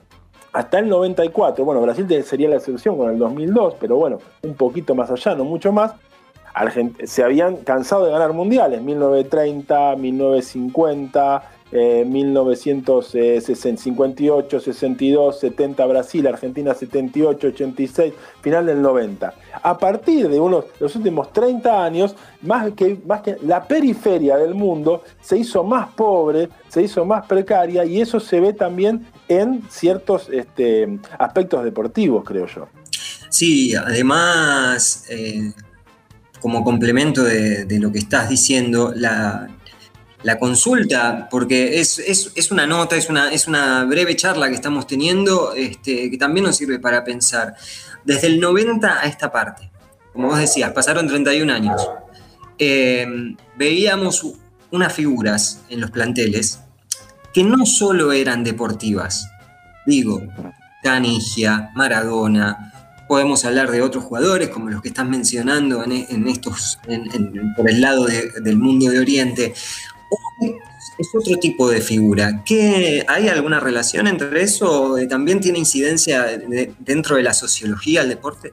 [0.53, 4.95] hasta el 94, bueno, Brasil sería la excepción con el 2002, pero bueno, un poquito
[4.95, 5.93] más allá, no mucho más,
[7.05, 18.15] se habían cansado de ganar mundiales, 1930, 1950, 1958, 62, 70 Brasil, Argentina 78, 86,
[18.41, 19.35] final del 90.
[19.63, 22.99] A partir de los últimos 30 años, más que,
[23.43, 28.39] la periferia del mundo se hizo más pobre, se hizo más precaria y eso se
[28.41, 32.69] ve también en ciertos este, aspectos deportivos, creo yo.
[33.29, 35.53] Sí, además, eh,
[36.41, 39.49] como complemento de, lo que estás diciendo, la,
[40.23, 45.53] la consulta, porque es, una nota, es una, es una breve charla que estamos teniendo,
[45.55, 47.55] este, que también nos sirve para pensar.
[48.05, 49.71] Desde el 90 a esta parte,
[50.13, 51.89] como vos decías, pasaron 31 años.
[52.59, 54.27] Em, veíamos
[54.71, 56.61] unas figuras en los planteles
[57.33, 59.29] que no solo eran deportivas.
[59.87, 60.21] Digo,
[60.83, 62.73] Canigia, Maradona,
[63.07, 66.79] podemos hablar de otros jugadores como los que estás mencionando en, estos,
[67.57, 69.55] por el lado del mundo de Oriente.
[70.99, 72.43] Es otro tipo de figura.
[72.45, 74.97] ¿Qué, ¿Hay alguna relación entre eso?
[75.09, 76.27] ¿También tiene incidencia
[76.79, 78.53] dentro de la sociología del deporte?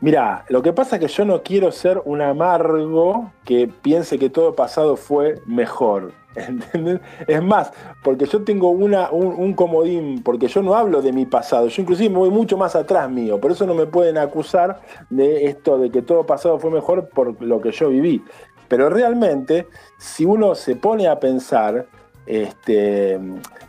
[0.00, 4.30] Mira, lo que pasa es que yo no quiero ser un amargo que piense que
[4.30, 6.12] todo pasado fue mejor.
[7.26, 7.72] Es más,
[8.04, 12.10] porque yo tengo una, un, comodín, porque yo no hablo de mi pasado, yo inclusive
[12.10, 14.80] me voy mucho más atrás mío, por eso no me pueden acusar
[15.10, 18.22] de esto de que todo pasado fue mejor por lo que yo viví.
[18.68, 19.66] Pero realmente,
[19.98, 21.86] si uno se pone a pensar,
[22.26, 23.18] este,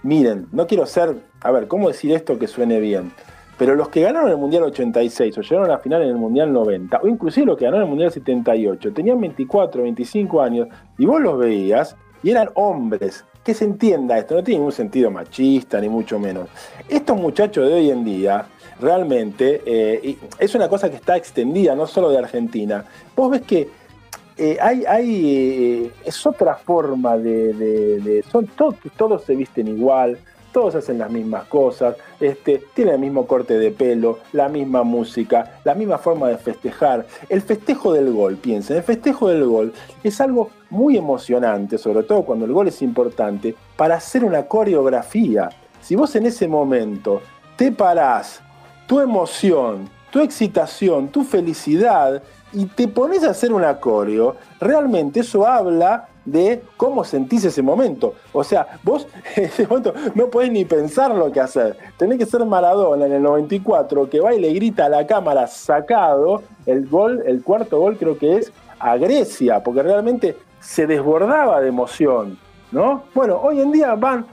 [0.03, 3.11] miren, no quiero ser, a ver, ¿cómo decir esto que suene bien?
[3.57, 6.51] Pero los que ganaron el Mundial 86 o llegaron a la final en el Mundial
[6.53, 10.67] 90, o inclusive los que ganaron el Mundial 78, tenían 24, 25 años,
[10.97, 13.25] y vos los veías y eran hombres.
[13.43, 16.49] Que se entienda esto, no tiene ningún sentido machista, ni mucho menos.
[16.87, 18.45] Estos muchachos de hoy en día,
[18.79, 22.85] realmente, eh, es una cosa que está extendida, no solo de Argentina.
[23.15, 23.69] Vos ves que
[24.39, 30.17] eh, hay, eh, es otra forma de, son todos se visten igual,
[30.53, 35.59] todos hacen las mismas cosas, este, tienen el mismo corte de pelo, la misma música,
[35.63, 37.05] la misma forma de festejar.
[37.27, 42.23] El festejo del gol, piensen, el festejo del gol es algo muy emocionante, sobre todo
[42.23, 45.49] cuando el gol es importante, para hacer una coreografía.
[45.81, 47.21] Si vos en ese momento
[47.57, 48.41] te parás,
[48.87, 52.23] tu emoción, tu excitación, tu felicidad,
[52.53, 58.13] y te pones a hacer una coreo, realmente eso habla de cómo sentís ese momento.
[58.33, 61.77] O sea, vos en ese momento no podés ni pensar lo que hacer.
[61.97, 66.87] Tenés que ser Maradona en el 94 que va grita a la cámara sacado el
[66.87, 72.37] gol, el cuarto gol creo que es a Grecia, porque realmente se desbordaba de emoción,
[72.71, 73.03] ¿no?
[73.13, 74.25] Bueno, hoy en día van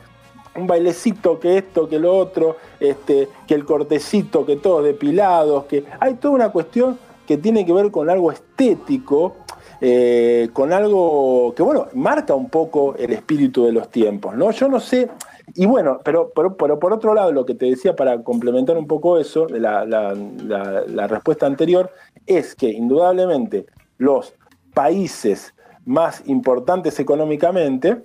[0.54, 5.84] un bailecito que esto, que lo otro, este, que el cortecito, que todos depilados, que
[6.00, 9.36] hay toda una cuestión que tiene que ver con algo estético
[9.80, 14.50] eh, con algo que, bueno, marca un poco el espíritu de los tiempos, ¿no?
[14.50, 15.10] Yo no sé,
[15.54, 19.18] y bueno, pero, pero, por otro lado, lo que te decía para complementar un poco
[19.18, 21.90] eso, la respuesta anterior,
[22.26, 23.66] es que indudablemente
[23.98, 24.34] los
[24.72, 25.54] países
[25.84, 28.02] más importantes económicamente,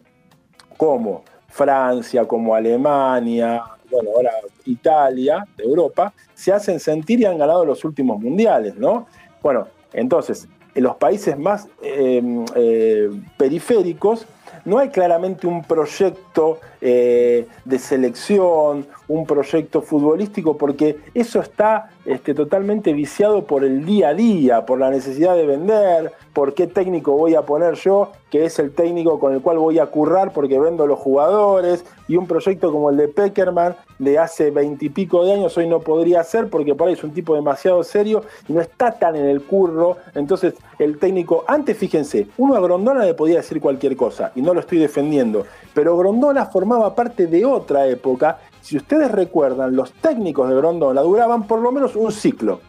[0.76, 4.32] como Francia, como Alemania, bueno, ahora
[4.66, 9.08] Italia, de Europa, se hacen sentir y han ganado los últimos mundiales, ¿no?
[9.42, 12.22] Bueno, entonces, en los países más eh,
[12.56, 14.26] eh, periféricos
[14.66, 22.34] no hay claramente un proyecto eh, de selección, un proyecto futbolístico, porque eso está este,
[22.34, 27.14] totalmente viciado por el día a día, por la necesidad de vender, por qué técnico
[27.14, 30.60] voy a poner yo, que es el técnico con el cual voy a currar porque
[30.60, 35.56] vendo los jugadores, y un proyecto como el de Peckerman de hace veintipico de años
[35.58, 38.92] hoy no podría ser porque por ahí es un tipo demasiado serio y no está
[38.92, 39.98] tan en el curro.
[40.16, 44.56] Entonces el técnico, antes fíjense, uno a Grondona le podía decir cualquier cosa y no
[44.56, 45.46] lo estoy defendiendo,
[45.76, 48.40] pero Grondona formaba parte de otra época.
[48.62, 52.60] Si ustedes recuerdan, los técnicos de Grondona duraban por lo menos un ciclo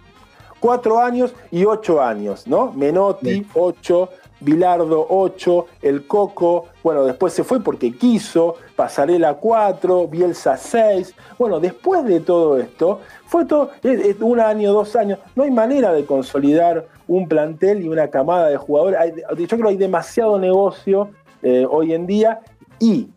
[0.61, 2.73] cuatro años y ocho años, ¿no?
[2.73, 4.11] Menotti, ocho,
[4.43, 11.15] Bilardo 8, El Coco, bueno, después se fue porque quiso, Pasarela 4, Bielsa 6.
[11.39, 13.71] Bueno, después de todo esto, fue todo
[14.21, 15.19] un año, dos años.
[15.37, 19.15] No hay manera de consolidar un plantel y una camada de jugadores.
[19.17, 21.11] yo creo que hay demasiado negocio
[21.43, 22.41] eh, hoy en día
[22.79, 23.11] y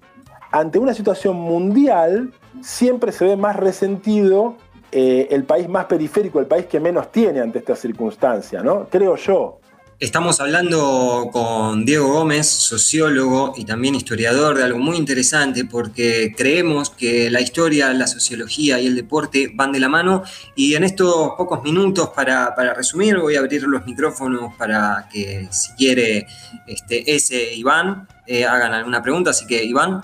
[0.51, 2.31] ante una situación mundial
[2.61, 4.55] siempre se ve más resentido
[4.91, 8.87] eh, el país más periférico, el país que menos tiene ante esta circunstancia, ¿no?
[8.89, 9.59] Creo yo.
[10.05, 16.91] Estamos hablando con Diego Gómez, sociólogo y también historiador, de algo muy interesante porque creemos
[16.91, 20.21] que la historia, la sociología y el deporte van de la mano
[20.55, 25.73] y en estos pocos minutos para, resumir voy a abrir los micrófonos para que si
[25.73, 26.27] quiere
[26.67, 30.03] este, ese Iván eh, hagan alguna pregunta, así que Iván.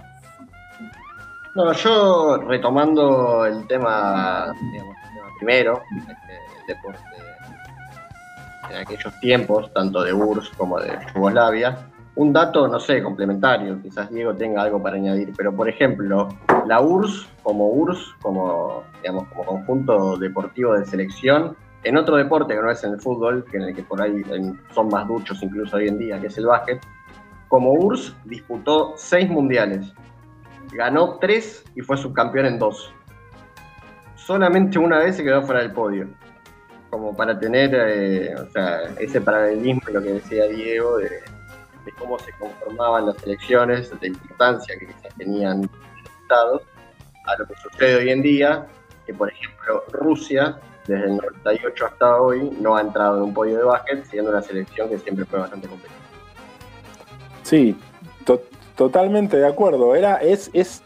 [1.54, 4.52] No, yo retomando el tema,
[5.40, 7.31] primero, este, el deporte
[8.72, 11.88] en aquellos tiempos, tanto de URSS como de Yugoslavia.
[12.16, 16.30] Un dato, no sé, complementario, quizás Diego tenga algo para añadir, pero por ejemplo,
[16.68, 22.62] la URSS como URSS, como, digamos, como conjunto deportivo de selección, en otro deporte que
[22.62, 24.24] no es en el fútbol, que en el que por ahí
[24.74, 26.82] son más duchos incluso hoy en día, que es el básquet,
[27.48, 29.94] como URSS disputó seis mundiales,
[30.74, 32.94] ganó tres y fue subcampeón en dos.
[34.16, 36.08] Solamente una vez se quedó fuera del podio
[36.92, 38.36] como para tener eh,
[39.00, 41.10] ese paralelismo, lo que decía Diego, de,
[41.86, 44.88] de cómo se conformaban las elecciones, de importancia que
[45.18, 46.62] tenían los estados,
[47.26, 48.68] a lo que sucede hoy en día,
[49.06, 53.58] que por ejemplo Rusia, desde el 98 hasta hoy, no ha entrado en un podio
[53.58, 56.02] de básquet, siendo una selección que siempre fue bastante competitiva.
[57.44, 57.78] Sí,
[58.76, 59.96] totalmente de acuerdo.
[59.96, 60.84] Era, es, es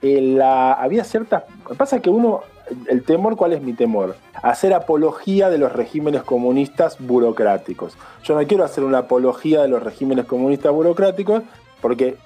[0.00, 1.44] eh, la, había ciertas.
[1.76, 2.42] Pasa que uno,
[2.88, 4.16] el temor, ¿cuál es mi temor?
[4.42, 7.96] Hacer apología de los regímenes comunistas burocráticos.
[8.24, 11.42] Yo no quiero hacer una apología de los regímenes comunistas burocráticos
[11.80, 12.16] porque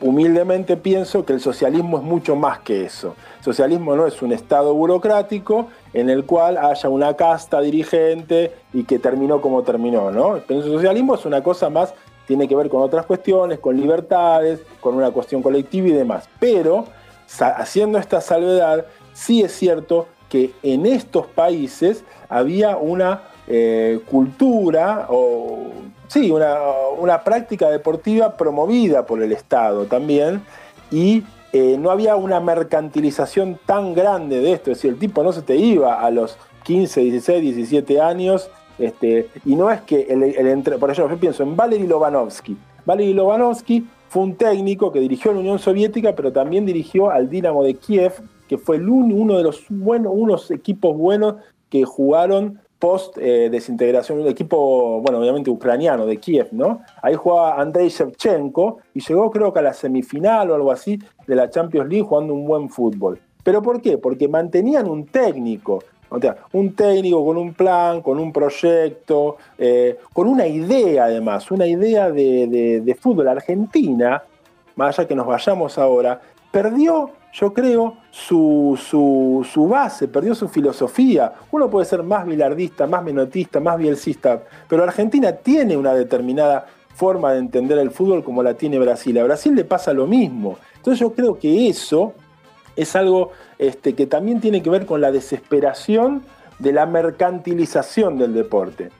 [0.00, 3.14] humildemente pienso que el socialismo es mucho más que eso.
[3.38, 8.84] El socialismo no es un Estado burocrático en el cual haya una casta dirigente y
[8.84, 10.36] que terminó como terminó, ¿no?
[10.36, 11.94] el socialismo es una cosa más,
[12.26, 16.28] tiene que ver con otras cuestiones, con libertades, con una cuestión colectiva y demás.
[16.38, 16.84] Pero,
[17.40, 18.84] haciendo esta salvedad,
[19.18, 25.70] sí es cierto que en estos países había una eh, cultura o
[26.06, 30.42] sí, una, práctica deportiva promovida por el Estado también
[30.90, 35.32] y eh, no había una mercantilización tan grande de esto, es decir, el tipo no
[35.32, 40.22] se te iba a los 15, 16, 17 años este, y no es que el,
[40.22, 42.56] entre, por ejemplo, yo pienso en Valery Lobanovsky.
[42.86, 47.64] Valery Lobanovsky fue un técnico que dirigió la Unión Soviética, pero también dirigió al Dinamo
[47.64, 48.12] de Kiev,
[48.48, 51.36] que fue uno de los buenos, unos equipos buenos
[51.68, 56.80] que jugaron post eh, desintegración, un equipo, bueno, obviamente ucraniano de Kiev, ¿no?
[57.02, 61.34] Ahí jugaba Andrei Shevchenko y llegó creo que a la semifinal o algo así de
[61.34, 63.20] la Champions League jugando un buen fútbol.
[63.42, 63.98] ¿Pero por qué?
[63.98, 69.98] Porque mantenían un técnico, o sea, un técnico con un plan, con un proyecto, eh,
[70.12, 73.28] con una idea además, una idea de, de fútbol.
[73.28, 74.22] Argentina,
[74.76, 76.20] más allá que nos vayamos ahora,
[76.52, 81.32] perdió yo creo, su, su, base, perdió su filosofía.
[81.50, 87.32] Uno puede ser más bilardista, más menotista, más bielcista, pero Argentina tiene una determinada forma
[87.32, 89.18] de entender el fútbol como la tiene Brasil.
[89.18, 90.58] A Brasil le pasa lo mismo.
[90.76, 92.14] Entonces yo creo que eso
[92.74, 96.22] es algo este, que también tiene que ver con la desesperación
[96.58, 98.90] de la mercantilización del deporte.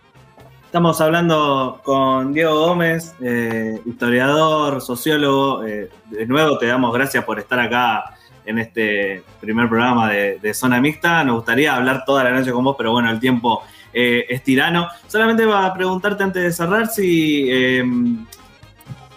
[0.65, 5.65] Estamos hablando con Diego Gómez, eh, historiador, sociólogo.
[5.65, 8.18] Eh, de nuevo te damos gracias por estar acá
[8.49, 11.23] en este primer programa de, Zona Mixta.
[11.23, 13.63] Nos gustaría hablar toda la noche con vos, pero bueno, el tiempo
[13.93, 14.89] eh, es tirano.
[15.07, 18.25] Solamente va a preguntarte antes de cerrar si em,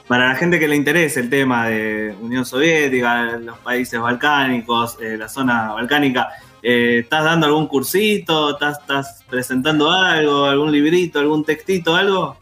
[0.06, 5.16] para la gente que le interese el tema de Unión Soviética, los países balcánicos, eh,
[5.18, 6.28] la zona balcánica,
[6.62, 8.52] eh, ¿estás dando algún cursito?
[8.52, 12.36] ¿Estás, ¿Estás presentando algo, algún librito, algún textito, algo?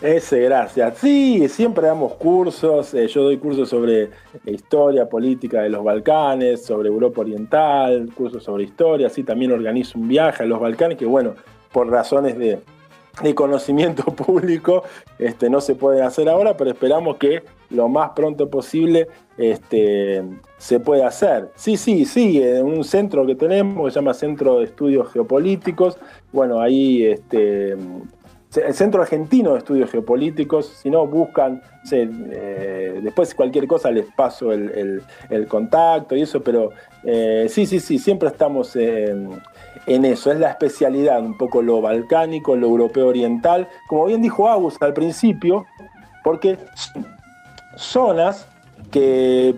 [0.00, 0.98] Ese, gracias.
[0.98, 2.92] Sí, siempre damos cursos.
[2.94, 4.10] Eh, yo doy cursos sobre
[4.44, 9.08] historia política de los Balcanes, sobre Europa Oriental, cursos sobre historia.
[9.08, 11.34] Sí, también organizo un viaje a los Balcanes que, bueno,
[11.72, 12.60] por razones de,
[13.34, 14.84] conocimiento público
[15.18, 20.22] este, no se puede hacer ahora, pero esperamos que lo más pronto posible este,
[20.58, 21.50] se pueda hacer.
[21.54, 25.98] Sí, sí, sí, en un centro que tenemos que se llama Centro de Estudios Geopolíticos.
[26.32, 27.76] Bueno, ahí este,
[28.56, 34.52] el Centro Argentino de Estudios Geopolíticos, si no buscan, eh, después cualquier cosa les paso
[34.52, 35.02] el,
[35.48, 36.70] contacto y eso, pero
[37.02, 39.40] eh, sí, sí, sí, siempre estamos en,
[39.86, 44.76] eso, es la especialidad, un poco lo balcánico, lo europeo oriental, como bien dijo Agus
[44.80, 45.64] al principio,
[46.22, 46.58] porque
[47.76, 48.46] zonas
[48.90, 49.54] que,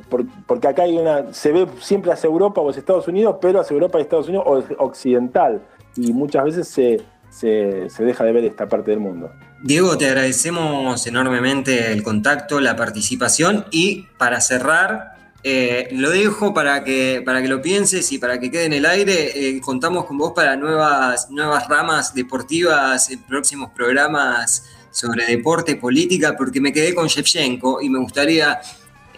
[0.47, 3.75] porque acá hay una, se ve siempre hacia Europa o hacia Estados Unidos, pero hacia
[3.75, 5.61] Europa y Estados Unidos occidental,
[5.97, 9.33] y muchas veces se se, deja de ver esta parte del mundo.
[9.63, 16.85] Diego, te agradecemos enormemente el contacto, la participación y para cerrar, eh, lo dejo para
[16.85, 19.33] que, para que lo pienses y para que quede en el aire.
[19.35, 26.37] Eh, contamos con vos para nuevas, nuevas ramas deportivas, en próximos programas sobre deporte, política,
[26.37, 28.61] porque me quedé con Shevchenko y me gustaría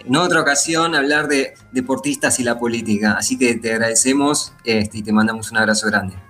[0.03, 3.15] en otra ocasión hablar de deportistas y la política.
[3.17, 6.26] Así que te agradecemos este, y te mandamos un abrazo grande.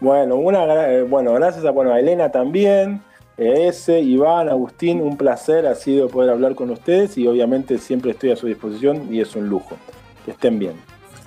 [0.00, 3.02] Bueno, una, eh, bueno gracias a, bueno, a Elena también,
[3.38, 8.12] eh, ese, Iván, Agustín, un placer ha sido poder hablar con ustedes y obviamente siempre
[8.12, 9.76] estoy a su disposición y es un lujo.
[10.24, 10.74] Que estén bien.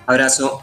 [0.06, 0.60] Abrazo.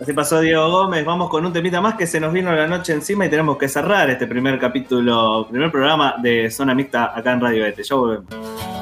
[0.00, 2.92] Así pasó Diego Gómez, vamos con un temita más que se nos vino la noche
[2.92, 7.40] encima y tenemos que cerrar este primer capítulo, primer programa de Zona Mixta acá en
[7.40, 7.84] Radio ETE.
[7.84, 8.81] Ya volvemos.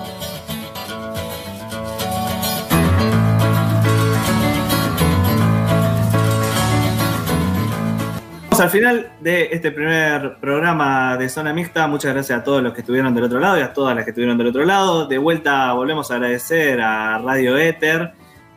[8.61, 11.87] Al final de este primer programa de Zona Mixta.
[11.87, 14.11] Muchas gracias a todos los que estuvieron del otro lado y a todas las que
[14.11, 15.07] estuvieron del otro lado.
[15.07, 18.13] De vuelta volvemos a agradecer a Radio Éter.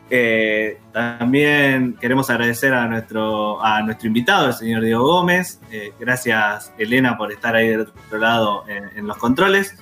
[0.10, 5.62] Eh, también queremos agradecer a nuestro, a nuestro invitado, el señor Diego Gómez.
[5.72, 9.78] Eh, gracias, Elena, por estar ahí del otro lado en, los controles.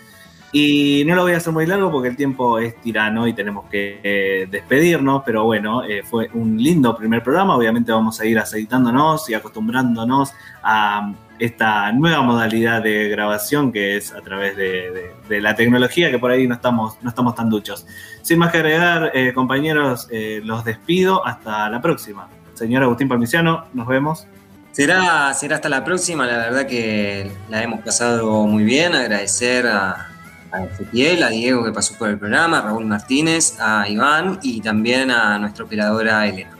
[0.53, 3.69] Y no lo voy a hacer muy largo porque el tiempo es tirano y tenemos
[3.69, 7.55] que eh, despedirnos, pero bueno, eh, fue un lindo primer programa.
[7.55, 14.13] Obviamente vamos a ir aceitándonos y acostumbrándonos a esta nueva modalidad de grabación que es
[14.13, 17.87] a través de, la tecnología, que por ahí no estamos, no estamos tan duchos.
[18.21, 20.09] Sin más que agregar, eh, compañeros,
[20.43, 21.25] los despido.
[21.25, 22.27] Hasta la próxima.
[22.53, 24.27] Señor Agustín Palmiciano, nos vemos.
[24.73, 30.10] Será, será hasta la próxima, la verdad que la hemos pasado muy bien, agradecer a,
[30.51, 34.61] a Ezequiel, a Diego que pasó por el programa, a Raúl Martínez, a Iván y
[34.61, 36.51] también a nuestra operadora Elena.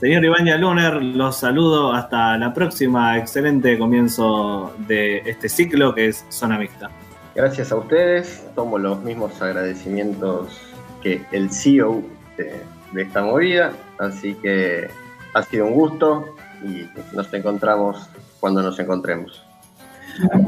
[0.00, 3.16] Señor Iván Yaluner, los saludo hasta la próxima.
[3.16, 6.90] Excelente comienzo de este ciclo que es Zona Mixta.
[7.34, 8.44] Gracias a ustedes.
[8.54, 10.60] Tomo los mismos agradecimientos
[11.02, 12.02] que el CEO
[12.36, 12.60] de,
[12.92, 13.72] de esta movida.
[13.98, 14.88] Así que
[15.32, 19.45] ha sido un gusto y nos encontramos cuando nos encontremos.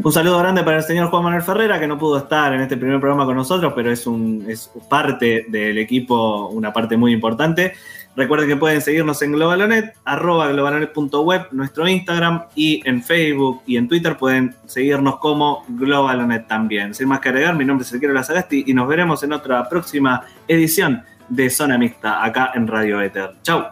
[0.02, 2.76] Un saludo grande para el señor Juan Manuel Ferrera, que no pudo estar en este
[2.76, 7.74] primer programa con nosotros, pero es, un, es parte del equipo, una parte muy importante.
[8.16, 13.86] Recuerden que pueden seguirnos en Globalonet, arroba globalonet.web, nuestro Instagram, y en Facebook y en
[13.86, 16.94] Twitter pueden seguirnos como Globalonet también.
[16.94, 20.24] Sin más que agregar, mi nombre es Elquero Lazagasti y nos veremos en otra próxima
[20.48, 23.34] edición de Zona Mixta acá en Radio Ether.
[23.42, 23.66] Chau.